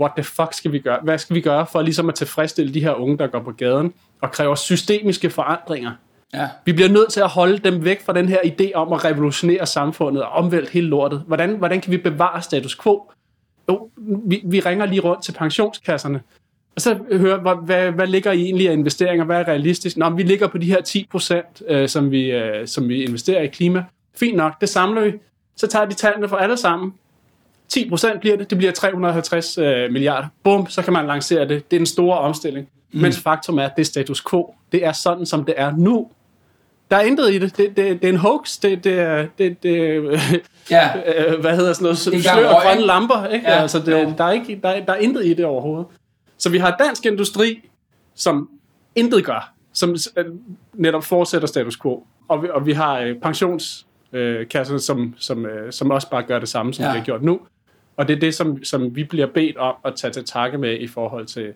what 0.00 0.12
the 0.16 0.24
fuck 0.24 0.52
skal 0.52 0.72
vi 0.72 0.78
gøre? 0.78 0.98
Hvad 1.02 1.18
skal 1.18 1.36
vi 1.36 1.40
gøre 1.40 1.66
for 1.66 1.82
ligesom 1.82 2.08
at 2.08 2.14
tilfredsstille 2.14 2.74
de 2.74 2.80
her 2.80 2.92
unge, 2.92 3.18
der 3.18 3.26
går 3.26 3.40
på 3.40 3.52
gaden 3.52 3.94
og 4.20 4.32
kræver 4.32 4.54
systemiske 4.54 5.30
forandringer? 5.30 5.92
Ja. 6.34 6.48
Vi 6.64 6.72
bliver 6.72 6.88
nødt 6.88 7.12
til 7.12 7.20
at 7.20 7.28
holde 7.28 7.58
dem 7.58 7.84
væk 7.84 8.02
fra 8.02 8.12
den 8.12 8.28
her 8.28 8.38
idé 8.38 8.72
om 8.74 8.92
at 8.92 9.04
revolutionere 9.04 9.66
samfundet 9.66 10.22
og 10.22 10.30
omvælte 10.30 10.72
hele 10.72 10.86
lortet. 10.86 11.24
Hvordan, 11.26 11.56
hvordan 11.56 11.80
kan 11.80 11.92
vi 11.92 11.96
bevare 11.96 12.42
status 12.42 12.78
quo? 12.82 13.10
Jo, 13.72 13.90
vi, 14.26 14.42
vi 14.44 14.60
ringer 14.60 14.86
lige 14.86 15.00
rundt 15.00 15.24
til 15.24 15.32
pensionskasserne, 15.32 16.20
og 16.74 16.80
så 16.80 16.98
hører, 17.12 17.40
hvad, 17.40 17.54
hvad, 17.64 17.92
hvad 17.92 18.06
ligger 18.06 18.32
I 18.32 18.42
egentlig 18.42 18.68
af 18.68 18.72
investeringer? 18.72 19.24
Hvad 19.24 19.40
er 19.40 19.48
realistisk? 19.48 19.96
Nå, 19.96 20.10
vi 20.10 20.22
ligger 20.22 20.48
på 20.48 20.58
de 20.58 20.66
her 20.66 20.80
10 20.80 21.08
procent, 21.10 21.62
øh, 21.68 21.88
som, 21.88 22.10
vi, 22.10 22.30
øh, 22.30 22.66
som 22.66 22.88
vi 22.88 23.04
investerer 23.04 23.42
i 23.42 23.46
klima. 23.46 23.84
Fint 24.16 24.36
nok, 24.36 24.60
det 24.60 24.68
samler 24.68 25.00
vi. 25.00 25.12
Så 25.56 25.66
tager 25.66 25.84
de 25.84 25.94
tallene 25.94 26.28
for 26.28 26.36
alle 26.36 26.56
sammen. 26.56 26.94
10 27.68 27.88
procent 27.88 28.20
bliver 28.20 28.36
det, 28.36 28.50
det 28.50 28.58
bliver 28.58 28.72
350 28.72 29.58
øh, 29.58 29.92
milliarder. 29.92 30.28
Bum, 30.42 30.66
så 30.66 30.82
kan 30.82 30.92
man 30.92 31.06
lancere 31.06 31.48
det. 31.48 31.70
Det 31.70 31.76
er 31.76 31.80
den 31.80 31.86
store 31.86 32.18
omstilling. 32.18 32.68
Mm. 32.92 33.00
Mens 33.00 33.18
faktum 33.18 33.58
er, 33.58 33.62
at 33.64 33.72
det 33.76 33.82
er 33.82 33.86
status 33.86 34.24
quo. 34.30 34.54
Det 34.72 34.84
er 34.84 34.92
sådan, 34.92 35.26
som 35.26 35.44
det 35.44 35.54
er 35.56 35.72
nu. 35.76 36.10
Der 36.90 36.96
er 36.96 37.00
intet 37.00 37.34
i 37.34 37.38
det. 37.38 37.56
Det, 37.56 37.76
det, 37.76 38.02
det 38.02 38.04
er 38.04 38.12
en 38.12 38.18
hoax. 38.18 38.58
Det, 38.58 38.84
det 38.84 38.98
er... 38.98 39.26
Det, 39.38 39.62
det, 39.62 39.70
ja. 40.70 40.90
øh, 41.32 41.40
hvad 41.40 41.56
hedder 41.56 41.72
sådan 41.72 41.84
noget? 41.84 41.98
Slør 41.98 42.48
og 42.48 42.62
grønne 42.62 42.86
lamper. 42.86 43.26
Ikke? 43.26 43.50
Ja. 43.50 43.62
Altså, 43.62 43.78
det, 43.78 44.14
der, 44.18 44.24
er 44.24 44.32
ikke, 44.32 44.60
der, 44.62 44.84
der 44.84 44.92
er 44.92 44.96
intet 44.96 45.26
i 45.26 45.34
det 45.34 45.44
overhovedet. 45.44 45.86
Så 46.38 46.50
vi 46.50 46.58
har 46.58 46.76
dansk 46.76 47.06
industri, 47.06 47.68
som 48.14 48.50
intet 48.94 49.24
gør. 49.24 49.52
Som 49.72 49.96
øh, 50.16 50.24
netop 50.74 51.04
fortsætter 51.04 51.48
status 51.48 51.78
quo. 51.82 52.06
Og 52.28 52.42
vi, 52.42 52.48
og 52.52 52.66
vi 52.66 52.72
har 52.72 52.98
øh, 52.98 53.16
pensionskasserne, 53.22 54.74
øh, 54.74 54.80
som, 54.80 55.14
som, 55.18 55.46
øh, 55.46 55.72
som 55.72 55.90
også 55.90 56.10
bare 56.10 56.22
gør 56.22 56.38
det 56.38 56.48
samme, 56.48 56.74
som 56.74 56.84
ja. 56.84 56.92
vi 56.92 56.98
har 56.98 57.04
gjort 57.04 57.22
nu. 57.22 57.40
Og 57.96 58.08
det 58.08 58.16
er 58.16 58.20
det, 58.20 58.34
som, 58.34 58.64
som 58.64 58.96
vi 58.96 59.04
bliver 59.04 59.26
bedt 59.26 59.56
om 59.56 59.74
at 59.84 59.94
tage 59.96 60.12
til 60.12 60.24
takke 60.24 60.58
med 60.58 60.78
i 60.78 60.86
forhold 60.86 61.26
til, 61.26 61.52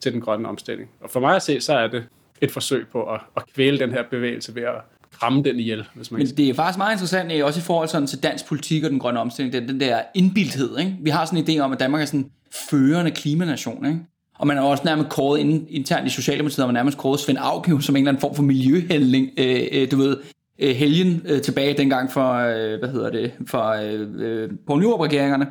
til 0.00 0.12
den 0.12 0.20
grønne 0.20 0.48
omstilling. 0.48 0.90
Og 1.00 1.10
for 1.10 1.20
mig 1.20 1.36
at 1.36 1.42
se, 1.42 1.60
så 1.60 1.72
er 1.72 1.86
det 1.86 2.04
et 2.42 2.50
forsøg 2.50 2.86
på 2.92 3.02
at, 3.02 3.20
at 3.36 3.42
kvæle 3.54 3.78
den 3.78 3.90
her 3.90 4.02
bevægelse 4.10 4.54
ved 4.54 4.62
at 4.62 4.74
ramme 5.22 5.42
den 5.42 5.58
ihjel, 5.58 5.84
hvis 5.94 6.10
man 6.10 6.18
Men 6.18 6.26
det 6.26 6.48
er 6.48 6.54
faktisk 6.54 6.78
meget 6.78 6.92
interessant, 6.92 7.32
øh, 7.32 7.44
også 7.44 7.60
i 7.60 7.62
forhold 7.62 7.88
sådan, 7.88 8.06
til 8.06 8.22
dansk 8.22 8.46
politik 8.46 8.84
og 8.84 8.90
den 8.90 8.98
grønne 8.98 9.20
omstilling, 9.20 9.52
den, 9.52 9.68
den 9.68 9.80
der 9.80 10.02
indbildthed. 10.14 10.78
Ikke? 10.78 10.96
Vi 11.00 11.10
har 11.10 11.24
sådan 11.24 11.38
en 11.38 11.58
idé 11.58 11.62
om, 11.62 11.72
at 11.72 11.80
Danmark 11.80 12.02
er 12.02 12.06
sådan 12.06 12.20
en 12.20 12.30
førende 12.70 13.10
klimanation. 13.10 13.86
Ikke? 13.86 14.00
Og 14.38 14.46
man 14.46 14.58
er 14.58 14.62
også 14.62 14.82
nærmest 14.84 15.08
kåret 15.08 15.40
ind, 15.40 15.66
internt 15.70 16.06
i 16.06 16.10
Socialdemokratiet, 16.10 16.64
og 16.64 16.68
man 16.68 16.76
er 16.76 16.80
nærmest 16.80 16.98
kåret 16.98 17.20
Svend 17.20 17.38
Auken 17.40 17.82
som 17.82 17.96
en 17.96 18.02
eller 18.02 18.10
anden 18.10 18.20
form 18.20 18.34
for 18.34 18.42
miljøhelling. 18.42 19.30
Øh, 19.36 19.60
øh, 19.72 19.90
du 19.90 19.96
ved, 19.96 20.16
øh, 20.58 20.74
helgen 20.74 21.22
øh, 21.24 21.42
tilbage 21.42 21.76
dengang 21.76 22.12
for, 22.12 22.32
øh, 22.32 22.78
hvad 22.78 22.88
hedder 22.88 23.10
det, 23.10 23.32
for 23.46 23.68
øh, 23.68 24.08
øh, 24.18 24.50
på 24.66 24.74
regeringerne 24.74 25.46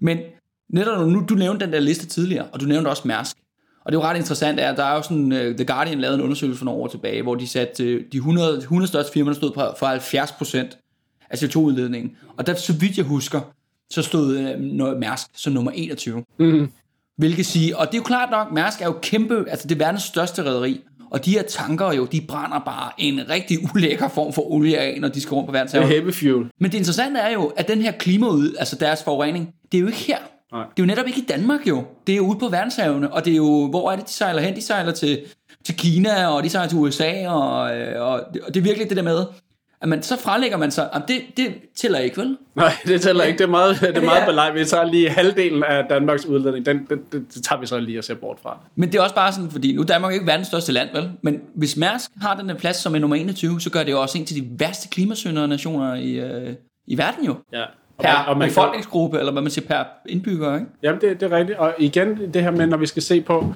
Men 0.00 0.18
netop 0.68 1.08
nu, 1.08 1.24
du 1.28 1.34
nævnte 1.34 1.64
den 1.64 1.72
der 1.72 1.80
liste 1.80 2.06
tidligere, 2.06 2.46
og 2.52 2.60
du 2.60 2.66
nævnte 2.66 2.88
også 2.88 3.02
Mærsk. 3.08 3.36
Og 3.86 3.92
det 3.92 3.98
er 3.98 4.02
jo 4.02 4.08
ret 4.08 4.16
interessant, 4.16 4.60
at 4.60 4.76
der 4.76 4.84
er 4.84 4.94
jo 4.94 5.02
sådan, 5.02 5.32
uh, 5.32 5.38
The 5.38 5.64
Guardian 5.64 6.00
lavede 6.00 6.18
en 6.18 6.22
undersøgelse 6.24 6.58
for 6.58 6.64
nogle 6.64 6.82
år 6.82 6.86
tilbage, 6.86 7.22
hvor 7.22 7.34
de 7.34 7.46
satte 7.46 7.94
uh, 7.94 8.00
de 8.12 8.16
100, 8.16 8.58
100 8.58 8.88
største 8.88 9.12
firmaer, 9.12 9.32
der 9.32 9.38
stod 9.40 9.50
på, 9.50 9.62
for 9.78 9.86
70 9.86 10.32
procent 10.32 10.78
af 11.30 11.36
CO2-udledningen. 11.36 12.16
Og 12.36 12.46
der, 12.46 12.54
så 12.54 12.72
vidt 12.72 12.96
jeg 12.96 13.04
husker, 13.04 13.40
så 13.90 14.02
stod 14.02 14.54
uh, 14.54 14.98
Mærsk 15.00 15.26
som 15.34 15.52
nummer 15.52 15.70
21. 15.70 16.24
Mm-hmm. 16.38 16.70
Hvilket 17.18 17.46
sige, 17.46 17.76
og 17.76 17.86
det 17.86 17.94
er 17.94 17.98
jo 17.98 18.02
klart 18.02 18.30
nok, 18.30 18.52
Mærsk 18.52 18.80
er 18.80 18.86
jo 18.86 18.98
kæmpe, 19.02 19.44
altså 19.50 19.68
det 19.68 19.74
er 19.74 19.78
verdens 19.78 20.02
største 20.02 20.44
rederi, 20.44 20.80
og 21.10 21.24
de 21.24 21.30
her 21.30 21.42
tanker 21.42 21.92
jo, 21.92 22.04
de 22.04 22.20
brænder 22.20 22.58
bare 22.58 22.90
en 22.98 23.20
rigtig 23.30 23.58
ulækker 23.74 24.08
form 24.08 24.32
for 24.32 24.52
olie 24.52 24.78
af, 24.78 25.00
når 25.00 25.08
de 25.08 25.20
skal 25.20 25.34
rundt 25.34 25.46
på 25.46 25.52
verdenshavet. 25.52 25.88
Det 25.88 25.96
er 25.96 26.00
heavy 26.00 26.12
fuel. 26.14 26.46
Men 26.60 26.70
det 26.70 26.78
interessante 26.78 27.20
er 27.20 27.32
jo, 27.32 27.46
at 27.56 27.68
den 27.68 27.82
her 27.82 27.92
klimaud, 27.92 28.56
altså 28.58 28.76
deres 28.76 29.02
forurening, 29.02 29.54
det 29.72 29.78
er 29.78 29.80
jo 29.80 29.86
ikke 29.86 29.98
her. 29.98 30.18
Nej. 30.52 30.64
Det 30.76 30.82
er 30.82 30.86
jo 30.86 30.86
netop 30.86 31.06
ikke 31.06 31.20
i 31.20 31.24
Danmark 31.28 31.66
jo. 31.68 31.84
Det 32.06 32.12
er 32.12 32.16
jo 32.16 32.26
ude 32.26 32.38
på 32.38 32.48
verdenshavene, 32.48 33.12
og 33.12 33.24
det 33.24 33.32
er 33.32 33.36
jo, 33.36 33.66
hvor 33.70 33.90
er 33.90 33.96
det, 33.96 34.06
de 34.06 34.12
sejler 34.12 34.42
hen? 34.42 34.56
De 34.56 34.62
sejler 34.62 34.92
til, 34.92 35.20
til 35.64 35.76
Kina, 35.76 36.26
og 36.26 36.42
de 36.42 36.50
sejler 36.50 36.68
til 36.68 36.78
USA, 36.78 37.28
og, 37.28 37.78
øh, 37.78 38.02
og, 38.02 38.24
det, 38.34 38.42
og 38.42 38.54
det 38.54 38.60
er 38.60 38.64
virkelig 38.64 38.88
det 38.88 38.96
der 38.96 39.02
med, 39.02 39.24
at 39.80 39.88
man, 39.88 40.02
så 40.02 40.18
frelægger 40.18 40.56
man 40.56 40.70
sig, 40.70 41.02
det, 41.08 41.22
det 41.36 41.54
tæller 41.76 41.98
ikke, 41.98 42.16
vel? 42.16 42.36
Nej, 42.54 42.72
det 42.86 43.00
tæller 43.00 43.24
ikke. 43.24 43.38
Det 43.38 43.44
er 43.44 43.48
meget, 43.48 43.80
det 43.80 43.96
er 43.96 44.00
meget 44.00 44.20
ja. 44.20 44.26
belejt. 44.26 44.54
Vi 44.54 44.64
tager 44.64 44.84
lige 44.84 45.10
halvdelen 45.10 45.64
af 45.64 45.84
Danmarks 45.88 46.26
udledning. 46.26 46.66
Den, 46.66 46.86
den, 46.90 46.98
den, 47.12 47.26
det 47.34 47.44
tager 47.44 47.60
vi 47.60 47.66
så 47.66 47.80
lige 47.80 47.98
at 47.98 48.04
se 48.04 48.14
bort 48.14 48.38
fra. 48.42 48.58
Men 48.76 48.92
det 48.92 48.98
er 48.98 49.02
også 49.02 49.14
bare 49.14 49.32
sådan, 49.32 49.50
fordi 49.50 49.72
nu 49.72 49.80
er 49.80 49.86
Danmark 49.86 50.12
ikke 50.12 50.26
verdens 50.26 50.46
største 50.46 50.72
land, 50.72 50.88
vel? 50.92 51.10
Men 51.22 51.40
hvis 51.54 51.76
Mærsk 51.76 52.10
har 52.20 52.36
den 52.36 52.50
her 52.50 52.56
plads 52.56 52.76
som 52.76 52.94
er 52.94 52.98
nummer 52.98 53.16
21, 53.16 53.60
så 53.60 53.70
gør 53.70 53.82
det 53.82 53.90
jo 53.90 54.00
også 54.00 54.18
en 54.18 54.24
til 54.24 54.36
de 54.36 54.48
værste 54.58 54.88
klimasyndere 54.88 55.48
nationer 55.48 55.94
i, 55.94 56.12
øh, 56.12 56.54
i 56.86 56.98
verden 56.98 57.24
jo. 57.24 57.34
Ja 57.52 57.64
per 57.98 58.24
og 58.26 58.38
man 58.38 58.48
befolkningsgruppe, 58.48 59.14
kan... 59.14 59.20
eller 59.20 59.32
hvad 59.32 59.42
man 59.42 59.50
siger, 59.50 59.68
per 59.68 59.84
indbygger, 60.08 60.54
ikke? 60.54 60.66
Jamen, 60.82 61.00
det, 61.00 61.20
det 61.20 61.32
er 61.32 61.36
rigtigt. 61.36 61.58
Og 61.58 61.74
igen, 61.78 62.34
det 62.34 62.42
her 62.42 62.50
med, 62.50 62.66
når 62.66 62.76
vi 62.76 62.86
skal 62.86 63.02
se 63.02 63.20
på 63.20 63.54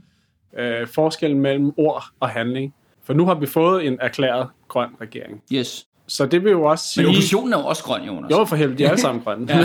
øh, 0.59 0.87
forskellen 0.87 1.41
mellem 1.41 1.73
ord 1.77 2.05
og 2.21 2.29
handling. 2.29 2.75
For 3.05 3.15
nu 3.15 3.27
har 3.27 3.35
vi 3.35 3.47
fået 3.47 3.87
en 3.87 3.99
erklæret 4.01 4.49
grøn 4.69 4.89
regering. 5.01 5.43
Yes. 5.53 5.87
Så 6.07 6.27
det 6.27 6.45
vil 6.45 6.51
jo 6.51 6.65
også 6.65 6.89
sige... 6.89 7.03
Men 7.03 7.11
oppositionen 7.11 7.53
er 7.53 7.59
jo 7.59 7.67
også 7.67 7.85
grøn, 7.85 8.03
Jonas. 8.03 8.31
Jo, 8.31 8.45
for 8.45 8.57
helvede, 8.57 8.79
de 8.79 8.85
er 8.85 8.89
alle 8.89 9.01
sammen 9.01 9.23
grønne. 9.23 9.47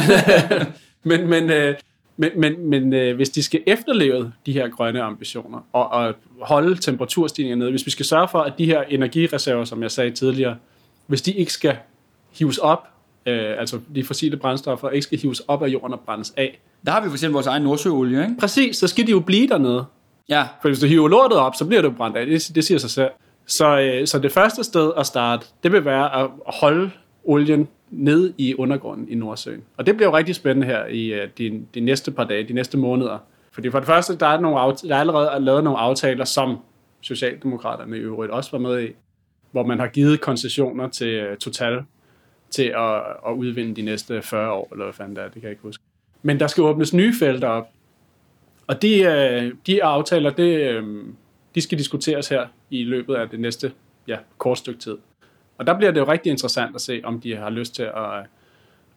men 1.04 1.28
men, 1.28 1.50
øh, 1.50 1.76
men, 2.18 2.32
men, 2.36 2.70
men 2.70 2.94
øh, 2.94 3.16
hvis 3.16 3.30
de 3.30 3.44
skal 3.44 3.64
efterleve 3.68 4.32
de 4.46 4.54
her 4.54 4.68
grønne 4.68 5.02
ambitioner, 5.02 5.60
og, 5.74 5.90
og 5.90 6.16
holde 6.42 6.76
temperaturstigningen 6.76 7.60
nede, 7.60 7.70
hvis 7.70 7.86
vi 7.86 7.92
skal 7.92 8.06
sørge 8.06 8.28
for, 8.28 8.40
at 8.40 8.54
de 8.58 8.66
her 8.66 8.82
energireserver, 8.82 9.64
som 9.64 9.84
jeg 9.84 9.92
sagde 9.92 10.12
tidligere, 10.12 10.56
hvis 11.08 11.22
de 11.22 11.32
ikke 11.32 11.54
skal 11.54 11.78
hives 12.32 12.58
op 12.58 12.88
øh, 13.26 13.60
altså 13.60 13.80
de 13.96 14.04
fossile 14.04 14.38
brændstoffer, 14.38 14.90
ikke 14.90 15.04
skal 15.04 15.20
hives 15.20 15.40
op 15.40 15.64
af 15.64 15.68
jorden 15.68 15.94
og 15.94 16.00
brændes 16.00 16.34
af. 16.38 16.60
Der 16.86 16.92
har 16.92 17.02
vi 17.02 17.08
for 17.10 17.16
eksempel 17.16 17.34
vores 17.34 17.48
egen 17.48 17.64
nordsøolie, 17.64 18.22
ikke? 18.22 18.36
Præcis, 18.40 18.78
så 18.78 18.88
skal 18.88 19.08
de 19.08 19.12
jo 19.12 19.20
blive 19.20 19.48
dernede. 19.48 19.86
Ja. 20.30 20.48
For 20.62 20.70
hvis 20.70 20.80
du 20.80 20.86
hiver 20.86 21.08
lortet 21.08 21.38
op, 21.38 21.56
så 21.56 21.66
bliver 21.66 21.82
det 21.82 21.90
jo 21.90 21.94
brændt 21.98 22.18
af. 22.18 22.26
Det, 22.26 22.52
det 22.56 22.64
siger 22.64 22.78
sig 22.78 22.90
selv. 22.90 23.10
Så, 23.46 23.80
øh, 23.80 24.08
så 24.08 24.20
det 24.20 24.32
første 24.32 24.64
sted 24.64 24.92
at 24.98 25.06
starte, 25.06 25.46
det 25.64 25.72
vil 25.72 25.86
være 25.86 26.20
at 26.24 26.30
holde 26.46 26.92
olien 27.24 27.68
ned 27.92 28.34
i 28.38 28.56
undergrunden 28.56 29.10
i 29.10 29.16
Nordsøen. 29.16 29.64
Og 29.78 29.86
det 29.86 29.96
bliver 29.96 30.10
jo 30.10 30.18
rigtig 30.18 30.36
spændende 30.36 30.68
her 30.68 30.86
i 30.86 31.14
øh, 31.14 31.30
de, 31.38 31.62
de 31.74 31.80
næste 31.80 32.12
par 32.12 32.24
dage, 32.24 32.48
de 32.48 32.54
næste 32.54 32.78
måneder. 32.78 33.18
Fordi 33.52 33.70
for 33.70 33.80
det 33.80 33.88
første, 33.88 34.18
der 34.18 34.28
er, 34.28 34.40
nogle 34.40 34.58
der 34.58 34.96
er 34.96 35.00
allerede 35.00 35.46
lavet 35.46 35.64
nogle 35.64 35.80
aftaler, 35.80 36.26
som 36.26 36.58
Socialdemokraterne 37.02 37.98
i 37.98 38.00
øvrigt 38.00 38.32
også 38.32 38.52
var 38.52 38.60
med 38.60 38.84
i, 38.84 38.88
hvor 39.52 39.66
man 39.66 39.80
har 39.80 39.88
givet 39.88 40.22
koncessioner 40.22 40.90
til 40.90 41.32
uh, 41.32 41.38
Total 41.38 41.80
til 42.50 42.74
at, 42.78 42.98
at 43.28 43.34
udvinde 43.36 43.76
de 43.76 43.82
næste 43.82 44.22
40 44.22 44.52
år, 44.52 44.68
eller 44.72 44.86
hvad 44.86 44.94
fanden 44.94 45.16
det 45.16 45.24
er, 45.24 45.26
det 45.26 45.34
kan 45.34 45.44
jeg 45.44 45.52
ikke 45.52 45.64
huske. 45.64 45.84
Men 46.22 46.40
der 46.40 46.48
skal 46.48 46.64
åbnes 46.64 46.94
nye 46.94 47.14
felter 47.20 47.48
op, 47.48 47.70
og 48.68 48.82
de, 48.82 49.04
øh, 49.04 49.54
de 49.68 49.84
aftaler, 49.84 50.30
det, 50.30 50.60
øh, 50.60 51.06
de 51.56 51.62
skal 51.62 51.78
diskuteres 51.78 52.30
her 52.30 52.48
i 52.70 52.84
løbet 52.84 53.16
af 53.16 53.30
det 53.30 53.40
næste 53.40 53.72
ja, 54.08 54.18
kort 54.38 54.58
stykke 54.58 54.80
tid. 54.80 54.98
Og 55.58 55.68
der 55.68 55.78
bliver 55.78 55.92
det 55.92 56.00
jo 56.00 56.12
rigtig 56.12 56.30
interessant 56.30 56.76
at 56.76 56.82
se, 56.82 57.02
om 57.04 57.22
de 57.22 57.36
har 57.36 57.50
lyst 57.50 57.76
til 57.76 57.84
at, 57.84 58.26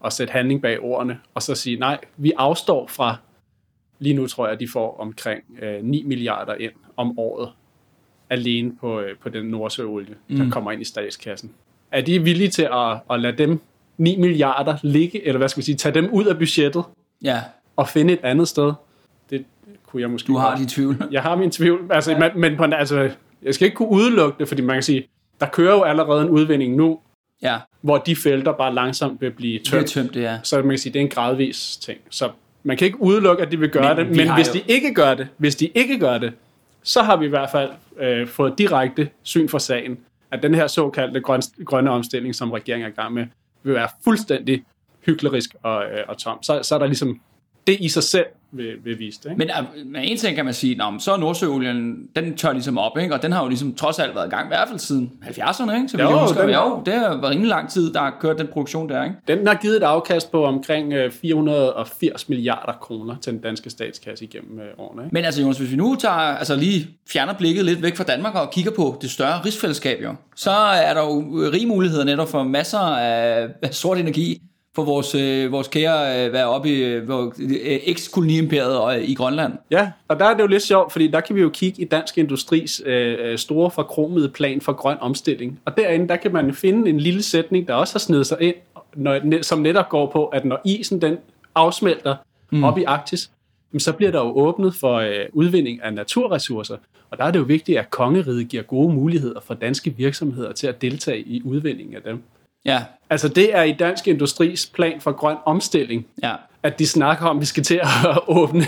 at 0.04 0.12
sætte 0.12 0.32
handling 0.32 0.62
bag 0.62 0.80
ordene, 0.80 1.20
og 1.34 1.42
så 1.42 1.54
sige, 1.54 1.78
nej, 1.78 1.98
vi 2.16 2.32
afstår 2.36 2.86
fra, 2.86 3.16
lige 3.98 4.14
nu 4.14 4.26
tror 4.26 4.46
jeg, 4.46 4.52
at 4.52 4.60
de 4.60 4.68
får 4.72 4.96
omkring 5.00 5.44
øh, 5.62 5.84
9 5.84 6.02
milliarder 6.02 6.54
ind 6.54 6.72
om 6.96 7.18
året, 7.18 7.52
alene 8.30 8.76
på, 8.76 9.00
øh, 9.00 9.16
på 9.16 9.28
den 9.28 9.46
nordsøolie, 9.46 10.14
der 10.28 10.44
mm. 10.44 10.50
kommer 10.50 10.72
ind 10.72 10.82
i 10.82 10.84
statskassen 10.84 11.54
er 11.92 12.00
de 12.00 12.22
villige 12.22 12.50
til 12.50 12.68
at, 12.72 12.96
at 13.10 13.20
lade 13.20 13.36
dem 13.38 13.60
9 13.98 14.16
milliarder 14.16 14.76
ligge, 14.82 15.26
eller 15.26 15.38
hvad 15.38 15.48
skal 15.48 15.60
vi 15.60 15.64
sige, 15.64 15.76
tage 15.76 15.94
dem 15.94 16.10
ud 16.12 16.24
af 16.24 16.38
budgettet, 16.38 16.84
ja. 17.22 17.40
og 17.76 17.88
finde 17.88 18.12
et 18.12 18.20
andet 18.22 18.48
sted? 18.48 18.72
Det 19.30 19.44
kunne 19.86 20.02
jeg 20.02 20.10
måske 20.10 20.26
Du 20.26 20.36
har 20.36 20.56
din 20.56 20.68
tvivl. 20.68 21.02
Jeg 21.10 21.22
har 21.22 21.36
min 21.36 21.50
tvivl, 21.50 21.80
altså, 21.90 22.12
ja. 22.12 22.30
men, 22.34 22.56
men 22.56 22.72
altså, 22.72 23.10
jeg 23.42 23.54
skal 23.54 23.64
ikke 23.64 23.76
kunne 23.76 23.88
udelukke 23.88 24.38
det, 24.38 24.48
fordi 24.48 24.62
man 24.62 24.76
kan 24.76 24.82
sige, 24.82 25.08
der 25.40 25.46
kører 25.46 25.74
jo 25.74 25.82
allerede 25.82 26.22
en 26.22 26.28
udvinding 26.28 26.76
nu, 26.76 26.98
ja. 27.42 27.58
hvor 27.80 27.98
de 27.98 28.16
felter 28.16 28.52
bare 28.52 28.74
langsomt 28.74 29.20
vil 29.20 29.30
blive 29.30 29.58
tømt. 29.58 29.82
Det 29.82 29.90
tømt, 29.90 30.16
ja. 30.16 30.38
Så 30.42 30.56
man 30.56 30.68
kan 30.68 30.78
sige, 30.78 30.92
det 30.92 30.98
er 30.98 31.04
en 31.04 31.10
gradvis 31.10 31.76
ting. 31.76 31.98
Så 32.10 32.30
man 32.62 32.76
kan 32.76 32.86
ikke 32.86 33.02
udelukke, 33.02 33.42
at 33.42 33.52
de 33.52 33.58
vil 33.58 33.70
gøre 33.70 33.96
men, 33.96 34.06
det, 34.06 34.16
men 34.16 34.34
hvis 34.34 34.48
jo... 34.48 34.52
de 34.52 34.62
ikke 34.68 34.94
gør 34.94 35.14
det, 35.14 35.28
hvis 35.36 35.56
de 35.56 35.66
ikke 35.66 35.98
gør 35.98 36.18
det, 36.18 36.32
så 36.82 37.02
har 37.02 37.16
vi 37.16 37.26
i 37.26 37.28
hvert 37.28 37.50
fald 37.50 37.70
øh, 38.00 38.26
fået 38.26 38.58
direkte 38.58 39.08
syn 39.22 39.48
for 39.48 39.58
sagen 39.58 39.98
at 40.30 40.42
den 40.42 40.54
her 40.54 40.66
såkaldte 40.66 41.20
grøn, 41.20 41.42
grønne 41.64 41.90
omstilling, 41.90 42.34
som 42.34 42.52
regeringen 42.52 42.86
er 42.86 42.92
i 42.92 42.94
gang 42.94 43.14
med, 43.14 43.26
vil 43.62 43.74
være 43.74 43.88
fuldstændig 44.04 44.64
hyklerisk 45.06 45.54
og, 45.62 45.84
øh, 45.84 46.04
og 46.08 46.18
tom. 46.18 46.42
Så, 46.42 46.62
så 46.62 46.74
er 46.74 46.78
der 46.78 46.86
ligesom 46.86 47.20
det 47.66 47.76
i 47.80 47.88
sig 47.88 48.02
selv 48.02 48.26
vil 48.52 48.98
vise 48.98 49.20
det. 49.22 49.30
Ikke? 49.30 49.38
Men, 49.38 49.48
øh, 49.48 49.86
men 49.86 50.02
en 50.02 50.16
ting 50.16 50.36
kan 50.36 50.44
man 50.44 50.54
sige, 50.54 50.74
Nå, 50.74 50.84
så 50.98 51.12
er 51.12 51.16
Nordsøolien, 51.16 52.08
den 52.16 52.36
tør 52.36 52.52
ligesom 52.52 52.78
op, 52.78 52.98
ikke? 52.98 53.14
og 53.14 53.22
den 53.22 53.32
har 53.32 53.42
jo 53.42 53.48
ligesom 53.48 53.74
trods 53.74 53.98
alt 53.98 54.14
været 54.14 54.26
i 54.26 54.30
gang, 54.30 54.46
i 54.46 54.48
hvert 54.48 54.68
fald 54.68 54.78
siden 54.78 55.12
70'erne, 55.22 55.74
ikke? 55.74 55.88
så 55.88 55.98
jo, 55.98 56.08
jeg 56.08 56.18
husker, 56.18 56.40
den, 56.40 56.50
jo, 56.50 56.82
det 56.86 56.94
har 56.94 57.08
været 57.08 57.30
rimelig 57.30 57.48
lang 57.48 57.70
tid, 57.70 57.92
der 57.92 58.00
har 58.00 58.16
kørt 58.20 58.38
den 58.38 58.46
produktion 58.46 58.88
der. 58.88 59.04
Ikke? 59.04 59.16
Den 59.28 59.46
har 59.46 59.54
givet 59.54 59.76
et 59.76 59.82
afkast 59.82 60.32
på 60.32 60.44
omkring 60.44 60.92
480 61.12 62.22
øh, 62.22 62.26
milliarder 62.28 62.72
kroner 62.72 63.16
til 63.22 63.32
den 63.32 63.40
danske 63.40 63.70
statskasse 63.70 64.24
igennem 64.24 64.60
øh, 64.60 64.66
årene. 64.78 65.02
Ikke? 65.02 65.14
Men 65.14 65.24
altså 65.24 65.42
Jonas, 65.42 65.58
hvis 65.58 65.70
vi 65.70 65.76
nu 65.76 65.96
tager, 66.00 66.14
altså 66.14 66.56
lige 66.56 66.88
fjerner 67.08 67.32
blikket 67.32 67.64
lidt 67.64 67.82
væk 67.82 67.96
fra 67.96 68.04
Danmark 68.04 68.34
og 68.34 68.50
kigger 68.50 68.70
på 68.70 68.98
det 69.02 69.10
større 69.10 69.40
rigsfællesskab, 69.44 70.02
jo, 70.02 70.14
så 70.36 70.50
er 70.50 70.94
der 70.94 71.00
jo 71.00 71.20
rige 71.52 71.66
muligheder 71.66 72.04
netop 72.04 72.28
for 72.28 72.42
masser 72.42 72.78
af 72.78 73.48
sort 73.70 73.98
energi, 73.98 74.42
for 74.74 74.84
vores, 74.84 75.14
øh, 75.14 75.52
vores 75.52 75.68
kære 75.68 76.26
øh, 76.26 76.32
være 76.32 76.46
oppe 76.46 76.68
i 76.68 76.82
øh, 76.82 77.10
øh, 77.10 77.80
eks-koloniimperiet 77.86 78.78
og, 78.78 79.02
i 79.02 79.14
Grønland. 79.14 79.52
Ja, 79.70 79.90
og 80.08 80.18
der 80.18 80.24
er 80.24 80.34
det 80.34 80.42
jo 80.42 80.46
lidt 80.46 80.62
sjovt, 80.62 80.92
fordi 80.92 81.08
der 81.08 81.20
kan 81.20 81.36
vi 81.36 81.40
jo 81.40 81.48
kigge 81.48 81.82
i 81.82 81.84
Dansk 81.84 82.18
Industris 82.18 82.82
øh, 82.86 83.16
øh 83.20 83.38
store 83.38 83.70
forkromede 83.70 84.28
plan 84.28 84.60
for 84.60 84.72
grøn 84.72 84.96
omstilling. 85.00 85.60
Og 85.64 85.76
derinde, 85.76 86.08
der 86.08 86.16
kan 86.16 86.32
man 86.32 86.54
finde 86.54 86.90
en 86.90 87.00
lille 87.00 87.22
sætning, 87.22 87.68
der 87.68 87.74
også 87.74 87.94
har 87.94 87.98
snedet 87.98 88.26
sig 88.26 88.36
ind, 88.40 88.54
når, 88.94 89.42
som 89.42 89.58
netop 89.58 89.88
går 89.88 90.10
på, 90.10 90.26
at 90.26 90.44
når 90.44 90.60
isen 90.64 91.02
den 91.02 91.16
afsmelter 91.54 92.16
mm. 92.52 92.64
op 92.64 92.78
i 92.78 92.84
Arktis, 92.84 93.30
så 93.78 93.92
bliver 93.92 94.12
der 94.12 94.18
jo 94.18 94.32
åbnet 94.38 94.74
for 94.74 94.94
øh, 94.94 95.26
udvinding 95.32 95.82
af 95.82 95.94
naturressourcer. 95.94 96.76
Og 97.10 97.18
der 97.18 97.24
er 97.24 97.30
det 97.30 97.38
jo 97.38 97.44
vigtigt, 97.44 97.78
at 97.78 97.90
kongeriget 97.90 98.48
giver 98.48 98.62
gode 98.62 98.94
muligheder 98.94 99.40
for 99.40 99.54
danske 99.54 99.94
virksomheder 99.96 100.52
til 100.52 100.66
at 100.66 100.82
deltage 100.82 101.20
i 101.20 101.42
udvindingen 101.44 101.94
af 101.94 102.02
dem. 102.02 102.22
Ja. 102.68 102.82
Altså 103.10 103.28
det 103.28 103.56
er 103.56 103.62
i 103.62 103.72
Dansk 103.72 104.08
Industris 104.08 104.66
plan 104.66 105.00
for 105.00 105.12
grøn 105.12 105.36
omstilling, 105.44 106.06
ja. 106.22 106.34
at 106.62 106.78
de 106.78 106.86
snakker 106.86 107.26
om, 107.26 107.36
at 107.36 107.40
vi 107.40 107.46
skal 107.46 107.62
til 107.62 107.80
at 107.82 108.18
åbne 108.38 108.64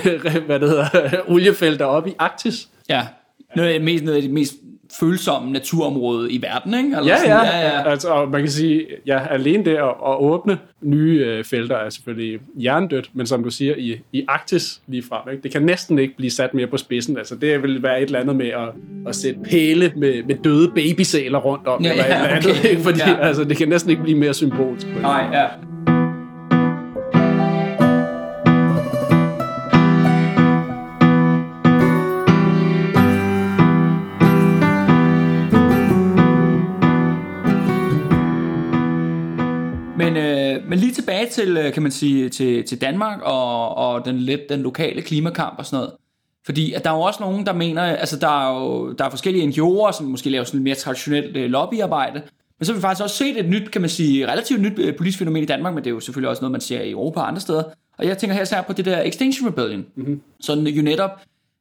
hvad 0.47 0.61
det 0.61 0.69
hedder, 0.69 1.09
oliefelter 1.35 1.85
op 1.85 2.07
i 2.07 2.15
Arktis. 2.19 2.69
Ja, 2.89 3.07
noget 3.57 3.69
af 3.69 3.79
det 3.79 3.85
mest, 3.85 4.05
noget 4.05 4.17
af 4.17 4.23
det 4.23 4.31
mest 4.31 4.55
følsomme 5.00 5.53
naturområde 5.53 6.33
i 6.33 6.42
verden, 6.42 6.74
ikke? 6.74 6.96
Eller 6.96 7.12
ja, 7.12 7.16
sådan, 7.16 7.31
ja. 7.31 7.59
ja, 7.59 7.81
ja. 7.81 7.90
Altså, 7.90 8.09
og 8.09 8.31
man 8.31 8.40
kan 8.40 8.50
sige, 8.50 8.87
ja, 9.07 9.26
alene 9.31 9.64
det 9.64 9.74
at, 9.74 9.85
at 9.85 10.16
åbne 10.18 10.59
nye 10.83 11.24
øh, 11.26 11.44
felter 11.44 11.76
er 11.76 11.90
selvfølgelig 11.90 12.40
jerndødt, 12.57 13.11
men 13.12 13.26
som 13.26 13.44
du 13.44 13.50
siger, 13.50 13.74
i, 13.79 14.00
i 14.12 14.24
Arktis 14.29 14.81
lige 14.87 15.03
frem, 15.03 15.33
ikke? 15.33 15.42
det 15.42 15.53
kan 15.53 15.62
næsten 15.62 15.98
ikke 15.98 16.16
blive 16.16 16.31
sat 16.31 16.55
mere 16.55 16.66
på 16.66 16.76
spidsen. 16.76 17.18
Altså, 17.18 17.35
det 17.35 17.62
vil 17.62 17.83
være 17.83 18.03
et 18.03 18.07
eller 18.07 18.20
andet 18.20 18.37
med 18.37 18.48
at, 18.48 18.68
at 19.07 19.16
sætte 19.16 19.40
pæle 19.50 19.92
med, 19.96 20.22
med 20.22 20.35
døde 20.44 20.70
babysæler 20.74 21.38
rundt 21.38 21.66
om, 21.66 21.83
ja, 21.83 21.90
eller 21.90 22.05
ja, 22.05 22.11
et 22.11 22.16
eller 22.16 22.37
andet, 22.37 22.50
okay. 22.50 22.76
fordi 22.76 22.98
ja. 22.98 23.18
altså, 23.18 23.44
det 23.44 23.57
kan 23.57 23.68
næsten 23.68 23.90
ikke 23.90 24.03
blive 24.03 24.18
mere 24.18 24.35
symbolsk. 24.35 24.87
Nej, 25.03 25.26
ja. 25.33 25.46
Til, 41.31 41.57
øh, 41.57 41.73
kan 41.73 41.83
man 41.83 41.93
sige, 41.93 42.29
til, 42.29 42.64
til 42.64 42.81
Danmark 42.81 43.21
og, 43.23 43.75
og 43.75 44.05
den, 44.05 44.19
lidt, 44.19 44.40
den 44.49 44.61
lokale 44.61 45.03
klimakamp 45.03 45.59
og 45.59 45.66
sådan 45.66 45.77
noget. 45.77 45.93
Fordi 46.45 46.73
at 46.73 46.85
der 46.85 46.90
er 46.90 46.95
jo 46.95 47.01
også 47.01 47.23
nogen, 47.23 47.47
der 47.47 47.53
mener, 47.53 47.83
altså 47.83 48.16
der 48.16 48.49
er 48.49 48.61
jo 48.61 48.93
der 48.93 49.05
er 49.05 49.11
forskellige 49.11 49.49
NGO'er, 49.49 49.93
som 49.93 50.07
måske 50.07 50.31
laver 50.31 50.45
sådan 50.45 50.62
mere 50.62 50.75
traditionelt 50.75 51.37
øh, 51.37 51.51
lobbyarbejde, 51.51 52.23
men 52.59 52.66
så 52.66 52.73
har 52.73 52.77
vi 52.77 52.81
faktisk 52.81 53.03
også 53.03 53.16
set 53.16 53.38
et 53.38 53.49
nyt, 53.49 53.71
kan 53.71 53.81
man 53.81 53.90
sige, 53.90 54.27
relativt 54.27 54.61
nyt 54.61 54.79
øh, 54.79 54.97
politisk 54.97 55.19
fænomen 55.19 55.43
i 55.43 55.47
Danmark, 55.47 55.75
men 55.75 55.85
det 55.85 55.90
er 55.90 55.95
jo 55.95 56.01
selvfølgelig 56.01 56.31
også 56.31 56.43
noget, 56.43 56.53
man 56.53 56.61
ser 56.61 56.81
i 56.81 56.90
Europa 56.90 57.21
og 57.21 57.29
andre 57.29 57.40
steder. 57.40 57.62
Og 57.99 58.07
jeg 58.07 58.19
tænker 58.19 58.37
her 58.37 58.45
særligt 58.45 58.66
på 58.66 58.73
det 58.73 58.85
der 58.85 59.03
Extinction 59.03 59.49
Rebellion, 59.49 59.87
mm-hmm. 59.95 60.21
sådan 60.40 60.66
jo 60.66 60.83
netop, 60.83 61.11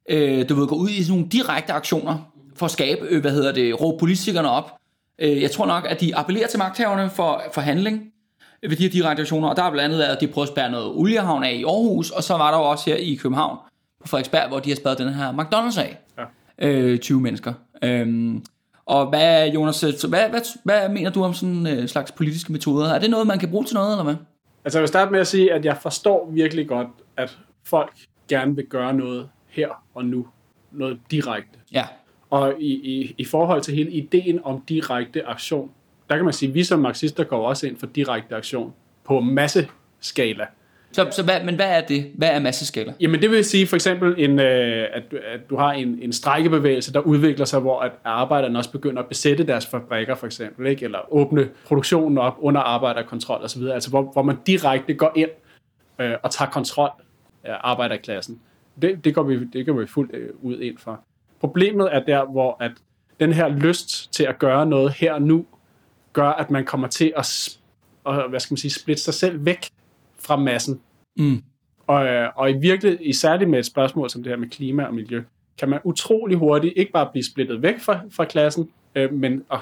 øh, 0.09 0.49
du 0.49 0.55
ved, 0.55 0.67
gå 0.67 0.75
ud 0.75 0.89
i 0.89 1.03
sådan 1.03 1.17
nogle 1.17 1.31
direkte 1.31 1.73
aktioner 1.73 2.31
for 2.55 2.65
at 2.65 2.71
skabe, 2.71 3.05
øh, 3.09 3.21
hvad 3.21 3.31
hedder 3.31 3.51
det, 3.51 3.81
råbe 3.81 3.97
politikerne 3.99 4.49
op. 4.49 4.71
Øh, 5.19 5.41
jeg 5.41 5.51
tror 5.51 5.65
nok, 5.65 5.85
at 5.89 6.01
de 6.01 6.15
appellerer 6.15 6.47
til 6.47 6.59
magthaverne 6.59 7.09
for, 7.09 7.43
for 7.53 7.61
handling 7.61 8.03
ved 8.61 8.77
de 8.77 8.83
her 8.83 8.89
direkte 8.89 9.21
aktioner, 9.21 9.47
og 9.47 9.55
der 9.55 9.61
har 9.63 9.71
blandt 9.71 9.85
andet 9.85 9.99
været, 9.99 10.15
at 10.15 10.21
de 10.21 10.27
prøver 10.27 10.43
at 10.43 10.49
spære 10.49 10.71
noget 10.71 10.87
oliehavn 10.87 11.43
af 11.43 11.53
i 11.53 11.63
Aarhus, 11.63 12.11
og 12.11 12.23
så 12.23 12.33
var 12.33 12.51
der 12.51 12.57
jo 12.57 12.63
også 12.63 12.89
her 12.89 12.97
i 12.97 13.15
København, 13.15 13.57
på 14.01 14.07
Frederiksberg, 14.07 14.47
hvor 14.47 14.59
de 14.59 14.69
har 14.69 14.75
spadet 14.75 14.97
den 14.97 15.13
her 15.13 15.33
McDonald's 15.33 15.81
af. 15.81 15.97
Ja. 16.17 16.67
Øh, 16.67 16.99
20 16.99 17.21
mennesker. 17.21 17.53
Øhm, 17.83 18.43
og 18.85 19.09
hvad, 19.09 19.49
Jonas, 19.49 19.81
hvad, 19.81 20.29
hvad, 20.29 20.41
hvad 20.63 20.89
mener 20.89 21.09
du 21.09 21.23
om 21.23 21.33
sådan 21.33 21.55
en 21.55 21.67
øh, 21.67 21.87
slags 21.87 22.11
politiske 22.11 22.51
metoder? 22.51 22.93
Er 22.93 22.99
det 22.99 23.09
noget, 23.09 23.27
man 23.27 23.39
kan 23.39 23.49
bruge 23.49 23.65
til 23.65 23.75
noget, 23.75 23.91
eller 23.91 24.03
hvad? 24.03 24.15
Altså 24.65 24.79
jeg 24.79 24.81
vil 24.81 24.87
starte 24.87 25.11
med 25.11 25.19
at 25.19 25.27
sige, 25.27 25.53
at 25.53 25.65
jeg 25.65 25.77
forstår 25.77 26.29
virkelig 26.31 26.67
godt, 26.67 26.87
at 27.17 27.37
folk 27.63 27.93
gerne 28.27 28.55
vil 28.55 28.65
gøre 28.65 28.93
noget 28.93 29.29
her 29.47 29.69
og 29.93 30.05
nu. 30.05 30.27
Noget 30.71 30.99
direkte. 31.11 31.59
Ja. 31.71 31.85
Og 32.29 32.53
i, 32.59 32.73
i, 32.73 33.15
i 33.17 33.25
forhold 33.25 33.61
til 33.61 33.75
hele 33.75 33.91
ideen 33.91 34.39
om 34.43 34.61
direkte 34.61 35.25
aktion, 35.25 35.71
der 36.09 36.15
kan 36.15 36.25
man 36.25 36.33
sige, 36.33 36.49
at 36.49 36.55
vi 36.55 36.63
som 36.63 36.79
marxister 36.79 37.23
går 37.23 37.47
også 37.47 37.67
ind 37.67 37.77
for 37.77 37.85
direkte 37.87 38.35
aktion 38.35 38.73
på 39.03 39.19
masse 39.19 39.67
skala. 39.99 40.45
Så, 40.91 41.07
så 41.11 41.23
hvad, 41.23 41.43
men 41.43 41.55
hvad 41.55 41.77
er 41.77 41.81
det? 41.81 42.11
Hvad 42.15 42.29
er 42.29 42.39
masseskala? 42.39 42.93
Jamen 42.99 43.21
det 43.21 43.31
vil 43.31 43.45
sige 43.45 43.67
for 43.67 43.75
eksempel, 43.75 44.15
en, 44.17 44.39
øh, 44.39 44.87
at, 44.93 45.03
at 45.33 45.49
du 45.49 45.57
har 45.57 45.71
en, 45.71 45.99
en 46.01 46.13
strækkebevægelse, 46.13 46.93
der 46.93 46.99
udvikler 46.99 47.45
sig, 47.45 47.59
hvor 47.59 47.79
at 47.79 47.91
arbejderne 48.03 48.59
også 48.59 48.71
begynder 48.71 49.01
at 49.01 49.07
besætte 49.07 49.43
deres 49.47 49.67
fabrikker 49.67 50.15
for 50.15 50.25
eksempel, 50.25 50.67
ikke? 50.67 50.85
eller 50.85 51.13
åbne 51.13 51.49
produktionen 51.65 52.17
op 52.17 52.35
under 52.39 52.61
arbejderkontrol 52.61 53.41
osv., 53.43 53.63
altså 53.63 53.89
hvor, 53.89 54.01
hvor 54.01 54.21
man 54.21 54.37
direkte 54.47 54.93
går 54.93 55.11
ind 55.15 55.29
øh, 55.99 56.13
og 56.23 56.31
tager 56.31 56.51
kontrol 56.51 56.89
af 57.43 57.57
arbejderklassen. 57.61 58.39
Det, 58.81 59.05
det, 59.05 59.15
går 59.15 59.23
vi, 59.23 59.45
det 59.45 59.65
går 59.65 59.73
vi 59.73 59.87
fuldt 59.87 60.15
øh, 60.15 60.29
ud 60.41 60.59
ind 60.59 60.77
for. 60.77 60.99
Problemet 61.39 61.89
er 61.91 61.99
der, 61.99 62.25
hvor 62.25 62.57
at 62.59 62.71
den 63.19 63.33
her 63.33 63.47
lyst 63.47 64.13
til 64.13 64.23
at 64.23 64.39
gøre 64.39 64.65
noget 64.65 64.93
her 64.93 65.13
og 65.13 65.21
nu, 65.21 65.45
gør, 66.13 66.29
at 66.29 66.51
man 66.51 66.65
kommer 66.65 66.87
til 66.87 67.13
at, 67.17 67.57
at 68.07 68.29
hvad 68.29 68.39
skal 68.39 68.53
man 68.53 68.57
sige, 68.57 68.71
splitte 68.71 69.03
sig 69.03 69.13
selv 69.13 69.45
væk 69.45 69.69
fra 70.19 70.37
massen. 70.37 70.81
Mm. 71.17 71.43
Og, 71.87 72.05
øh, 72.05 72.29
og 72.35 72.51
i 72.51 72.53
virkelig, 72.53 72.97
i 73.01 73.13
særligt 73.13 73.49
med 73.49 73.59
et 73.59 73.65
spørgsmål 73.65 74.09
som 74.09 74.23
det 74.23 74.31
her 74.31 74.37
med 74.37 74.49
klima 74.49 74.83
og 74.83 74.93
miljø, 74.93 75.23
kan 75.57 75.69
man 75.69 75.79
utrolig 75.83 76.37
hurtigt 76.37 76.73
ikke 76.77 76.91
bare 76.91 77.09
blive 77.11 77.23
splittet 77.23 77.61
væk 77.61 77.79
fra, 77.79 77.99
fra 78.11 78.25
klassen, 78.25 78.69
øh, 78.95 79.13
men 79.13 79.43
at 79.51 79.59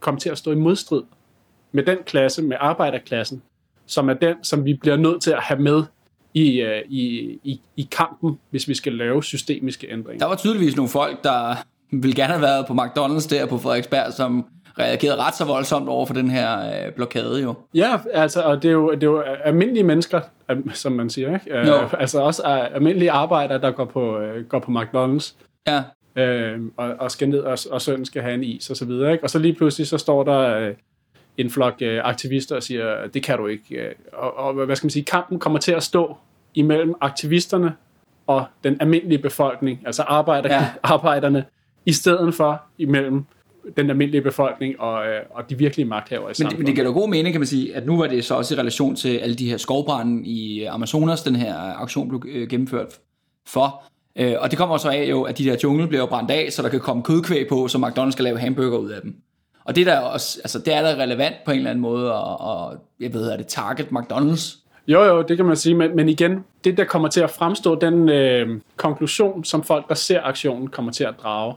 komme 0.00 0.20
til 0.20 0.30
at 0.30 0.38
stå 0.38 0.52
i 0.52 0.54
modstrid 0.54 1.02
med 1.72 1.82
den 1.82 1.98
klasse, 2.06 2.42
med 2.42 2.56
arbejderklassen, 2.60 3.42
som 3.86 4.08
er 4.08 4.14
den, 4.14 4.44
som 4.44 4.64
vi 4.64 4.74
bliver 4.74 4.96
nødt 4.96 5.22
til 5.22 5.30
at 5.30 5.42
have 5.42 5.60
med 5.60 5.82
i, 6.34 6.60
øh, 6.60 6.82
i, 6.88 7.04
i, 7.44 7.60
i 7.76 7.88
kampen, 7.90 8.38
hvis 8.50 8.68
vi 8.68 8.74
skal 8.74 8.92
lave 8.92 9.22
systemiske 9.22 9.92
ændringer. 9.92 10.18
Der 10.18 10.26
var 10.26 10.36
tydeligvis 10.36 10.76
nogle 10.76 10.88
folk, 10.88 11.24
der 11.24 11.56
ville 11.90 12.16
gerne 12.16 12.32
have 12.32 12.42
været 12.42 12.66
på 12.66 12.72
McDonald's 12.72 13.28
der 13.30 13.46
på 13.46 13.58
Frederiksberg, 13.58 14.12
som 14.12 14.46
reageret 14.78 15.18
ret 15.18 15.34
så 15.34 15.44
voldsomt 15.44 15.88
over 15.88 16.06
for 16.06 16.14
den 16.14 16.30
her 16.30 16.58
øh, 16.86 16.92
blokade 16.92 17.42
jo. 17.42 17.54
Ja, 17.74 17.98
altså, 18.12 18.42
og 18.42 18.62
det 18.62 18.68
er 18.68 18.72
jo, 18.72 18.90
det 18.90 19.02
er 19.02 19.06
jo 19.06 19.20
almindelige 19.20 19.84
mennesker, 19.84 20.20
som 20.74 20.92
man 20.92 21.10
siger, 21.10 21.34
ikke? 21.34 21.58
Øh, 21.58 22.00
altså 22.00 22.20
også 22.20 22.42
almindelige 22.42 23.10
arbejdere, 23.10 23.60
der 23.60 23.70
går 23.70 23.84
på, 23.84 24.18
øh, 24.18 24.44
går 24.44 24.58
på 24.58 24.70
McDonald's. 24.70 25.34
Ja. 25.66 25.82
Øh, 26.16 26.60
og, 26.76 26.94
og 26.98 27.10
skal 27.10 27.28
ned, 27.28 27.40
og, 27.40 27.58
og 27.70 27.82
sønnen 27.82 28.04
skal 28.04 28.22
have 28.22 28.34
en 28.34 28.44
is, 28.44 28.70
og 28.70 28.76
så 28.76 28.84
videre, 28.84 29.12
ikke? 29.12 29.24
Og 29.24 29.30
så 29.30 29.38
lige 29.38 29.54
pludselig, 29.54 29.86
så 29.86 29.98
står 29.98 30.24
der 30.24 30.56
øh, 30.56 30.74
en 31.36 31.50
flok 31.50 31.74
øh, 31.82 32.00
aktivister 32.04 32.56
og 32.56 32.62
siger, 32.62 33.06
det 33.06 33.22
kan 33.22 33.38
du 33.38 33.46
ikke. 33.46 33.74
Øh, 33.74 33.94
og, 34.12 34.36
og 34.36 34.52
hvad 34.52 34.76
skal 34.76 34.86
man 34.86 34.90
sige, 34.90 35.04
kampen 35.04 35.38
kommer 35.38 35.58
til 35.58 35.72
at 35.72 35.82
stå 35.82 36.16
imellem 36.54 36.94
aktivisterne 37.00 37.74
og 38.26 38.44
den 38.64 38.76
almindelige 38.80 39.18
befolkning, 39.18 39.82
altså 39.86 40.02
arbejder, 40.02 40.54
ja. 40.54 40.66
arbejderne, 40.82 41.44
i 41.86 41.92
stedet 41.92 42.34
for 42.34 42.62
imellem 42.78 43.24
den 43.76 43.90
almindelige 43.90 44.22
befolkning 44.22 44.80
og, 44.80 45.06
øh, 45.06 45.20
og 45.30 45.50
de 45.50 45.58
virkelige 45.58 45.86
magthavere 45.86 46.24
i 46.24 46.28
men, 46.28 46.34
samfundet. 46.34 46.58
Men 46.58 46.66
det 46.66 46.74
giver 46.74 46.86
da 46.86 46.92
god 46.92 47.08
mening, 47.08 47.32
kan 47.32 47.40
man 47.40 47.46
sige, 47.46 47.76
at 47.76 47.86
nu 47.86 47.98
var 47.98 48.06
det 48.06 48.24
så 48.24 48.34
også 48.34 48.54
i 48.54 48.58
relation 48.58 48.96
til 48.96 49.16
alle 49.16 49.34
de 49.34 49.50
her 49.50 49.56
skovbrænde 49.56 50.26
i 50.26 50.64
Amazonas, 50.64 51.22
den 51.22 51.36
her 51.36 51.56
aktion 51.56 52.08
blev 52.08 52.22
øh, 52.28 52.48
gennemført 52.48 52.98
for. 53.46 53.82
Øh, 54.16 54.34
og 54.38 54.50
det 54.50 54.58
kommer 54.58 54.76
så 54.76 54.90
af 54.90 55.06
jo, 55.10 55.22
at 55.22 55.38
de 55.38 55.44
der 55.44 55.56
jungle 55.64 55.88
bliver 55.88 56.06
brændt 56.06 56.30
af, 56.30 56.52
så 56.52 56.62
der 56.62 56.68
kan 56.68 56.80
komme 56.80 57.02
kødkvæg 57.02 57.48
på, 57.48 57.68
så 57.68 57.78
McDonald's 57.78 58.10
skal 58.10 58.24
lave 58.24 58.38
hamburger 58.38 58.78
ud 58.78 58.90
af 58.90 59.02
dem. 59.02 59.16
Og 59.64 59.76
det, 59.76 59.86
der 59.86 59.98
også, 59.98 60.40
altså, 60.44 60.58
det 60.58 60.74
er 60.74 60.82
da 60.82 61.02
relevant 61.02 61.34
på 61.44 61.50
en 61.50 61.56
eller 61.56 61.70
anden 61.70 61.82
måde, 61.82 62.14
og, 62.14 62.40
og 62.40 62.76
jeg 63.00 63.12
ved, 63.12 63.30
er 63.30 63.36
det 63.36 63.46
target 63.46 63.86
McDonald's? 63.86 64.56
Jo, 64.88 65.02
jo, 65.04 65.22
det 65.22 65.36
kan 65.36 65.46
man 65.46 65.56
sige, 65.56 65.74
men, 65.74 65.96
men 65.96 66.08
igen, 66.08 66.44
det 66.64 66.76
der 66.76 66.84
kommer 66.84 67.08
til 67.08 67.20
at 67.20 67.30
fremstå, 67.30 67.74
den 67.74 68.08
øh, 68.08 68.60
konklusion, 68.76 69.44
som 69.44 69.62
folk, 69.62 69.88
der 69.88 69.94
ser 69.94 70.20
aktionen, 70.22 70.68
kommer 70.68 70.92
til 70.92 71.04
at 71.04 71.14
drage, 71.22 71.54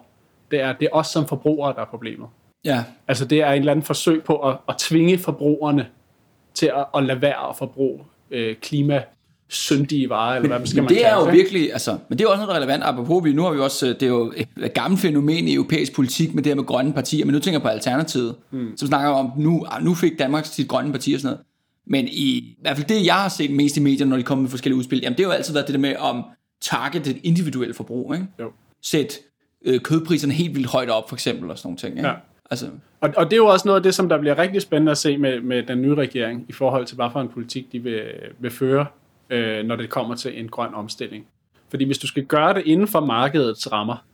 det 0.53 0.61
er, 0.61 0.73
det 0.73 0.85
er 0.91 0.95
os 0.95 1.07
som 1.07 1.27
forbrugere, 1.27 1.73
der 1.73 1.81
er 1.81 1.85
problemet. 1.85 2.27
Ja. 2.65 2.83
Altså 3.07 3.25
det 3.25 3.41
er 3.41 3.51
en 3.51 3.59
eller 3.59 3.71
anden 3.71 3.85
forsøg 3.85 4.23
på 4.23 4.35
at, 4.35 4.57
at 4.69 4.75
tvinge 4.77 5.17
forbrugerne 5.17 5.87
til 6.53 6.65
at, 6.65 6.85
at 6.97 7.03
lade 7.03 7.21
være 7.21 7.49
at 7.49 7.55
forbruge 7.57 7.99
øh, 8.31 8.55
klima 8.55 9.03
syndige 9.49 10.09
varer, 10.09 10.35
eller 10.35 10.57
hvad 10.57 10.67
skal 10.67 10.83
man 10.83 10.89
det 10.89 11.05
er 11.05 11.15
jo 11.15 11.25
det? 11.25 11.33
virkelig, 11.33 11.73
altså, 11.73 11.97
men 12.09 12.17
det 12.17 12.25
er 12.25 12.29
også 12.29 12.41
noget 12.41 12.55
relevant, 12.55 12.83
apropos, 12.83 13.23
vi, 13.23 13.33
nu 13.33 13.43
har 13.43 13.51
vi 13.51 13.59
også, 13.59 13.87
det 13.87 14.03
er 14.03 14.07
jo 14.07 14.33
et 14.37 14.73
gammelt 14.73 15.01
fænomen 15.01 15.47
i 15.47 15.53
europæisk 15.53 15.95
politik 15.95 16.33
med 16.33 16.43
det 16.43 16.49
her 16.49 16.55
med 16.55 16.63
grønne 16.63 16.93
partier, 16.93 17.25
men 17.25 17.33
nu 17.33 17.39
tænker 17.39 17.55
jeg 17.55 17.61
på 17.61 17.67
Alternativet, 17.67 18.35
mm. 18.51 18.77
som 18.77 18.87
snakker 18.87 19.09
om, 19.09 19.31
nu, 19.37 19.65
nu 19.81 19.93
fik 19.93 20.19
Danmark 20.19 20.45
sit 20.45 20.67
grønne 20.67 20.91
parti 20.91 21.13
og 21.13 21.19
sådan 21.19 21.33
noget, 21.33 21.45
men 21.87 22.07
i, 22.07 22.27
i 22.37 22.57
hvert 22.61 22.77
fald 22.77 22.87
det, 22.87 23.05
jeg 23.05 23.15
har 23.15 23.29
set 23.29 23.51
mest 23.51 23.77
i 23.77 23.79
medierne, 23.79 24.09
når 24.09 24.17
de 24.17 24.23
kommer 24.23 24.41
med 24.41 24.49
forskellige 24.49 24.77
udspil, 24.77 24.99
jamen 25.03 25.17
det 25.17 25.25
har 25.25 25.31
jo 25.31 25.37
altid 25.37 25.53
været 25.53 25.67
det 25.67 25.73
der 25.73 25.79
med 25.79 25.95
om 25.95 26.23
targetet 26.61 27.17
individuelle 27.23 27.73
forbrug, 27.73 28.13
ikke? 28.13 28.27
Jo. 28.39 28.51
Sæt 28.81 29.19
øh, 29.63 29.81
kødpriserne 29.81 30.33
helt 30.33 30.55
vildt 30.55 30.67
højt 30.67 30.89
op, 30.89 31.09
for 31.09 31.15
eksempel, 31.15 31.51
og 31.51 31.57
sådan 31.57 31.67
nogle 31.67 31.77
ting. 31.77 31.97
Ikke? 31.97 32.09
Ja. 32.09 32.15
Altså. 32.51 32.69
Og, 33.01 33.09
og 33.17 33.25
det 33.25 33.33
er 33.33 33.37
jo 33.37 33.45
også 33.45 33.67
noget 33.67 33.79
af 33.79 33.83
det, 33.83 33.95
som 33.95 34.09
der 34.09 34.17
bliver 34.17 34.37
rigtig 34.37 34.61
spændende 34.61 34.91
at 34.91 34.97
se 34.97 35.17
med, 35.17 35.41
med 35.41 35.63
den 35.63 35.81
nye 35.81 35.95
regering, 35.95 36.45
i 36.49 36.53
forhold 36.53 36.85
til, 36.85 36.95
hvad 36.95 37.09
for 37.11 37.21
en 37.21 37.29
politik 37.29 37.71
de 37.71 37.79
vil, 37.79 38.03
vil 38.39 38.51
føre, 38.51 38.85
øh, 39.29 39.65
når 39.65 39.75
det 39.75 39.89
kommer 39.89 40.15
til 40.15 40.39
en 40.39 40.49
grøn 40.49 40.73
omstilling. 40.73 41.25
Fordi 41.69 41.85
hvis 41.85 41.97
du 41.97 42.07
skal 42.07 42.25
gøre 42.25 42.53
det 42.53 42.63
inden 42.65 42.87
for 42.87 42.99
markedets 42.99 43.71
rammer, 43.71 44.05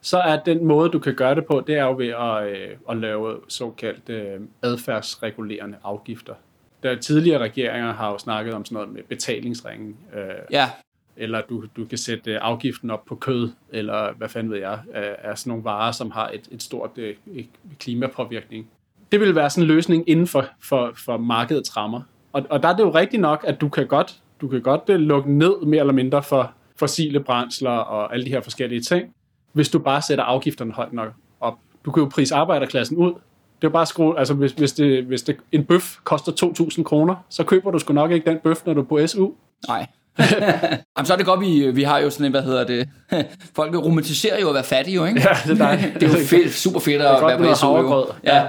så 0.00 0.18
er 0.18 0.36
den 0.36 0.64
måde, 0.64 0.90
du 0.90 0.98
kan 0.98 1.14
gøre 1.14 1.34
det 1.34 1.46
på, 1.46 1.64
det 1.66 1.74
er 1.74 1.84
jo 1.84 1.96
ved 1.96 2.08
at, 2.08 2.48
øh, 2.48 2.76
at 2.90 2.96
lave 2.96 3.36
såkaldt 3.48 4.08
øh, 4.08 4.40
adfærdsregulerende 4.62 5.76
afgifter. 5.84 6.34
Der 6.82 6.96
tidligere 6.96 7.38
regeringer 7.38 7.92
har 7.92 8.10
jo 8.10 8.18
snakket 8.18 8.54
om 8.54 8.64
sådan 8.64 8.74
noget 8.74 8.88
med 8.92 9.02
betalingsringen. 9.08 9.96
Øh, 10.14 10.22
ja 10.50 10.70
eller 11.18 11.40
du, 11.48 11.64
du 11.76 11.84
kan 11.84 11.98
sætte 11.98 12.30
øh, 12.32 12.38
afgiften 12.40 12.90
op 12.90 13.04
på 13.04 13.14
kød, 13.14 13.50
eller 13.72 14.12
hvad 14.12 14.28
fanden 14.28 14.52
ved 14.52 14.58
jeg, 14.58 14.78
er 14.92 15.34
sådan 15.34 15.50
nogle 15.50 15.64
varer, 15.64 15.92
som 15.92 16.10
har 16.10 16.28
et, 16.28 16.48
et 16.50 16.62
stort 16.62 16.90
et 16.98 17.46
klimapåvirkning. 17.78 18.66
Det 19.12 19.20
vil 19.20 19.34
være 19.34 19.50
sådan 19.50 19.62
en 19.62 19.68
løsning 19.68 20.08
inden 20.08 20.26
for, 20.26 20.46
for, 20.60 20.92
for 20.96 21.16
markedets 21.16 21.76
rammer. 21.76 22.00
Og, 22.32 22.46
og 22.50 22.62
der 22.62 22.68
er 22.68 22.76
det 22.76 22.82
jo 22.82 22.94
rigtigt 22.94 23.20
nok, 23.20 23.44
at 23.46 23.60
du 23.60 23.68
kan 23.68 23.86
godt, 23.86 24.20
du 24.40 24.48
kan 24.48 24.62
godt 24.62 24.88
lukke 24.88 25.32
ned 25.32 25.66
mere 25.66 25.80
eller 25.80 25.92
mindre 25.92 26.22
for 26.22 26.52
fossile 26.76 27.20
brændsler 27.20 27.70
og 27.70 28.12
alle 28.14 28.24
de 28.24 28.30
her 28.30 28.40
forskellige 28.40 28.80
ting, 28.80 29.14
hvis 29.52 29.68
du 29.68 29.78
bare 29.78 30.02
sætter 30.02 30.24
afgifterne 30.24 30.72
højt 30.72 30.92
nok 30.92 31.12
op. 31.40 31.54
Du 31.84 31.90
kan 31.90 32.02
jo 32.02 32.08
prise 32.08 32.34
arbejderklassen 32.34 32.96
ud. 32.96 33.08
Det 33.08 33.64
er 33.64 33.68
jo 33.68 33.70
bare 33.70 33.86
skrue, 33.86 34.18
altså 34.18 34.34
hvis, 34.34 34.52
hvis, 34.52 34.72
det, 34.72 35.04
hvis 35.04 35.22
det, 35.22 35.36
en 35.52 35.64
bøf 35.64 35.96
koster 36.04 36.32
2.000 36.78 36.82
kroner, 36.82 37.16
så 37.28 37.44
køber 37.44 37.70
du 37.70 37.78
sgu 37.78 37.92
nok 37.92 38.10
ikke 38.10 38.30
den 38.30 38.38
bøf, 38.38 38.66
når 38.66 38.74
du 38.74 38.80
er 38.80 38.84
på 38.84 39.06
SU. 39.06 39.30
Nej. 39.68 39.86
Jamen, 40.96 41.06
så 41.06 41.12
er 41.12 41.16
det 41.16 41.26
godt, 41.26 41.40
vi, 41.40 41.70
vi 41.70 41.82
har 41.82 41.98
jo 41.98 42.10
sådan 42.10 42.26
en, 42.26 42.32
hvad 42.32 42.42
hedder 42.42 42.64
det, 42.64 42.88
folk 43.56 43.74
romantiserer 43.76 44.40
jo 44.40 44.48
at 44.48 44.54
være 44.54 44.64
fattige 44.64 44.94
jo, 44.94 45.04
ikke? 45.04 45.20
Ja, 45.20 45.36
det 45.44 45.60
er 45.60 45.64
dejligt. 45.64 45.94
det 46.00 46.02
er 46.02 46.08
jo 46.08 46.24
fedt, 46.26 46.54
super 46.54 46.80
fedt 46.80 47.02
at 47.02 47.22
være 47.22 47.38
på 47.38 47.54
SU. 47.54 48.04
Ja. 48.24 48.42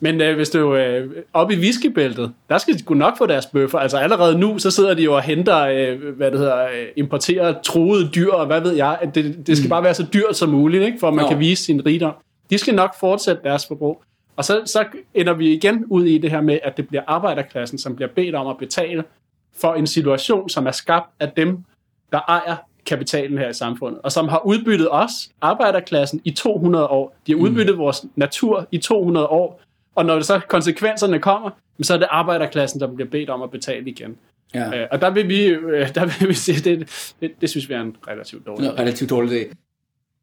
Men 0.00 0.20
øh, 0.20 0.36
hvis 0.36 0.50
du 0.50 0.74
øh, 0.74 1.10
oppe 1.32 1.54
i 1.54 1.58
whiskybæltet, 1.58 2.32
der 2.48 2.58
skal 2.58 2.74
de 2.74 2.78
sgu 2.78 2.94
nok 2.94 3.18
få 3.18 3.26
deres 3.26 3.46
bøffer. 3.46 3.78
Altså 3.78 3.96
allerede 3.96 4.38
nu, 4.38 4.58
så 4.58 4.70
sidder 4.70 4.94
de 4.94 5.02
jo 5.02 5.14
og 5.14 5.22
henter, 5.22 5.60
øh, 5.60 6.16
hvad 6.16 6.30
det 6.30 6.38
hedder, 6.38 6.64
øh, 6.64 6.86
importerer 6.96 7.54
troede 7.62 8.10
dyr, 8.14 8.30
og 8.30 8.46
hvad 8.46 8.60
ved 8.60 8.72
jeg. 8.72 8.98
Det, 9.14 9.46
det 9.46 9.56
skal 9.56 9.66
mm. 9.66 9.70
bare 9.70 9.84
være 9.84 9.94
så 9.94 10.06
dyrt 10.14 10.36
som 10.36 10.48
muligt, 10.48 10.84
ikke? 10.84 10.98
for 11.00 11.08
at 11.08 11.14
man 11.14 11.24
Nå. 11.24 11.28
kan 11.28 11.38
vise 11.38 11.64
sin 11.64 11.86
rigdom. 11.86 12.12
De 12.50 12.58
skal 12.58 12.74
nok 12.74 12.94
fortsætte 13.00 13.42
deres 13.44 13.66
forbrug. 13.66 14.02
Og 14.36 14.44
så, 14.44 14.62
så 14.66 14.84
ender 15.14 15.34
vi 15.34 15.52
igen 15.52 15.84
ud 15.90 16.04
i 16.04 16.18
det 16.18 16.30
her 16.30 16.40
med, 16.40 16.58
at 16.62 16.76
det 16.76 16.88
bliver 16.88 17.02
arbejderklassen, 17.06 17.78
som 17.78 17.96
bliver 17.96 18.08
bedt 18.16 18.34
om 18.34 18.46
at 18.46 18.58
betale 18.58 19.04
for 19.56 19.74
en 19.74 19.86
situation, 19.86 20.48
som 20.48 20.66
er 20.66 20.70
skabt 20.70 21.10
af 21.20 21.30
dem, 21.30 21.58
der 22.12 22.20
ejer 22.28 22.56
kapitalen 22.86 23.38
her 23.38 23.48
i 23.48 23.52
samfundet, 23.52 24.00
og 24.02 24.12
som 24.12 24.28
har 24.28 24.46
udbyttet 24.46 24.88
os, 24.90 25.12
arbejderklassen, 25.40 26.20
i 26.24 26.30
200 26.30 26.86
år. 26.86 27.16
De 27.26 27.32
har 27.32 27.36
mm. 27.36 27.44
udbyttet 27.44 27.74
mm. 27.74 27.80
vores 27.80 28.04
natur 28.16 28.66
i 28.70 28.78
200 28.78 29.26
år, 29.26 29.62
og 29.94 30.04
når 30.04 30.14
det 30.14 30.26
så 30.26 30.40
konsekvenserne 30.48 31.18
kommer, 31.18 31.50
så 31.82 31.94
er 31.94 31.98
det 31.98 32.08
arbejderklassen, 32.10 32.80
der 32.80 32.86
bliver 32.86 33.10
bedt 33.10 33.30
om 33.30 33.42
at 33.42 33.50
betale 33.50 33.90
igen. 33.90 34.16
Ja. 34.54 34.80
Øh, 34.80 34.88
og 34.90 35.00
der 35.00 35.10
vil 35.10 35.28
vi, 35.28 35.44
øh, 35.46 35.94
der 35.94 36.18
vil 36.18 36.28
vi 36.28 36.34
sige, 36.34 36.70
det, 36.70 37.12
det, 37.20 37.32
det 37.40 37.50
synes 37.50 37.68
vi 37.68 37.74
er 37.74 37.80
en 37.80 37.96
relativt 38.08 38.46
dårlig 38.46 38.64
Det 38.64 38.74
er 38.74 38.78
relativt 38.78 39.10
dårlig 39.10 39.42
idé. 39.42 39.54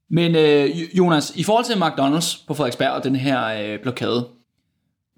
Men 0.09 0.35
øh, 0.35 0.97
Jonas, 0.97 1.35
i 1.35 1.43
forhold 1.43 1.65
til 1.65 1.73
McDonald's 1.73 2.45
på 2.47 2.53
Frederiksberg 2.53 2.91
og 2.91 3.03
den 3.03 3.15
her 3.15 3.73
øh, 3.73 3.79
blokade, 3.79 4.27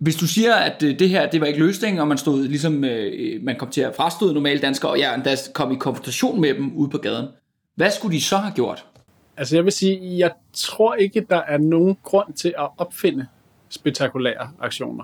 hvis 0.04 0.16
du 0.16 0.28
siger, 0.28 0.56
at 0.56 0.84
øh, 0.84 1.00
det 1.00 1.10
her 1.10 1.30
det 1.30 1.42
var 1.42 1.48
ikke 1.48 1.60
løsningen, 1.60 2.00
og 2.00 2.08
man 2.08 2.18
stod 2.18 2.44
ligesom, 2.48 2.84
øh, 2.84 3.44
man 3.44 3.56
kom 3.56 3.70
til 3.70 3.82
at 3.82 3.96
frastøde 3.96 4.34
normale 4.34 4.60
danskere, 4.60 4.92
og 4.92 4.98
ja, 4.98 5.16
endda 5.16 5.36
kom 5.54 5.72
i 5.72 5.76
konfrontation 5.76 6.42
med 6.42 6.54
dem 6.54 6.76
ude 6.76 6.90
på 6.90 6.98
gaden, 6.98 7.28
hvad 7.76 7.92
skulle 7.92 8.18
de 8.18 8.22
så 8.22 8.38
have 8.38 8.54
gjort? 8.54 8.86
Altså 9.38 9.56
jeg 9.56 9.64
vil 9.64 9.72
sige, 9.72 10.18
jeg 10.18 10.32
tror 10.54 10.94
ikke, 10.96 11.26
der 11.30 11.42
er 11.48 11.58
nogen 11.58 11.98
grund 12.04 12.34
til 12.34 12.54
at 12.60 12.70
opfinde 12.78 13.28
spektakulære 13.70 14.50
aktioner. 14.60 15.04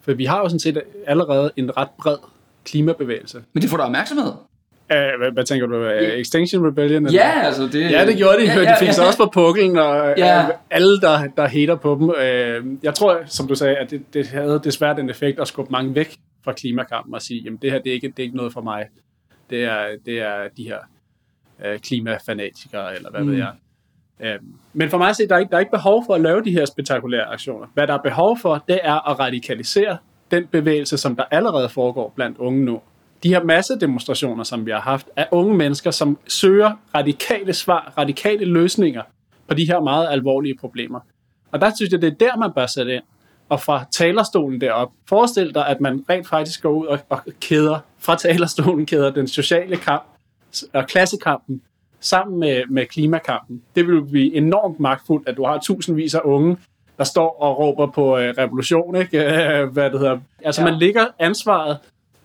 For 0.00 0.14
vi 0.14 0.24
har 0.24 0.38
jo 0.38 0.48
sådan 0.48 0.60
set 0.60 0.82
allerede 1.06 1.50
en 1.56 1.76
ret 1.76 1.90
bred 1.98 2.16
klimabevægelse. 2.64 3.42
Men 3.52 3.62
det 3.62 3.70
får 3.70 3.76
der 3.76 3.84
opmærksomhed. 3.84 4.32
Uh, 4.92 5.18
hvad, 5.18 5.32
hvad 5.32 5.44
tænker 5.44 5.66
du? 5.66 5.86
Uh, 5.86 5.92
Extinction 5.92 6.66
Rebellion? 6.66 7.06
eller? 7.06 7.18
Ja, 7.20 7.40
altså 7.46 7.62
det... 7.66 7.90
Ja, 7.90 8.06
det 8.06 8.16
gjorde 8.16 8.38
de. 8.40 8.44
Ja, 8.44 8.60
Ja, 8.60 8.70
de 8.70 8.76
fik 8.78 8.92
sig 8.92 9.02
ja. 9.02 9.06
også 9.06 9.18
på 9.18 9.30
puklen, 9.34 9.76
og 9.78 10.14
Ja. 10.18 10.36
ja. 10.40 10.46
alle, 10.70 11.00
der, 11.00 11.26
der 11.36 11.46
hater 11.46 11.74
på 11.76 11.94
dem. 12.00 12.10
Øh, 12.24 12.64
Jeg 12.82 12.94
tror, 12.94 13.20
som 13.26 13.48
du 13.48 13.54
sagde, 13.54 13.76
at 13.76 13.90
det, 13.90 14.14
det 14.14 14.26
havde 14.26 14.60
desværre 14.64 14.96
den 14.96 15.10
effekt 15.10 15.40
at 15.40 15.48
skubbe 15.48 15.72
mange 15.72 15.94
væk 15.94 16.16
fra 16.44 16.52
klimakampen 16.52 17.14
og 17.14 17.22
sige, 17.22 17.42
jamen 17.44 17.58
det 17.62 17.72
her 17.72 17.78
det 17.78 17.90
er, 17.90 17.94
ikke, 17.94 18.08
det 18.08 18.18
er 18.18 18.22
ikke 18.22 18.36
noget 18.36 18.52
for 18.52 18.60
mig. 18.60 18.84
Det 19.50 19.64
er, 19.64 19.78
det 20.06 20.20
er 20.20 20.48
de 20.56 20.62
her 20.64 20.78
øh, 21.64 21.78
klimafanatikere, 21.78 22.96
eller 22.96 23.10
hvad 23.10 23.20
mm. 23.20 23.30
ved 23.30 23.36
jeg. 23.38 23.52
Øh, 24.22 24.38
Men 24.72 24.90
for 24.90 24.98
mig 24.98 25.08
at 25.08 25.16
se, 25.16 25.28
der 25.28 25.34
er, 25.34 25.38
ikke, 25.38 25.50
der 25.50 25.56
er 25.56 25.60
ikke 25.60 25.72
behov 25.72 26.04
for 26.06 26.14
at 26.14 26.20
lave 26.20 26.44
de 26.44 26.50
her 26.50 26.64
spektakulære 26.64 27.24
aktioner. 27.24 27.66
Hvad 27.74 27.86
der 27.86 27.94
er 27.94 27.98
behov 28.02 28.38
for, 28.38 28.64
det 28.68 28.80
er 28.82 29.10
at 29.10 29.18
radikalisere 29.18 29.96
den 30.30 30.46
bevægelse, 30.46 30.96
som 30.98 31.16
der 31.16 31.24
allerede 31.30 31.68
foregår 31.68 32.12
blandt 32.16 32.38
unge 32.38 32.64
nu. 32.64 32.80
De 33.22 33.28
her 33.28 33.44
massedemonstrationer, 33.44 34.44
som 34.44 34.66
vi 34.66 34.70
har 34.70 34.80
haft, 34.80 35.06
er 35.16 35.24
unge 35.30 35.56
mennesker, 35.56 35.90
som 35.90 36.18
søger 36.28 36.72
radikale 36.94 37.52
svar, 37.52 37.92
radikale 37.98 38.44
løsninger 38.44 39.02
på 39.48 39.54
de 39.54 39.66
her 39.66 39.80
meget 39.80 40.08
alvorlige 40.10 40.56
problemer. 40.60 41.00
Og 41.52 41.60
der 41.60 41.70
synes 41.76 41.92
jeg, 41.92 42.02
det 42.02 42.12
er 42.12 42.16
der, 42.16 42.36
man 42.36 42.52
bør 42.52 42.66
sætte 42.66 42.94
ind. 42.94 43.02
Og 43.48 43.60
fra 43.60 43.84
talerstolen 43.92 44.60
derop, 44.60 44.92
forestil 45.08 45.54
dig, 45.54 45.66
at 45.66 45.80
man 45.80 46.04
rent 46.10 46.28
faktisk 46.28 46.62
går 46.62 46.70
ud 46.70 46.86
og, 46.86 46.98
og 47.08 47.20
kæder, 47.40 47.78
fra 47.98 48.16
talerstolen 48.16 48.86
kæder 48.86 49.10
den 49.10 49.28
sociale 49.28 49.76
kamp 49.76 50.02
og 50.72 50.86
klassekampen 50.86 51.62
sammen 52.00 52.40
med, 52.40 52.62
med 52.70 52.86
klimakampen. 52.86 53.62
Det 53.74 53.86
vil 53.86 54.04
blive 54.04 54.34
enormt 54.34 54.80
magtfuldt, 54.80 55.28
at 55.28 55.36
du 55.36 55.44
har 55.44 55.58
tusindvis 55.58 56.14
af 56.14 56.20
unge, 56.24 56.56
der 56.98 57.04
står 57.04 57.36
og 57.40 57.58
råber 57.58 57.86
på 57.86 58.18
øh, 58.18 58.34
revolution, 58.38 58.96
ikke? 58.96 59.18
Øh, 59.24 59.68
hvad 59.74 59.90
det 59.90 60.00
hedder. 60.00 60.18
Altså, 60.44 60.60
ja. 60.60 60.70
man 60.70 60.78
ligger 60.78 61.06
ansvaret 61.18 61.78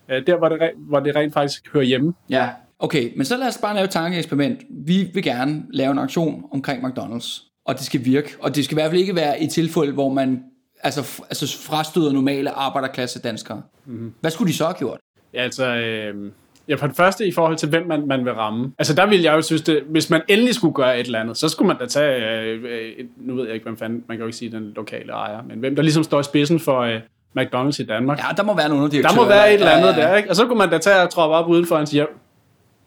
øh, 0.08 0.26
der, 0.26 0.36
hvor 0.36 0.48
det, 0.48 0.70
hvor 0.76 1.00
det 1.00 1.16
rent 1.16 1.32
faktisk 1.32 1.72
hører 1.72 1.84
hjemme. 1.84 2.14
Ja, 2.30 2.48
okay, 2.78 3.12
men 3.16 3.24
så 3.24 3.36
lad 3.36 3.48
os 3.48 3.58
bare 3.62 3.74
lave 3.74 3.84
et 3.84 3.90
tankeeksperiment. 3.90 4.60
Vi 4.70 5.10
vil 5.14 5.22
gerne 5.22 5.62
lave 5.70 5.92
en 5.92 5.98
aktion 5.98 6.44
omkring 6.52 6.84
McDonald's, 6.84 7.60
og 7.64 7.74
det 7.74 7.82
skal 7.82 8.04
virke. 8.04 8.36
Og 8.40 8.56
det 8.56 8.64
skal 8.64 8.74
i 8.74 8.80
hvert 8.80 8.90
fald 8.90 9.00
ikke 9.00 9.16
være 9.16 9.42
i 9.42 9.46
tilfælde, 9.46 9.92
hvor 9.92 10.08
man 10.08 10.42
altså, 10.82 11.22
altså 11.22 11.58
frastøder 11.58 12.12
normale 12.12 12.50
arbejderklasse 12.50 13.20
danskere. 13.20 13.62
Mm-hmm. 13.86 14.14
Hvad 14.20 14.30
skulle 14.30 14.52
de 14.52 14.56
så 14.56 14.64
have 14.64 14.74
gjort? 14.74 15.00
Ja, 15.34 15.42
altså, 15.42 15.66
øh, 15.66 16.30
ja, 16.68 16.74
for 16.74 16.86
det 16.86 16.96
første 16.96 17.26
i 17.26 17.32
forhold 17.32 17.56
til, 17.56 17.68
hvem 17.68 17.86
man, 17.86 18.06
man 18.06 18.24
vil 18.24 18.32
ramme. 18.32 18.72
Altså, 18.78 18.94
der 18.94 19.06
vil 19.06 19.22
jeg 19.22 19.32
jo 19.32 19.42
synes, 19.42 19.62
det, 19.62 19.82
hvis 19.88 20.10
man 20.10 20.22
endelig 20.28 20.54
skulle 20.54 20.74
gøre 20.74 21.00
et 21.00 21.06
eller 21.06 21.20
andet, 21.20 21.36
så 21.36 21.48
skulle 21.48 21.68
man 21.68 21.76
da 21.76 21.86
tage, 21.86 22.42
øh, 22.42 22.64
øh, 22.64 23.06
nu 23.16 23.34
ved 23.34 23.44
jeg 23.44 23.54
ikke, 23.54 23.64
hvem 23.64 23.76
fanden, 23.76 24.04
man 24.08 24.16
kan 24.16 24.22
jo 24.22 24.26
ikke 24.26 24.38
sige 24.38 24.52
den 24.52 24.72
lokale 24.76 25.12
ejer, 25.12 25.42
men 25.42 25.58
hvem 25.58 25.76
der 25.76 25.82
ligesom 25.82 26.02
står 26.02 26.20
i 26.20 26.22
spidsen 26.22 26.60
for 26.60 26.80
øh, 26.80 27.00
McDonald's 27.38 27.82
i 27.82 27.84
Danmark. 27.84 28.18
Ja, 28.18 28.24
der 28.36 28.42
må 28.42 28.56
være 28.56 28.68
nogle 28.68 28.84
underdirektører. 28.84 29.14
Der 29.14 29.22
må 29.22 29.28
være 29.28 29.48
et 29.48 29.54
eller 29.54 29.70
andet 29.70 29.88
ja, 29.88 30.00
ja. 30.00 30.08
der, 30.08 30.16
ikke? 30.16 30.30
Og 30.30 30.36
så 30.36 30.46
kunne 30.46 30.58
man 30.58 30.70
da 30.70 30.78
tage 30.78 31.02
og 31.02 31.10
troppe 31.10 31.36
op 31.36 31.48
uden 31.48 31.66
for 31.66 31.76
hans 31.76 31.90
hjem. 31.90 32.18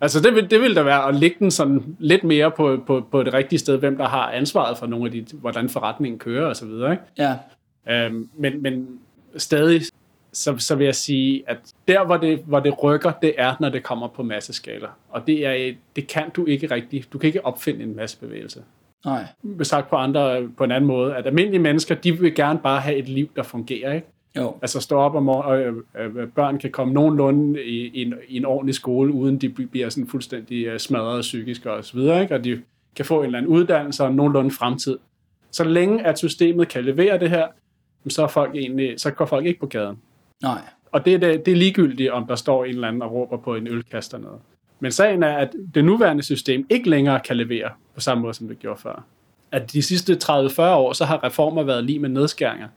Altså, 0.02 0.22
det 0.22 0.36
vil, 0.36 0.50
det 0.52 0.62
vil 0.62 0.76
da 0.76 0.82
være 0.84 1.08
at 1.08 1.16
lægge 1.16 1.36
den 1.40 1.52
sådan 1.52 1.96
lidt 2.00 2.24
mere 2.24 2.52
på, 2.52 2.84
på, 2.88 3.08
på 3.12 3.24
det 3.24 3.34
rigtige 3.34 3.60
sted, 3.60 3.78
hvem 3.78 3.98
der 3.98 4.08
har 4.08 4.32
ansvaret 4.32 4.78
for 4.78 4.88
nogle 4.88 5.06
af 5.06 5.12
de, 5.12 5.26
hvordan 5.34 5.70
forretningen 5.70 6.20
kører 6.20 6.46
og 6.46 6.56
så 6.56 6.66
videre, 6.66 6.92
ikke? 6.92 7.04
Ja, 7.18 7.36
Øhm, 7.90 8.30
men, 8.38 8.62
men 8.62 9.00
stadig, 9.38 9.82
så, 10.34 10.56
så 10.58 10.76
vil 10.76 10.86
jeg 10.86 10.96
sige, 10.96 11.44
at 11.48 11.58
der, 11.88 12.06
hvor 12.06 12.18
det, 12.18 12.40
hvor 12.46 12.60
det 12.60 12.84
rykker, 12.84 13.12
det 13.12 13.34
er, 13.38 13.56
når 13.60 13.70
det 13.70 13.84
kommer 13.84 14.08
på 14.08 14.24
masseskala. 14.24 14.88
Og 15.10 15.28
det, 15.28 15.46
er, 15.46 15.74
det 15.96 16.08
kan 16.08 16.30
du 16.36 16.46
ikke 16.46 16.72
rigtigt. 16.72 17.14
Du 17.14 17.18
kan 17.18 17.28
ikke 17.28 17.46
opfinde 17.46 17.84
en 17.84 17.96
massebevægelse. 17.96 18.64
nej. 19.06 19.26
Sagt 19.62 19.90
på, 19.90 19.96
andre, 19.96 20.48
på 20.58 20.64
en 20.64 20.72
anden 20.72 20.88
måde, 20.88 21.16
at 21.16 21.26
almindelige 21.28 21.62
mennesker, 21.62 21.96
de 21.96 22.20
vil 22.20 22.36
gerne 22.36 22.60
bare 22.60 22.82
have 22.82 22.96
et 22.96 23.10
liv, 23.10 23.30
der 23.36 23.44
fungerer, 23.44 23.94
ikke? 23.94 24.08
Jo. 24.38 24.56
Altså 24.62 24.80
stå 24.80 24.98
op 24.98 25.16
om 25.16 25.30
og 25.30 25.60
øh, 25.60 25.74
øh, 26.00 26.28
børn 26.28 26.60
kan 26.60 26.72
komme 26.72 26.94
nogenlunde 26.94 27.64
i, 27.64 27.88
i, 27.88 28.02
en, 28.02 28.14
i 28.28 28.38
en 28.38 28.46
ordentlig 28.46 28.76
skole, 28.76 29.14
uden 29.14 29.38
de 29.38 29.50
bliver 29.50 29.90
sådan 29.90 30.08
fuldstændig 30.08 30.66
øh, 30.66 30.80
smadret 30.80 31.22
psykisk 31.22 31.66
og 31.66 31.86
så 31.86 31.94
videre, 31.98 32.22
ikke? 32.22 32.36
og 32.36 32.44
de 32.44 32.62
kan 32.96 33.06
få 33.06 33.20
en 33.20 33.26
eller 33.26 33.38
anden 33.38 33.52
uddannelse 33.52 34.04
og 34.04 34.14
nogenlunde 34.14 34.52
fremtid. 34.52 34.98
Så 35.52 35.64
længe 35.64 36.06
at 36.06 36.18
systemet 36.18 36.68
kan 36.68 36.84
levere 36.84 37.20
det 37.20 37.30
her, 37.30 37.48
så, 38.08 38.24
er 38.24 38.28
folk 38.28 38.56
egentlig, 38.56 39.00
så 39.00 39.12
går 39.12 39.26
folk 39.26 39.46
ikke 39.46 39.60
på 39.60 39.66
gaden. 39.66 39.98
Nej. 40.42 40.62
Og 40.92 41.06
det 41.06 41.14
er, 41.14 41.18
det, 41.18 41.46
det 41.46 41.52
er 41.52 41.56
ligegyldigt, 41.56 42.12
om 42.12 42.28
der 42.28 42.36
står 42.36 42.66
en 42.66 42.74
eller 42.74 42.88
anden 42.88 43.02
og 43.02 43.12
råber 43.12 43.38
på 43.38 43.56
en 43.56 43.68
ølkast 43.68 44.14
eller 44.14 44.28
noget. 44.28 44.42
Men 44.80 44.92
sagen 44.92 45.24
er, 45.24 45.38
at 45.38 45.56
det 45.76 45.86
nuværende 45.86 46.24
system 46.24 46.66
ikke 46.70 46.90
længere 46.90 47.20
kan 47.20 47.38
levere 47.38 47.70
på 47.94 48.00
samme 48.00 48.22
måde, 48.22 48.34
som 48.34 48.48
det 48.48 48.60
gjorde 48.60 48.82
før. 48.82 49.04
At 49.52 49.74
de 49.74 49.82
sidste 49.82 50.14
30-40 50.24 50.62
år, 50.62 50.94
så 50.94 51.06
har 51.06 51.24
reformer 51.24 51.64
været 51.64 51.84
lige 51.84 52.00
med 52.00 52.10
nedskæringer. 52.10 52.68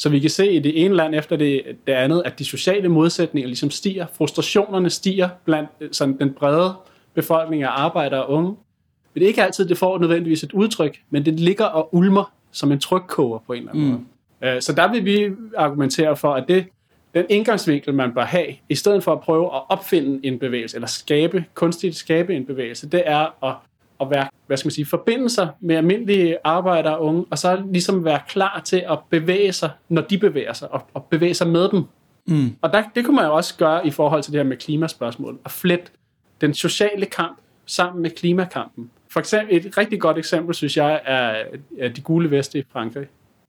Så 0.00 0.08
vi 0.08 0.20
kan 0.20 0.30
se 0.30 0.52
i 0.52 0.58
det 0.58 0.84
ene 0.84 0.94
land 0.94 1.14
efter 1.14 1.36
det, 1.36 1.62
det 1.86 1.92
andet, 1.92 2.22
at 2.24 2.38
de 2.38 2.44
sociale 2.44 2.88
modsætninger 2.88 3.46
ligesom 3.46 3.70
stiger. 3.70 4.06
Frustrationerne 4.12 4.90
stiger 4.90 5.28
blandt 5.44 5.70
øh, 5.80 5.88
sådan 5.92 6.18
den 6.18 6.32
brede 6.32 6.74
befolkning 7.14 7.62
af 7.62 7.68
arbejdere 7.70 8.24
og 8.24 8.30
unge. 8.30 8.48
Men 9.14 9.20
det 9.20 9.22
er 9.22 9.28
ikke 9.28 9.42
altid, 9.42 9.68
det 9.68 9.78
får 9.78 9.98
nødvendigvis 9.98 10.42
et 10.42 10.52
udtryk, 10.52 10.98
men 11.10 11.24
det 11.24 11.40
ligger 11.40 11.64
og 11.64 11.94
ulmer 11.94 12.32
som 12.52 12.72
en 12.72 12.80
trykkoger 12.80 13.38
på 13.46 13.52
en 13.52 13.58
eller 13.58 13.72
anden 13.72 13.84
mm. 13.84 14.06
måde. 14.40 14.54
Øh, 14.56 14.62
Så 14.62 14.72
der 14.72 14.92
vil 14.92 15.04
vi 15.04 15.34
argumentere 15.56 16.16
for, 16.16 16.34
at 16.34 16.44
det, 16.48 16.66
den 17.14 17.24
indgangsvinkel, 17.28 17.94
man 17.94 18.14
bør 18.14 18.24
have, 18.24 18.46
i 18.68 18.74
stedet 18.74 19.04
for 19.04 19.12
at 19.12 19.20
prøve 19.20 19.44
at 19.44 19.62
opfinde 19.68 20.26
en 20.26 20.38
bevægelse, 20.38 20.76
eller 20.76 20.88
skabe, 20.88 21.44
kunstigt 21.54 21.96
skabe 21.96 22.34
en 22.34 22.44
bevægelse, 22.44 22.88
det 22.88 23.02
er 23.06 23.44
at, 23.44 23.54
at 24.00 24.10
være, 24.10 24.28
hvad 24.46 24.56
skal 24.56 24.66
man 24.66 24.72
sige, 24.72 24.86
forbinde 24.86 25.30
sig 25.30 25.48
med 25.60 25.76
almindelige 25.76 26.36
arbejdere 26.44 26.96
og 26.96 27.04
unge, 27.04 27.24
og 27.30 27.38
så 27.38 27.62
ligesom 27.72 28.04
være 28.04 28.20
klar 28.28 28.60
til 28.64 28.84
at 28.90 28.98
bevæge 29.10 29.52
sig, 29.52 29.70
når 29.88 30.02
de 30.02 30.18
bevæger 30.18 30.52
sig, 30.52 30.72
og, 30.72 30.82
og 30.94 31.04
bevæge 31.04 31.34
sig 31.34 31.48
med 31.48 31.68
dem. 31.68 31.84
Mm. 32.26 32.56
Og 32.62 32.72
der, 32.72 32.82
det 32.94 33.04
kunne 33.04 33.16
man 33.16 33.24
jo 33.24 33.34
også 33.34 33.56
gøre 33.56 33.86
i 33.86 33.90
forhold 33.90 34.22
til 34.22 34.32
det 34.32 34.38
her 34.38 34.48
med 34.48 34.56
klimaspørgsmål, 34.56 35.38
at 35.44 35.50
flette 35.50 35.86
den 36.40 36.54
sociale 36.54 37.06
kamp 37.06 37.38
sammen 37.66 38.02
med 38.02 38.10
klimakampen. 38.10 38.90
For 39.12 39.20
eksempel, 39.20 39.56
et 39.56 39.78
rigtig 39.78 40.00
godt 40.00 40.18
eksempel, 40.18 40.54
synes 40.54 40.76
jeg, 40.76 41.00
er, 41.04 41.34
er 41.78 41.88
de 41.88 42.00
gule 42.00 42.30
veste 42.30 42.58
i 42.58 42.62
Frankrig. 42.72 43.06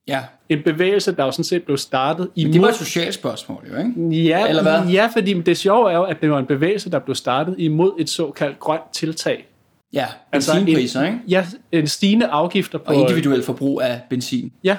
Ja. 0.08 0.24
En 0.50 0.64
bevægelse, 0.64 1.16
der 1.16 1.26
jo 1.26 1.32
sådan 1.32 1.44
set 1.44 1.64
blev 1.64 1.78
startet 1.78 2.30
imod... 2.36 2.54
Det 2.54 2.62
var 2.62 2.68
et 2.68 2.76
socialt 2.76 3.14
spørgsmål, 3.14 3.66
jo, 3.72 3.78
ikke? 3.78 4.24
Ja, 4.24 4.48
Eller 4.48 4.62
hvad? 4.64 4.92
ja, 4.92 5.10
fordi 5.14 5.42
det 5.42 5.58
sjove 5.58 5.92
er 5.92 5.96
jo, 5.96 6.04
at 6.04 6.22
det 6.22 6.32
var 6.32 6.40
en 6.40 6.46
bevægelse, 6.46 6.92
der 6.92 7.00
blev 7.00 7.16
startet 7.16 7.56
imod 7.58 7.92
et 8.00 8.10
såkaldt 8.10 8.60
grønt 8.60 8.92
tiltag. 8.92 9.48
Ja, 9.94 10.06
Altså 10.32 10.54
benzinpriser, 10.54 11.02
en, 11.02 11.08
ikke? 11.08 11.20
Ja, 11.28 11.46
en 11.72 11.88
stigende 11.88 12.28
afgifter 12.28 12.78
på... 12.78 12.94
Og 12.94 12.96
individuelt 12.96 13.46
forbrug 13.46 13.82
af 13.82 14.02
benzin. 14.10 14.52
Ja, 14.64 14.78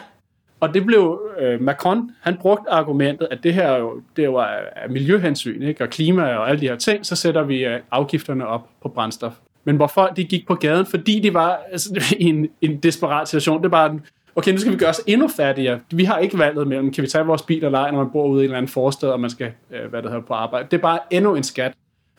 og 0.63 0.75
det 0.75 0.87
blev 0.87 1.21
øh, 1.41 1.61
Macron, 1.61 2.11
han 2.21 2.37
brugte 2.41 2.71
argumentet, 2.71 3.29
at 3.31 3.39
det 3.43 3.55
her 3.55 3.63
er 3.63 3.79
jo, 3.79 4.03
det 4.17 4.33
var 4.33 4.61
af 4.77 4.91
miljøhensyn, 4.91 5.63
ikke? 5.63 5.85
og 5.85 5.91
klima 5.91 6.23
og 6.23 6.49
alle 6.49 6.61
de 6.61 6.69
her 6.69 6.77
ting, 6.77 7.07
så 7.07 7.17
sætter 7.17 7.43
vi 7.43 7.65
øh, 7.65 7.81
afgifterne 7.91 8.47
op 8.47 8.69
på 8.83 8.89
brændstof. 8.89 9.33
Men 9.65 9.77
hvor 9.77 9.87
folk 9.87 10.17
de 10.17 10.25
gik 10.25 10.47
på 10.47 10.55
gaden, 10.55 10.87
fordi 10.87 11.21
de 11.21 11.35
var 11.35 11.61
altså, 11.73 12.05
i 12.21 12.25
en, 12.25 12.49
en 12.61 12.77
desperat 12.77 13.29
situation, 13.29 13.59
det 13.59 13.65
er 13.65 13.71
bare, 13.71 14.01
okay, 14.37 14.53
nu 14.53 14.59
skal 14.59 14.73
vi 14.73 14.79
gøre 14.79 14.91
os 14.91 15.01
endnu 15.07 15.29
fattigere. 15.29 15.81
Vi 15.93 16.05
har 16.05 16.19
ikke 16.19 16.39
valget 16.39 16.67
mellem, 16.67 16.93
kan 16.93 17.03
vi 17.03 17.09
tage 17.09 17.25
vores 17.25 17.43
bil 17.43 17.65
og 17.65 17.71
lege, 17.71 17.93
når 17.93 17.99
man 17.99 18.13
bor 18.13 18.27
ude 18.27 18.43
i 18.43 18.45
en 18.45 18.45
eller 18.45 18.57
anden 18.57 18.69
forstad, 18.69 19.09
og 19.09 19.21
man 19.21 19.31
skal, 19.31 19.53
øh, 19.71 19.91
hvad 19.91 20.03
det 20.03 20.11
hedder, 20.11 20.27
på 20.27 20.35
arbejde. 20.35 20.69
Det 20.71 20.77
er 20.77 20.83
bare 20.83 20.99
endnu 21.11 21.35
en 21.35 21.43
skat. 21.43 21.73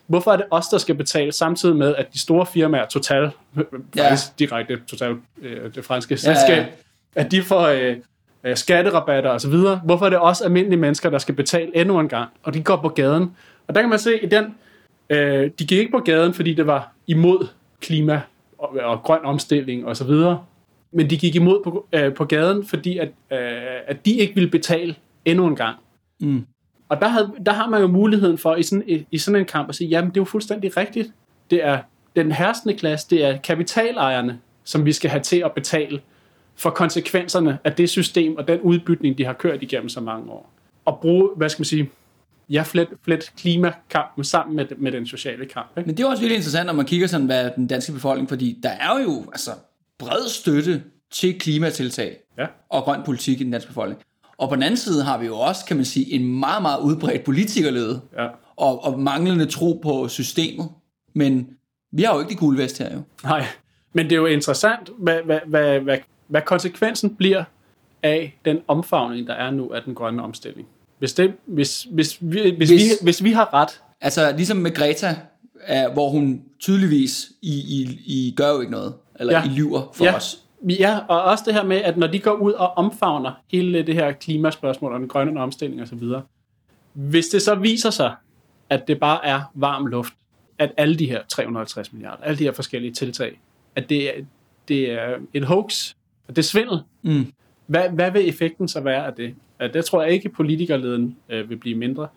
Hvorfor 0.08 0.32
er 0.32 0.38
det 0.38 0.46
os, 0.52 0.68
der 0.68 0.78
skal 0.78 0.96
betale, 0.96 1.32
samtidig 1.32 1.76
med, 1.76 1.96
at 1.96 2.14
de 2.14 2.22
store 2.22 2.46
firmaer, 2.46 2.86
Total, 2.88 3.32
Ja. 3.96 4.04
faktisk 4.10 4.40
direkte 4.40 4.80
Total, 4.88 5.16
øh, 5.42 5.76
det 5.76 5.86
franske 5.86 6.18
Ja, 6.24 6.30
ja, 6.32 6.32
ja. 6.32 6.36
selskab, 6.46 6.74
at 7.16 7.32
de 7.32 7.42
får 7.42 7.62
øh, 7.68 7.96
øh, 8.44 8.58
skatterabatter 8.58 9.30
og 9.30 9.42
så 9.42 9.50
videre. 9.50 9.82
Hvorfor 9.86 10.06
er 10.06 10.10
det 10.10 10.20
også 10.20 10.44
almindelige 10.44 10.80
mennesker, 10.80 11.10
der 11.10 11.18
skal 11.18 11.36
betale 11.36 11.78
endnu 11.78 12.00
en 12.00 12.10
gang? 12.10 12.30
Og 12.44 12.54
de 12.54 12.64
går 12.64 12.76
på 12.76 12.90
gaden. 12.90 13.36
Og 13.68 13.76
der 13.76 13.82
kan 13.82 13.90
man 13.90 14.00
se, 14.00 14.24
i 14.24 14.26
den, 14.26 14.56
øh, 15.10 15.52
de 15.60 15.66
gik 15.66 15.72
ikke 15.72 15.92
på 15.92 16.00
gaden, 16.00 16.34
fordi 16.34 16.54
det 16.54 16.68
var 16.68 16.92
imod 17.08 17.48
klima 17.82 18.22
og, 18.58 18.78
og 18.84 19.04
grøn 19.04 19.20
omstilling 19.24 19.86
og 19.86 19.98
så 19.98 20.04
videre. 20.04 20.44
Men 20.94 21.10
de 21.10 21.18
gik 21.18 21.36
imod 21.36 21.64
på, 21.64 21.88
øh, 21.94 22.14
på 22.14 22.26
gaden, 22.26 22.66
fordi 22.66 22.98
at, 22.98 23.08
øh, 23.32 23.38
at 23.88 24.06
de 24.06 24.12
ikke 24.12 24.36
ville 24.36 24.50
betale 24.50 24.96
endnu 25.26 25.48
en 25.48 25.56
gang. 25.56 25.76
Mm. 26.20 26.46
Og 26.90 27.02
der, 27.02 27.08
havde, 27.08 27.34
der 27.46 27.52
har 27.54 27.70
man 27.70 27.82
jo 27.82 27.88
muligheden 27.88 28.38
for 28.38 28.56
i 28.56 28.64
sådan, 28.64 28.84
i, 28.88 29.06
i 29.12 29.18
sådan 29.18 29.40
en 29.40 29.46
kamp 29.46 29.70
at 29.70 29.76
sige, 29.76 29.88
jamen 29.88 30.10
det 30.10 30.18
er 30.18 30.22
jo 30.22 30.26
fuldstændig 30.26 30.78
rigtigt. 30.78 31.12
Det 31.52 31.66
er 31.66 31.80
den 32.16 32.32
herskende 32.32 32.76
klasse, 32.76 33.08
det 33.10 33.26
er 33.26 33.38
kapitalejerne, 33.38 34.40
som 34.64 34.86
vi 34.86 34.92
skal 34.92 35.10
have 35.10 35.22
til 35.22 35.38
at 35.46 35.52
betale 35.52 36.02
for 36.56 36.70
konsekvenserne 36.70 37.58
af 37.64 37.74
det 37.74 37.90
system 37.90 38.38
og 38.38 38.48
den 38.48 38.60
udbytning, 38.62 39.18
de 39.18 39.26
har 39.26 39.34
kørt 39.34 39.64
igennem 39.64 39.90
så 39.90 40.02
mange 40.02 40.32
år. 40.32 40.54
Og 40.86 41.00
bruge, 41.02 41.30
hvad 41.36 41.50
skal 41.50 41.62
man 41.62 41.66
sige, 41.66 41.90
ja, 42.50 42.62
flet, 42.62 42.88
flet 43.04 43.32
klimakampen 43.38 44.24
sammen 44.24 44.56
med, 44.56 44.66
med 44.78 44.92
den 44.92 45.08
sociale 45.08 45.46
kamp. 45.46 45.68
Ikke? 45.78 45.88
Men 45.88 45.98
det 45.98 46.04
er 46.04 46.08
også 46.08 46.22
virkelig 46.22 46.36
interessant, 46.36 46.66
når 46.66 46.74
man 46.74 46.86
kigger 46.86 47.08
sådan, 47.08 47.26
hvad 47.26 47.52
den 47.56 47.68
danske 47.68 47.92
befolkning, 47.92 48.30
fordi 48.30 48.60
der 48.64 48.70
er 48.70 49.00
jo 49.04 49.26
altså 49.32 49.52
bred 50.00 50.28
støtte 50.30 50.84
til 51.12 51.40
klimatiltag 51.40 52.18
Ja. 52.38 52.46
og 52.70 52.84
grøn 52.84 53.00
politik 53.06 53.42
i 53.42 53.44
den 53.44 53.52
danske 53.52 53.68
befolkning. 53.68 54.02
Og 54.38 54.50
på 54.50 54.56
den 54.56 54.64
anden 54.64 54.78
side 54.78 55.04
har 55.04 55.18
vi 55.18 55.26
jo 55.26 55.38
også, 55.40 55.66
kan 55.66 55.76
man 55.78 55.86
sige, 55.86 56.12
en 56.14 56.40
meget, 56.40 56.62
meget 56.62 56.80
udbredt 56.82 57.24
politikerlede 57.24 58.02
Ja. 58.18 58.28
og, 58.56 58.84
og 58.84 59.00
manglende 59.00 59.46
tro 59.46 59.80
på 59.84 60.08
systemet. 60.08 60.70
Men 61.14 61.48
vi 61.92 62.04
har 62.04 62.14
jo 62.14 62.20
ikke 62.20 62.30
de 62.32 62.36
gule 62.36 62.58
vest 62.58 62.78
her 62.78 62.94
jo. 62.94 63.02
Nej, 63.24 63.46
men 63.94 64.06
det 64.06 64.12
er 64.12 64.16
jo 64.20 64.26
interessant, 64.26 64.90
hvad, 64.98 65.20
hvad, 65.26 65.40
hvad, 65.48 65.80
hvad, 65.80 65.98
hvad 66.28 66.42
konsekvensen 66.42 67.16
bliver 67.16 67.44
af 68.04 68.40
den 68.46 68.58
omfavning, 68.68 69.28
der 69.28 69.34
er 69.34 69.52
nu 69.52 69.74
af 69.74 69.82
den 69.84 69.96
grønne 69.96 70.24
omstilling. 70.24 70.68
Hvis, 71.00 71.14
det, 71.14 71.34
hvis, 71.46 71.88
hvis, 71.92 72.18
vi, 72.22 72.54
hvis, 72.58 72.70
Hvis- 72.70 72.82
vi, 72.82 73.04
hvis 73.04 73.24
vi 73.24 73.32
har 73.32 73.54
ret, 73.54 73.82
Altså 74.02 74.34
ligesom 74.36 74.58
med 74.58 74.72
Greta, 74.76 75.16
hvor 75.94 76.10
hun 76.10 76.42
tydeligvis, 76.60 77.32
I, 77.42 77.52
I, 77.54 78.00
I 78.06 78.34
gør 78.38 78.50
jo 78.50 78.60
ikke 78.60 78.72
noget, 78.72 78.94
eller. 79.20 79.34
Ja. 79.38 79.44
I 79.46 79.48
lyver 79.48 79.82
for 79.94 80.06
ja, 80.06 80.16
os. 80.16 80.43
Ja, 80.70 81.00
og 81.08 81.22
også 81.24 81.44
det 81.48 81.54
her 81.54 81.64
med, 81.64 81.78
at 81.78 81.98
når 81.98 82.08
de 82.08 82.20
går 82.20 82.32
ud 82.34 82.52
og 82.52 82.68
omfavner 82.78 83.32
hele 83.52 83.84
det 83.84 83.96
her 83.96 84.12
klimaspørgsmål 84.12 84.94
og 84.94 85.00
den 85.00 85.08
grønne 85.08 85.42
omstilling 85.42 85.82
osv., 85.82 86.04
hvis 86.94 87.28
det 87.28 87.42
så 87.42 87.56
viser 87.56 87.90
sig, 87.90 88.16
at 88.70 88.88
det 88.88 89.00
bare 89.00 89.26
er 89.26 89.42
varm 89.54 89.86
luft, 89.86 90.14
at 90.60 90.72
alle 90.78 90.96
de 90.96 91.06
her 91.10 91.22
350 91.30 91.94
milliarder, 91.94 92.24
alle 92.24 92.38
de 92.40 92.44
her 92.44 92.52
forskellige 92.52 92.94
tiltag, 92.94 93.40
at 93.76 93.90
det 93.90 94.10
er, 94.10 94.24
det 94.68 94.92
er 94.92 95.18
et 95.34 95.46
hoax, 95.46 95.94
at 96.28 96.36
det 96.36 96.42
er 96.42 96.48
svindel, 96.48 96.80
Mm. 97.02 97.26
hvad, 97.68 97.90
hvad 97.90 98.12
vil 98.12 98.30
effekten 98.30 98.68
så 98.68 98.80
være 98.80 99.06
af 99.06 99.14
det? 99.14 99.36
At 99.60 99.74
det 99.74 99.86
tror 99.86 100.04
jeg 100.04 100.12
ikke, 100.12 100.30
politikerleden 100.30 101.18
øh, 101.30 101.50
vil 101.50 101.58
blive 101.58 101.76
mindre. 101.78 102.08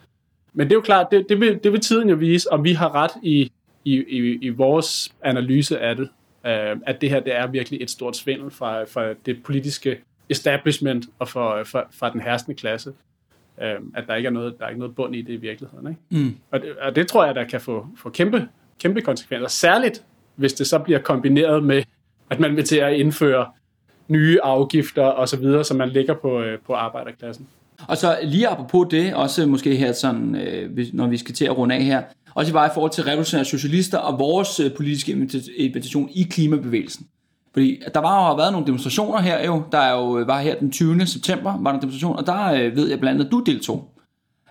Men 0.52 0.66
det 0.66 0.72
er 0.72 0.76
jo 0.76 0.80
klart, 0.82 1.06
det, 1.10 1.26
det, 1.28 1.40
vil, 1.40 1.60
det 1.64 1.72
vil 1.72 1.80
tiden 1.80 2.08
jo 2.08 2.16
vise, 2.16 2.52
om 2.52 2.64
vi 2.64 2.72
har 2.72 2.94
ret 2.94 3.10
i, 3.22 3.52
i, 3.84 3.94
i, 4.08 4.38
i 4.42 4.48
vores 4.48 5.14
analyse 5.22 5.78
af 5.80 5.96
det. 5.96 6.08
Øh, 6.46 6.76
at 6.86 7.00
det 7.00 7.10
her 7.10 7.20
det 7.20 7.36
er 7.36 7.46
virkelig 7.46 7.82
et 7.82 7.90
stort 7.90 8.16
svindel 8.16 8.50
fra, 8.50 8.84
fra 8.84 9.14
det 9.26 9.42
politiske 9.42 9.98
establishment 10.28 11.06
og 11.18 11.28
fra, 11.28 11.62
fra, 11.62 11.84
fra 11.90 12.12
den 12.12 12.20
herskende 12.20 12.56
klasse. 12.56 12.92
Øh, 13.62 13.74
at 13.94 14.04
der 14.06 14.14
ikke 14.14 14.26
er 14.26 14.30
noget, 14.30 14.58
der 14.58 14.64
er 14.64 14.68
ikke 14.68 14.78
noget 14.78 14.94
bund 14.94 15.16
i 15.16 15.22
det 15.22 15.32
i 15.32 15.36
virkeligheden. 15.36 15.88
Ikke? 15.88 16.24
Mm. 16.24 16.36
Og, 16.50 16.60
det, 16.60 16.76
og 16.76 16.96
det 16.96 17.08
tror 17.08 17.24
jeg, 17.24 17.34
der 17.34 17.44
kan 17.44 17.60
få, 17.60 17.86
få 17.96 18.10
kæmpe, 18.10 18.48
kæmpe 18.80 19.00
konsekvenser. 19.00 19.48
Særligt, 19.48 20.04
hvis 20.34 20.52
det 20.52 20.66
så 20.66 20.78
bliver 20.78 20.98
kombineret 20.98 21.64
med, 21.64 21.82
at 22.30 22.40
man 22.40 22.56
vil 22.56 22.64
til 22.64 22.76
at 22.76 22.92
indføre 22.92 23.46
nye 24.08 24.38
afgifter 24.42 25.04
og 25.04 25.28
så 25.28 25.36
videre, 25.36 25.64
som 25.64 25.76
man 25.76 25.88
lægger 25.88 26.14
på, 26.14 26.42
øh, 26.42 26.58
på 26.66 26.74
arbejderklassen. 26.74 27.48
Og 27.88 27.96
så 27.96 28.18
lige 28.22 28.48
apropos 28.48 28.86
det, 28.90 29.14
også 29.14 29.46
måske 29.46 29.76
her 29.76 29.92
sådan, 29.92 30.34
øh, 30.34 30.86
når 30.92 31.06
vi 31.06 31.16
skal 31.16 31.34
til 31.34 31.44
at 31.44 31.58
runde 31.58 31.74
af 31.74 31.84
her, 31.84 32.02
også 32.36 32.52
i 32.52 32.66
i 32.66 32.70
forhold 32.74 32.92
til 32.92 33.04
revolutionære 33.04 33.44
socialister 33.44 33.98
og 33.98 34.18
vores 34.18 34.60
øh, 34.60 34.72
politiske 34.72 35.12
invitation 35.56 36.08
i 36.14 36.22
klimabevægelsen. 36.22 37.06
Fordi 37.52 37.82
der 37.94 38.00
var 38.00 38.28
jo 38.28 38.34
været 38.34 38.52
nogle 38.52 38.66
demonstrationer 38.66 39.20
her 39.20 39.46
jo, 39.46 39.62
der 39.72 39.78
er 39.78 39.92
jo 39.92 40.18
øh, 40.18 40.26
var 40.26 40.40
her 40.40 40.58
den 40.58 40.70
20. 40.70 41.06
september, 41.06 41.58
var 41.60 41.70
der 41.70 41.78
en 41.78 41.82
demonstration, 41.82 42.16
og 42.16 42.26
der 42.26 42.52
øh, 42.52 42.76
ved 42.76 42.88
jeg 42.88 43.00
blandt 43.00 43.14
andet, 43.14 43.24
at 43.24 43.32
du 43.32 43.40
deltog. 43.40 43.90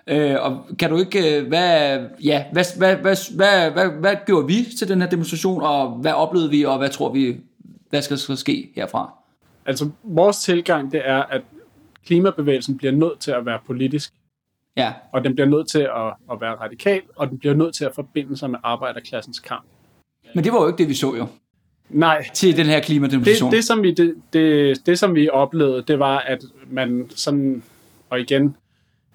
Øh, 0.08 0.36
og 0.40 0.66
kan 0.80 0.90
du 0.90 0.98
ikke, 0.98 1.40
øh, 1.40 1.48
hvad, 1.48 2.00
ja, 2.24 2.44
hvad, 2.52 2.66
hvad, 2.78 2.96
hvad, 2.96 3.36
hvad, 3.36 3.72
hvad, 3.72 3.90
hvad 4.00 4.16
gjorde 4.26 4.48
vi 4.48 4.68
til 4.78 4.88
den 4.88 5.02
her 5.02 5.10
demonstration, 5.10 5.62
og 5.62 5.90
hvad 5.90 6.14
oplevede 6.14 6.50
vi, 6.50 6.64
og 6.64 6.78
hvad 6.78 6.90
tror 6.90 7.10
vi, 7.10 7.38
hvad 7.90 8.02
skal, 8.02 8.18
skal 8.18 8.38
ske 8.38 8.72
herfra? 8.76 9.14
Altså, 9.66 9.90
vores 10.04 10.38
tilgang, 10.38 10.92
det 10.92 11.02
er, 11.06 11.24
at 11.24 11.42
klimabevægelsen 12.06 12.78
bliver 12.78 12.92
nødt 12.92 13.20
til 13.20 13.32
at 13.32 13.46
være 13.46 13.60
politisk, 13.68 14.14
Ja, 14.78 14.94
og 15.12 15.24
den 15.24 15.36
bliver 15.36 15.48
nødt 15.48 15.68
til 15.68 15.80
at, 15.80 16.14
at 16.32 16.42
være 16.42 16.56
radikal, 16.56 17.02
og 17.16 17.30
den 17.30 17.40
bliver 17.40 17.56
nødt 17.56 17.76
til 17.76 17.86
at 17.86 17.92
forbinde 17.96 18.38
sig 18.38 18.50
med 18.50 18.60
arbejderklassens 18.64 19.40
kamp. 19.40 19.66
men 20.36 20.44
det 20.44 20.54
var 20.54 20.62
jo 20.62 20.68
ikke 20.68 20.78
det, 20.78 20.90
vi 20.90 20.94
så 20.94 21.16
jo 21.16 21.28
Nej, 21.90 22.26
til 22.34 22.58
den 22.58 22.66
her 22.66 22.76
det, 22.76 22.86
klimademonstration. 22.86 23.52
det, 23.52 23.64
som 23.64 23.84
vi, 23.84 23.92
det, 23.92 24.16
det, 24.34 24.86
det, 24.86 25.00
som 25.00 25.16
vi 25.16 25.30
oplevede, 25.30 25.84
det 25.88 26.00
var, 26.00 26.20
at 26.20 26.44
man 26.70 27.06
sådan, 27.10 27.64
og 28.10 28.20
igen, 28.20 28.56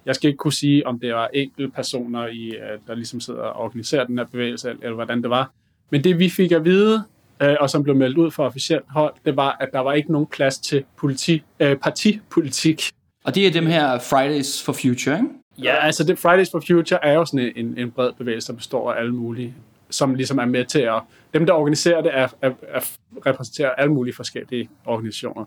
jeg 0.07 0.15
skal 0.15 0.29
ikke 0.29 0.39
kunne 0.39 0.53
sige, 0.53 0.87
om 0.87 0.99
det 0.99 1.15
var 1.15 1.29
enkelte 1.35 1.73
personer, 1.73 2.27
i, 2.27 2.49
øh, 2.49 2.79
der 2.87 2.95
ligesom 2.95 3.21
sidder 3.21 3.41
og 3.41 3.65
organiserer 3.65 4.05
den 4.05 4.19
her 4.19 4.25
bevægelse, 4.25 4.71
eller 4.71 4.95
hvordan 4.95 5.23
det 5.23 5.31
var. 5.31 5.51
Men 5.91 6.05
det, 6.05 6.19
vi 6.19 6.29
fik 6.29 6.53
at 6.53 6.65
vide, 6.65 7.05
øh, 7.43 7.57
og 7.61 7.71
som 7.71 7.83
blev 7.83 7.97
meldt 7.97 8.19
ud 8.19 8.31
fra 8.31 8.45
officielt 8.45 8.85
hold, 8.89 9.15
det 9.25 9.37
var, 9.37 9.57
at 9.61 9.69
der 9.73 9.81
var 9.81 9.93
ikke 9.93 10.13
nogen 10.13 10.27
plads 10.27 10.59
til 10.59 10.85
politi, 10.97 11.43
øh, 11.61 11.77
partipolitik. 11.77 12.83
Og 13.25 13.35
det 13.35 13.47
er 13.47 13.51
dem 13.51 13.67
her 13.67 13.99
Fridays 13.99 14.63
for 14.63 14.73
Future, 14.73 15.17
ikke? 15.17 15.29
Ja, 15.65 15.87
altså 15.87 16.05
det, 16.05 16.19
Fridays 16.19 16.51
for 16.51 16.63
Future 16.67 17.05
er 17.05 17.13
jo 17.13 17.25
sådan 17.25 17.53
en, 17.57 17.79
en 17.79 17.91
bred 17.91 18.13
bevægelse, 18.13 18.53
der 18.53 18.57
består 18.57 18.93
af 18.93 18.99
alle 19.01 19.15
mulige, 19.15 19.55
som 19.91 20.15
ligesom 20.15 20.39
er 20.39 20.45
med 20.45 20.65
til 20.65 20.79
at... 20.81 21.03
Dem, 21.35 21.47
der 21.47 21.53
organiserer 21.53 22.03
det, 22.03 22.11
er, 22.15 22.29
er, 22.43 22.51
er, 22.63 22.81
repræsenterer 23.27 23.71
alle 23.71 23.93
mulige 23.93 24.15
forskellige 24.15 24.69
organisationer. 24.87 25.45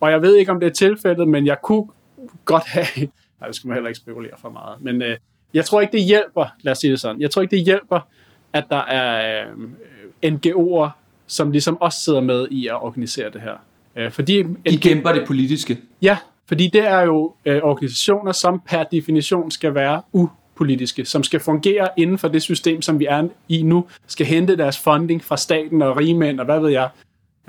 Og 0.00 0.10
jeg 0.10 0.22
ved 0.22 0.36
ikke, 0.36 0.52
om 0.52 0.60
det 0.60 0.66
er 0.66 0.72
tilfældet, 0.72 1.28
men 1.28 1.46
jeg 1.46 1.56
kunne 1.62 1.86
godt 2.44 2.64
have... 2.66 2.86
Nej, 3.40 3.46
det 3.46 3.56
skal 3.56 3.68
man 3.68 3.74
heller 3.76 3.88
ikke 3.88 4.00
spekulere 4.00 4.32
for 4.38 4.50
meget. 4.50 4.80
Men 4.80 5.02
øh, 5.02 5.16
jeg 5.54 5.64
tror 5.64 5.80
ikke, 5.80 5.92
det 5.92 6.02
hjælper, 6.02 6.46
lad 6.60 6.72
os 6.72 6.78
sige 6.78 6.90
det 6.90 7.00
sådan, 7.00 7.20
jeg 7.20 7.30
tror 7.30 7.42
ikke, 7.42 7.56
det 7.56 7.64
hjælper, 7.64 8.00
at 8.52 8.64
der 8.70 8.76
er 8.76 9.42
øh, 10.22 10.34
NGO'er, 10.34 10.90
som 11.26 11.50
ligesom 11.50 11.80
også 11.80 12.00
sidder 12.00 12.20
med 12.20 12.48
i 12.50 12.66
at 12.66 12.82
organisere 12.82 13.30
det 13.30 13.40
her. 13.40 13.54
Øh, 13.96 14.10
fordi 14.10 14.42
De 14.42 14.76
kæmper 14.76 15.12
det 15.12 15.26
politiske. 15.26 15.78
Ja, 16.02 16.18
fordi 16.48 16.68
det 16.68 16.86
er 16.86 17.00
jo 17.00 17.34
øh, 17.44 17.60
organisationer, 17.62 18.32
som 18.32 18.62
per 18.66 18.82
definition 18.82 19.50
skal 19.50 19.74
være 19.74 20.02
upolitiske, 20.12 21.04
som 21.04 21.22
skal 21.22 21.40
fungere 21.40 21.88
inden 21.96 22.18
for 22.18 22.28
det 22.28 22.42
system, 22.42 22.82
som 22.82 22.98
vi 22.98 23.06
er 23.06 23.28
i 23.48 23.62
nu, 23.62 23.86
skal 24.06 24.26
hente 24.26 24.56
deres 24.56 24.78
funding 24.78 25.24
fra 25.24 25.36
staten 25.36 25.82
og 25.82 25.96
rigmænd 25.96 26.40
og 26.40 26.44
hvad 26.46 26.60
ved 26.60 26.70
jeg, 26.70 26.88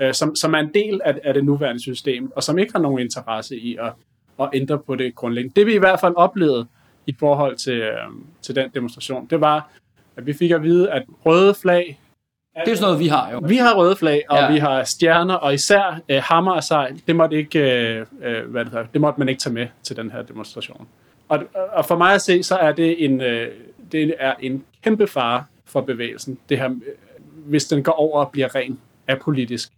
øh, 0.00 0.14
som, 0.14 0.36
som 0.36 0.54
er 0.54 0.58
en 0.58 0.70
del 0.74 1.00
af, 1.04 1.14
af 1.24 1.34
det 1.34 1.44
nuværende 1.44 1.82
system, 1.82 2.32
og 2.36 2.42
som 2.42 2.58
ikke 2.58 2.72
har 2.72 2.80
nogen 2.80 2.98
interesse 2.98 3.56
i 3.56 3.76
at, 3.80 3.92
at 4.40 4.48
ændre 4.54 4.78
på 4.78 4.94
det 4.94 5.14
grundlæggende. 5.14 5.60
Det 5.60 5.66
vi 5.66 5.74
i 5.74 5.78
hvert 5.78 6.00
fald 6.00 6.14
oplevede 6.16 6.66
i 7.06 7.14
forhold 7.18 7.56
til, 7.56 7.80
øh, 7.80 7.96
til 8.42 8.56
den 8.56 8.70
demonstration, 8.74 9.26
det 9.26 9.40
var, 9.40 9.70
at 10.16 10.26
vi 10.26 10.32
fik 10.32 10.50
at 10.50 10.62
vide, 10.62 10.90
at 10.90 11.02
røde 11.26 11.54
flag 11.54 12.00
det 12.54 12.66
er 12.66 12.70
jo 12.70 12.76
sådan 12.76 12.86
noget, 12.86 13.00
vi 13.00 13.06
har 13.08 13.30
jo. 13.32 13.40
vi 13.48 13.56
har 13.56 13.74
røde 13.74 13.96
flag, 13.96 14.22
og 14.28 14.36
Ja. 14.38 14.52
vi 14.52 14.58
har 14.58 14.84
stjerner, 14.84 15.34
og 15.34 15.54
især 15.54 16.00
øh, 16.08 16.22
hammer 16.24 16.52
og 16.52 16.64
sejl, 16.64 17.02
det 17.06 17.16
måtte, 17.16 17.36
ikke, 17.36 17.58
øh, 17.58 18.06
øh, 18.22 18.50
hvad 18.50 18.64
det, 18.64 18.72
hedder, 18.72 18.86
det 18.92 19.00
måtte 19.00 19.18
man 19.20 19.28
ikke 19.28 19.40
tage 19.40 19.52
med 19.54 19.66
til 19.82 19.96
den 19.96 20.10
her 20.10 20.22
demonstration. 20.22 20.86
Og, 21.28 21.38
og 21.72 21.84
for 21.84 21.96
mig 21.96 22.14
at 22.14 22.22
se, 22.22 22.42
så 22.42 22.56
er 22.56 22.72
det 22.72 23.04
en, 23.04 23.20
øh, 23.20 23.48
det 23.92 24.14
er 24.18 24.34
en 24.40 24.64
kæmpe 24.84 25.06
fare 25.06 25.44
for 25.66 25.80
bevægelsen, 25.80 26.38
det 26.48 26.58
her, 26.58 26.70
øh, 26.70 26.76
hvis 27.46 27.64
den 27.64 27.82
går 27.82 27.92
over 27.92 28.20
og 28.24 28.30
bliver 28.30 28.54
ren 28.54 28.80
apolitisk. 29.08 29.68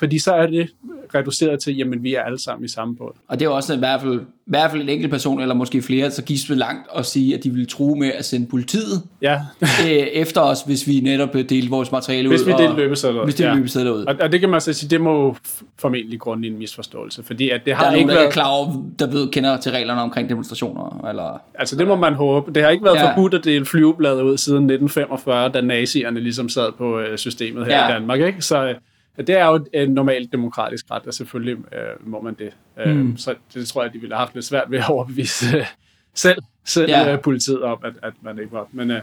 Fordi 0.00 0.18
så 0.18 0.32
er 0.34 0.46
det 0.46 0.68
reduceret 1.14 1.60
til, 1.60 1.76
jamen 1.76 2.02
vi 2.02 2.14
er 2.14 2.22
alle 2.22 2.38
sammen 2.42 2.64
i 2.64 2.68
samme 2.68 2.96
båd. 2.96 3.12
Og 3.28 3.40
det 3.40 3.46
er 3.46 3.48
også 3.50 3.74
i 3.74 3.78
hvert 3.78 4.00
fald, 4.00 4.20
i 4.20 4.24
hvert 4.46 4.70
fald 4.70 4.82
en 4.82 4.88
enkelt 4.88 5.10
person, 5.10 5.40
eller 5.40 5.54
måske 5.54 5.82
flere, 5.82 6.10
så 6.10 6.22
gives 6.22 6.44
det 6.44 6.56
langt 6.56 6.88
at 6.96 7.06
sige, 7.06 7.34
at 7.38 7.44
de 7.44 7.50
vil 7.50 7.68
true 7.68 7.98
med 7.98 8.12
at 8.12 8.24
sende 8.24 8.46
politiet 8.46 9.02
Ja, 9.22 9.40
øh, 9.86 9.90
efter 9.92 10.40
os, 10.40 10.62
hvis 10.62 10.86
vi 10.86 11.00
netop 11.00 11.34
øh, 11.36 11.48
delte 11.48 11.70
vores 11.70 11.92
materiale 11.92 12.28
ud. 12.28 12.34
hvis 12.34 12.46
vi 12.46 12.52
og- 12.52 12.58
delte 12.58 12.76
løbesedler. 12.76 13.24
Hvis 13.24 13.34
det 13.34 13.44
ja. 13.44 13.48
ja. 13.48 13.54
løbesedler 13.54 13.90
ud. 13.92 14.04
Og, 14.04 14.16
og 14.20 14.32
det 14.32 14.40
kan 14.40 14.48
man 14.48 14.60
så 14.60 14.72
sige, 14.72 14.90
det 14.90 15.00
må 15.00 15.36
formentlig 15.78 16.20
grunde 16.20 16.48
i 16.48 16.50
en 16.50 16.58
misforståelse, 16.58 17.22
fordi 17.22 17.50
at 17.50 17.60
det 17.64 17.74
har 17.74 17.84
Der 17.84 17.90
er 17.90 17.94
ikke 17.94 18.06
nogen, 18.06 18.08
der 18.08 18.14
været... 18.22 18.28
er 18.28 18.32
klar 18.32 18.48
over, 18.48 18.84
der 18.98 19.06
ved, 19.06 19.28
kender 19.28 19.56
til 19.56 19.72
reglerne 19.72 20.00
omkring 20.00 20.28
demonstrationer, 20.28 21.06
eller... 21.08 21.40
Altså 21.54 21.76
det 21.76 21.86
må 21.86 21.96
man 21.96 22.14
håbe. 22.14 22.52
Det 22.54 22.62
har 22.62 22.70
ikke 22.70 22.84
været 22.84 22.96
Ja. 22.96 23.10
forbudt 23.12 23.34
at 23.34 23.44
dele 23.44 23.66
flyveblade 23.66 24.24
ud 24.24 24.36
siden 24.36 24.56
1945, 24.70 25.48
da 25.48 25.60
nazierne 25.60 26.20
ligesom 26.20 26.48
sad 26.48 26.72
på 26.78 26.98
øh, 27.00 27.18
systemet 27.18 27.66
her 27.66 27.78
Ja. 27.78 27.88
i 27.88 27.92
Danmark. 27.92 28.20
Ikke? 28.20 28.42
Så 28.42 28.74
det 29.16 29.30
er 29.30 29.46
jo 29.46 29.66
en 29.72 29.90
normalt 29.90 30.32
demokratisk 30.32 30.90
ret, 30.90 31.06
og 31.06 31.14
selvfølgelig 31.14 31.56
øh, 31.74 32.08
må 32.10 32.20
man 32.20 32.34
det. 32.34 32.52
Øh, 32.78 32.96
Mm. 32.96 33.16
Så 33.16 33.34
det 33.54 33.68
tror 33.68 33.82
jeg, 33.82 33.92
de 33.92 33.98
ville 33.98 34.14
have 34.14 34.18
haft 34.20 34.34
lidt 34.34 34.44
svært 34.44 34.70
ved 34.70 34.78
at 34.78 34.88
overbevise 34.90 35.56
øh, 35.56 35.66
selv, 36.14 36.42
selv 36.64 36.90
Ja. 36.90 37.00
ja. 37.00 37.12
øh, 37.12 37.20
politiet 37.20 37.62
om, 37.62 37.78
at, 37.84 37.92
at 38.02 38.12
man 38.22 38.38
ikke 38.38 38.52
var. 38.52 38.66
Men, 38.72 38.90
øh, 38.90 39.00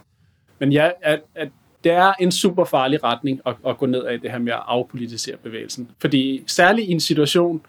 men 0.59 0.71
ja, 0.71 0.89
at, 1.01 1.19
at 1.35 1.49
det 1.83 1.91
er 1.91 2.13
en 2.19 2.31
super 2.31 2.65
farlig 2.65 3.03
retning 3.03 3.41
at, 3.45 3.55
at 3.67 3.77
gå 3.77 3.85
ned 3.85 4.03
af 4.03 4.19
det 4.19 4.31
her 4.31 4.37
med 4.39 4.53
at 4.53 4.59
afpolitisere 4.67 5.37
bevægelsen. 5.37 5.89
Fordi 5.99 6.43
særligt 6.47 6.87
i 6.87 6.91
en 6.91 6.99
situation, 6.99 7.61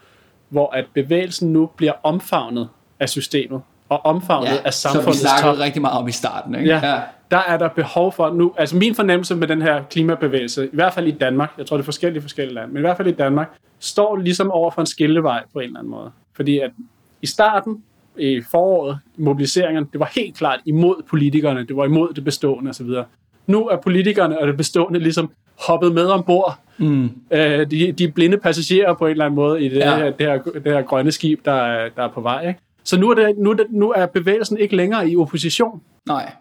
hvor 0.49 0.71
at 0.75 0.85
bevægelsen 0.93 1.53
nu 1.53 1.65
bliver 1.75 1.93
omfavnet 2.03 2.69
af 2.99 3.09
systemet, 3.09 3.61
og 3.89 4.05
omfavnet 4.05 4.61
af 4.65 4.73
som 4.73 4.89
vi 4.89 4.93
samfundets 4.93 5.21
top, 5.21 5.39
snakkede 5.39 5.63
rigtig 5.63 5.81
meget 5.81 5.97
om 5.97 6.07
i 6.07 6.11
starten, 6.11 6.55
ikke? 6.55 6.69
Ja, 6.69 7.01
der 7.31 7.37
er 7.37 7.57
der 7.57 7.67
behov 7.67 8.11
for 8.13 8.33
nu, 8.33 8.53
altså 8.57 8.77
min 8.77 8.95
fornemmelse 8.95 9.35
med 9.35 9.47
den 9.47 9.61
her 9.61 9.83
klimabevægelse, 9.83 10.65
i 10.65 10.69
hvert 10.73 10.93
fald 10.93 11.07
i 11.07 11.11
Danmark, 11.11 11.53
jeg 11.57 11.65
tror 11.65 11.77
det 11.77 11.83
er 11.83 11.85
forskellige 11.85 12.21
forskellige 12.21 12.55
lande, 12.55 12.73
men 12.73 12.77
i 12.77 12.81
hvert 12.81 12.97
fald 12.97 13.07
i 13.07 13.11
Danmark, 13.11 13.49
står 13.79 14.17
ligesom 14.17 14.51
over 14.51 14.71
for 14.71 14.81
en 14.81 14.85
skillevej 14.85 15.43
på 15.53 15.59
en 15.59 15.65
eller 15.65 15.79
anden 15.79 15.91
måde. 15.91 16.11
Fordi 16.35 16.59
at 16.59 16.71
i 17.21 17.27
starten, 17.27 17.83
i 18.17 18.41
foråret, 18.51 18.99
mobiliseringerne, 19.17 19.87
det 19.91 19.99
var 19.99 20.11
helt 20.15 20.37
klart 20.37 20.59
imod 20.65 20.95
politikerne, 21.09 21.67
det 21.67 21.75
var 21.75 21.85
imod 21.85 22.13
det 22.13 22.23
bestående 22.23 22.69
osv. 22.69 22.87
Nu 23.47 23.67
er 23.67 23.77
politikerne 23.77 24.39
og 24.39 24.47
det 24.47 24.57
bestående 24.57 24.99
ligesom 24.99 25.31
hoppet 25.67 25.93
med 25.93 26.05
ombord. 26.05 26.59
Mm. 26.77 27.03
Øh, 27.31 27.71
de, 27.71 27.91
de 27.91 28.03
er 28.03 28.11
blinde 28.11 28.37
passagerer 28.37 28.93
på 28.93 29.05
en 29.05 29.11
eller 29.11 29.25
anden 29.25 29.35
måde 29.35 29.65
i 29.65 29.69
det, 29.69 29.75
ja. 29.75 29.97
her, 29.97 30.11
det, 30.11 30.27
her, 30.27 30.41
det 30.41 30.73
her 30.73 30.81
grønne 30.81 31.11
skib, 31.11 31.45
der 31.45 31.51
er, 31.51 31.89
der 31.95 32.03
er 32.03 32.07
på 32.07 32.21
vej. 32.21 32.47
Ikke? 32.47 32.59
Så 32.83 32.99
nu 32.99 33.09
er, 33.09 33.13
det, 33.13 33.37
nu, 33.37 33.49
er 33.49 33.53
det, 33.53 33.65
nu 33.69 33.91
er 33.91 34.05
bevægelsen 34.05 34.57
ikke 34.57 34.75
længere 34.75 35.09
i 35.09 35.17
opposition. 35.17 35.81
Nej. 36.07 36.31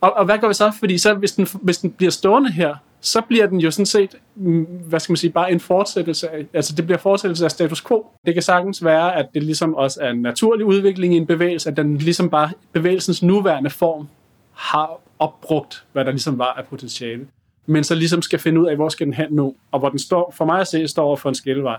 Og, 0.00 0.12
og 0.16 0.24
hvad 0.24 0.38
gør 0.38 0.48
vi 0.48 0.54
så? 0.54 0.72
Fordi 0.78 0.98
så, 0.98 1.14
hvis, 1.14 1.32
den, 1.32 1.48
hvis 1.62 1.78
den 1.78 1.90
bliver 1.90 2.10
stående 2.10 2.52
her, 2.52 2.74
så 3.00 3.20
bliver 3.20 3.46
den 3.46 3.60
jo 3.60 3.70
sådan 3.70 3.86
set, 3.86 4.16
mm, 4.34 4.64
hvad 4.64 5.00
skal 5.00 5.12
man 5.12 5.16
sige, 5.16 5.30
bare 5.30 5.52
en 5.52 5.60
fortsættelse 5.60 6.30
af, 6.30 6.46
altså 6.54 6.74
det 6.76 6.84
bliver 6.84 6.98
fortsættelse 6.98 7.44
af 7.44 7.50
status 7.50 7.84
quo. 7.84 8.06
Det 8.26 8.34
kan 8.34 8.42
sagtens 8.42 8.84
være, 8.84 9.16
at 9.16 9.26
det 9.34 9.42
ligesom 9.42 9.74
også 9.74 10.00
er 10.02 10.10
en 10.10 10.22
naturlig 10.22 10.66
udvikling 10.66 11.14
i 11.14 11.16
en 11.16 11.26
bevægelse, 11.26 11.70
at 11.70 11.76
den 11.76 11.96
ligesom 11.96 12.30
bare, 12.30 12.50
bevægelsens 12.72 13.22
nuværende 13.22 13.70
form 13.70 14.08
har 14.52 15.00
opbrugt, 15.18 15.84
hvad 15.92 16.04
der 16.04 16.10
ligesom 16.10 16.38
var 16.38 16.52
af 16.52 16.64
potentiale. 16.66 17.26
Men 17.66 17.84
så 17.84 17.94
ligesom 17.94 18.22
skal 18.22 18.38
finde 18.38 18.60
ud 18.60 18.66
af, 18.66 18.76
hvor 18.76 18.88
skal 18.88 19.06
den 19.06 19.14
hen 19.14 19.26
nu, 19.30 19.54
og 19.72 19.78
hvor 19.78 19.88
den 19.88 19.98
står, 19.98 20.34
for 20.36 20.44
mig 20.44 20.60
at 20.60 20.66
se, 20.66 20.88
står 20.88 21.04
over 21.04 21.16
for 21.16 21.28
en 21.28 21.34
skillevej. 21.34 21.76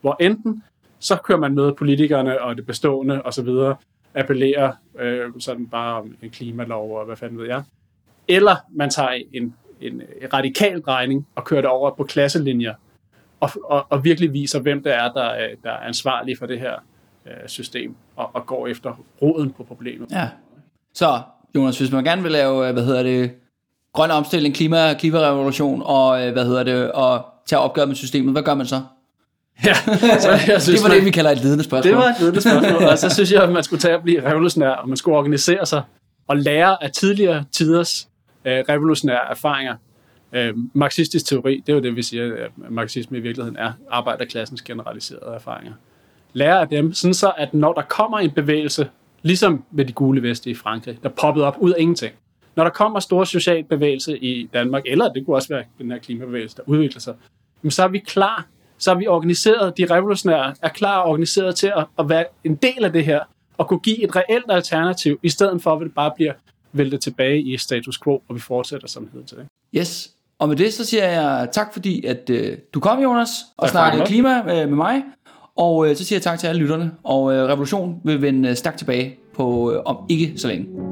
Hvor 0.00 0.16
enten, 0.20 0.62
så 0.98 1.16
kører 1.16 1.38
man 1.38 1.54
med 1.54 1.72
politikerne 1.72 2.42
og 2.42 2.56
det 2.56 2.66
bestående 2.66 3.22
og 3.22 3.34
så 3.34 3.42
videre, 3.42 3.76
appellerer 4.14 4.72
øh, 4.98 5.30
sådan 5.38 5.66
bare 5.66 5.94
om 6.00 6.16
en 6.22 6.30
klimalov 6.30 6.98
og 6.98 7.06
hvad 7.06 7.16
fanden 7.16 7.38
ved 7.38 7.46
jeg. 7.46 7.62
Eller 8.28 8.56
man 8.70 8.90
tager 8.90 9.18
en, 9.32 9.54
en 9.80 10.02
radikal 10.32 10.80
drejning 10.80 11.26
og 11.34 11.44
kører 11.44 11.60
det 11.60 11.70
over 11.70 11.90
på 11.90 12.04
klasselinjer 12.04 12.74
og, 13.40 13.50
og, 13.64 13.86
og 13.90 14.04
virkelig 14.04 14.32
viser, 14.32 14.60
hvem 14.60 14.82
det 14.82 14.94
er, 14.94 15.12
der, 15.12 15.32
øh, 15.32 15.56
der 15.62 15.70
er 15.70 15.78
ansvarlig 15.78 16.38
for 16.38 16.46
det 16.46 16.60
her 16.60 16.74
øh, 17.26 17.48
system 17.48 17.94
og, 18.16 18.30
og 18.32 18.46
går 18.46 18.66
efter 18.66 19.00
roden 19.22 19.50
på 19.50 19.64
problemet. 19.64 20.10
Ja. 20.10 20.28
Så, 20.94 21.20
Jonas, 21.54 21.78
hvis 21.78 21.92
man 21.92 22.04
gerne 22.04 22.22
vil 22.22 22.32
lave, 22.32 22.66
øh, 22.68 22.72
hvad 22.72 22.84
hedder 22.84 23.02
det, 23.02 23.32
grøn 23.92 24.10
omstilling, 24.10 24.54
klima, 24.54 24.94
klimarevolution 24.94 25.82
og, 25.84 26.26
øh, 26.26 26.32
hvad 26.32 26.44
hedder 26.44 26.62
det, 26.62 26.92
og 26.92 27.24
tage 27.46 27.60
opgør 27.60 27.84
med 27.84 27.94
systemet, 27.94 28.32
hvad 28.32 28.42
gør 28.42 28.54
man 28.54 28.66
så? 28.66 28.82
Ja, 29.66 29.74
så 30.20 30.30
jeg 30.30 30.62
synes, 30.62 30.64
det 30.66 30.82
var 30.82 30.88
man, 30.88 30.96
det, 30.96 31.04
vi 31.04 31.10
kalder 31.10 31.30
et 31.30 31.38
ledende 31.38 31.64
spørgsmål. 31.64 31.92
det 31.92 31.98
var 31.98 32.08
et 32.08 32.20
ledende 32.20 32.40
spørgsmål, 32.40 32.88
og 32.88 32.98
så 32.98 33.08
synes 33.14 33.32
jeg, 33.32 33.42
at 33.42 33.52
man 33.52 33.62
skulle 33.62 33.80
tage 33.80 33.94
at 33.94 34.02
blive 34.02 34.30
revolutionær, 34.30 34.70
og 34.70 34.88
man 34.88 34.96
skulle 34.96 35.16
organisere 35.18 35.66
sig 35.66 35.82
og 36.28 36.36
lære 36.36 36.84
af 36.84 36.90
tidligere 36.90 37.44
tiders 37.52 38.08
øh, 38.44 38.64
revolutionære 38.68 39.30
erfaringer. 39.30 39.76
Øh, 40.32 40.54
marxistisk 40.74 41.26
teori, 41.26 41.62
det 41.66 41.72
er 41.72 41.76
jo 41.76 41.82
det, 41.82 41.96
vi 41.96 42.02
siger, 42.02 42.34
at 42.34 42.50
marxisme 42.70 43.18
i 43.18 43.20
virkeligheden 43.20 43.56
er 43.56 43.72
arbejderklassens 43.90 44.62
generaliserede 44.62 45.34
erfaringer. 45.34 45.72
Lære 46.32 46.60
af 46.60 46.68
dem, 46.68 46.92
sådan 46.92 47.14
så 47.14 47.32
at 47.36 47.54
når 47.54 47.72
der 47.72 47.82
kommer 47.82 48.18
en 48.18 48.30
bevægelse, 48.30 48.88
ligesom 49.22 49.64
med 49.70 49.84
de 49.84 49.92
gule 49.92 50.22
veste 50.22 50.50
i 50.50 50.54
Frankrig, 50.54 50.98
der 51.02 51.08
poppede 51.08 51.46
op 51.46 51.56
ud 51.58 51.70
af 51.70 51.76
ingenting, 51.78 52.12
når 52.56 52.64
der 52.64 52.70
kommer 52.70 53.00
stor 53.00 53.24
social 53.24 53.64
bevægelse 53.64 54.18
i 54.18 54.48
Danmark, 54.52 54.82
eller 54.86 55.12
det 55.12 55.26
kunne 55.26 55.36
også 55.36 55.48
være 55.48 55.64
den 55.78 55.90
her 55.90 55.98
klimabevægelse, 55.98 56.56
der 56.56 56.62
udvikler 56.66 57.00
sig, 57.00 57.14
så 57.68 57.84
er 57.84 57.88
vi 57.88 57.98
klar, 57.98 58.46
så 58.80 58.90
er 58.90 58.94
vi 58.94 59.06
organiseret, 59.06 59.78
de 59.78 59.86
revolutionære 59.90 60.54
er 60.62 60.68
klar 60.68 60.98
og 60.98 61.10
organiseret 61.10 61.56
til 61.56 61.72
at, 61.76 61.86
at 61.98 62.08
være 62.08 62.24
en 62.44 62.54
del 62.54 62.84
af 62.84 62.92
det 62.92 63.04
her, 63.04 63.20
og 63.58 63.68
kunne 63.68 63.80
give 63.80 64.04
et 64.04 64.16
reelt 64.16 64.44
alternativ, 64.48 65.18
i 65.22 65.28
stedet 65.28 65.62
for 65.62 65.72
at 65.72 65.80
det 65.80 65.94
bare 65.94 66.12
bliver 66.16 66.32
væltet 66.72 67.00
tilbage 67.00 67.42
i 67.42 67.56
status 67.56 67.98
quo, 68.04 68.22
og 68.28 68.34
vi 68.34 68.40
fortsætter 68.40 68.88
som 68.88 69.08
hed 69.12 69.24
til 69.24 69.36
det. 69.36 69.46
Yes. 69.76 70.10
Og 70.38 70.48
med 70.48 70.56
det, 70.56 70.72
så 70.72 70.84
siger 70.84 71.04
jeg 71.04 71.48
tak, 71.52 71.72
fordi 71.72 72.04
at 72.04 72.30
øh, 72.30 72.58
du 72.74 72.80
kom, 72.80 73.02
Jonas, 73.02 73.30
og 73.56 73.68
Tak 73.68 73.70
snakkede 73.70 74.06
klima 74.06 74.38
øh, 74.38 74.46
med 74.46 74.76
mig. 74.76 75.02
Og 75.56 75.88
øh, 75.88 75.96
så 75.96 76.04
siger 76.04 76.16
jeg 76.16 76.22
tak 76.22 76.38
til 76.38 76.46
alle 76.46 76.60
lytterne. 76.60 76.92
Og 77.04 77.34
øh, 77.34 77.48
Revolution 77.48 78.00
vil 78.04 78.22
vende 78.22 78.48
øh, 78.48 78.56
stærkt 78.56 78.78
tilbage 78.78 79.18
på 79.34 79.72
øh, 79.72 79.82
om 79.84 79.96
ikke 80.08 80.32
så 80.36 80.48
længe. 80.48 80.89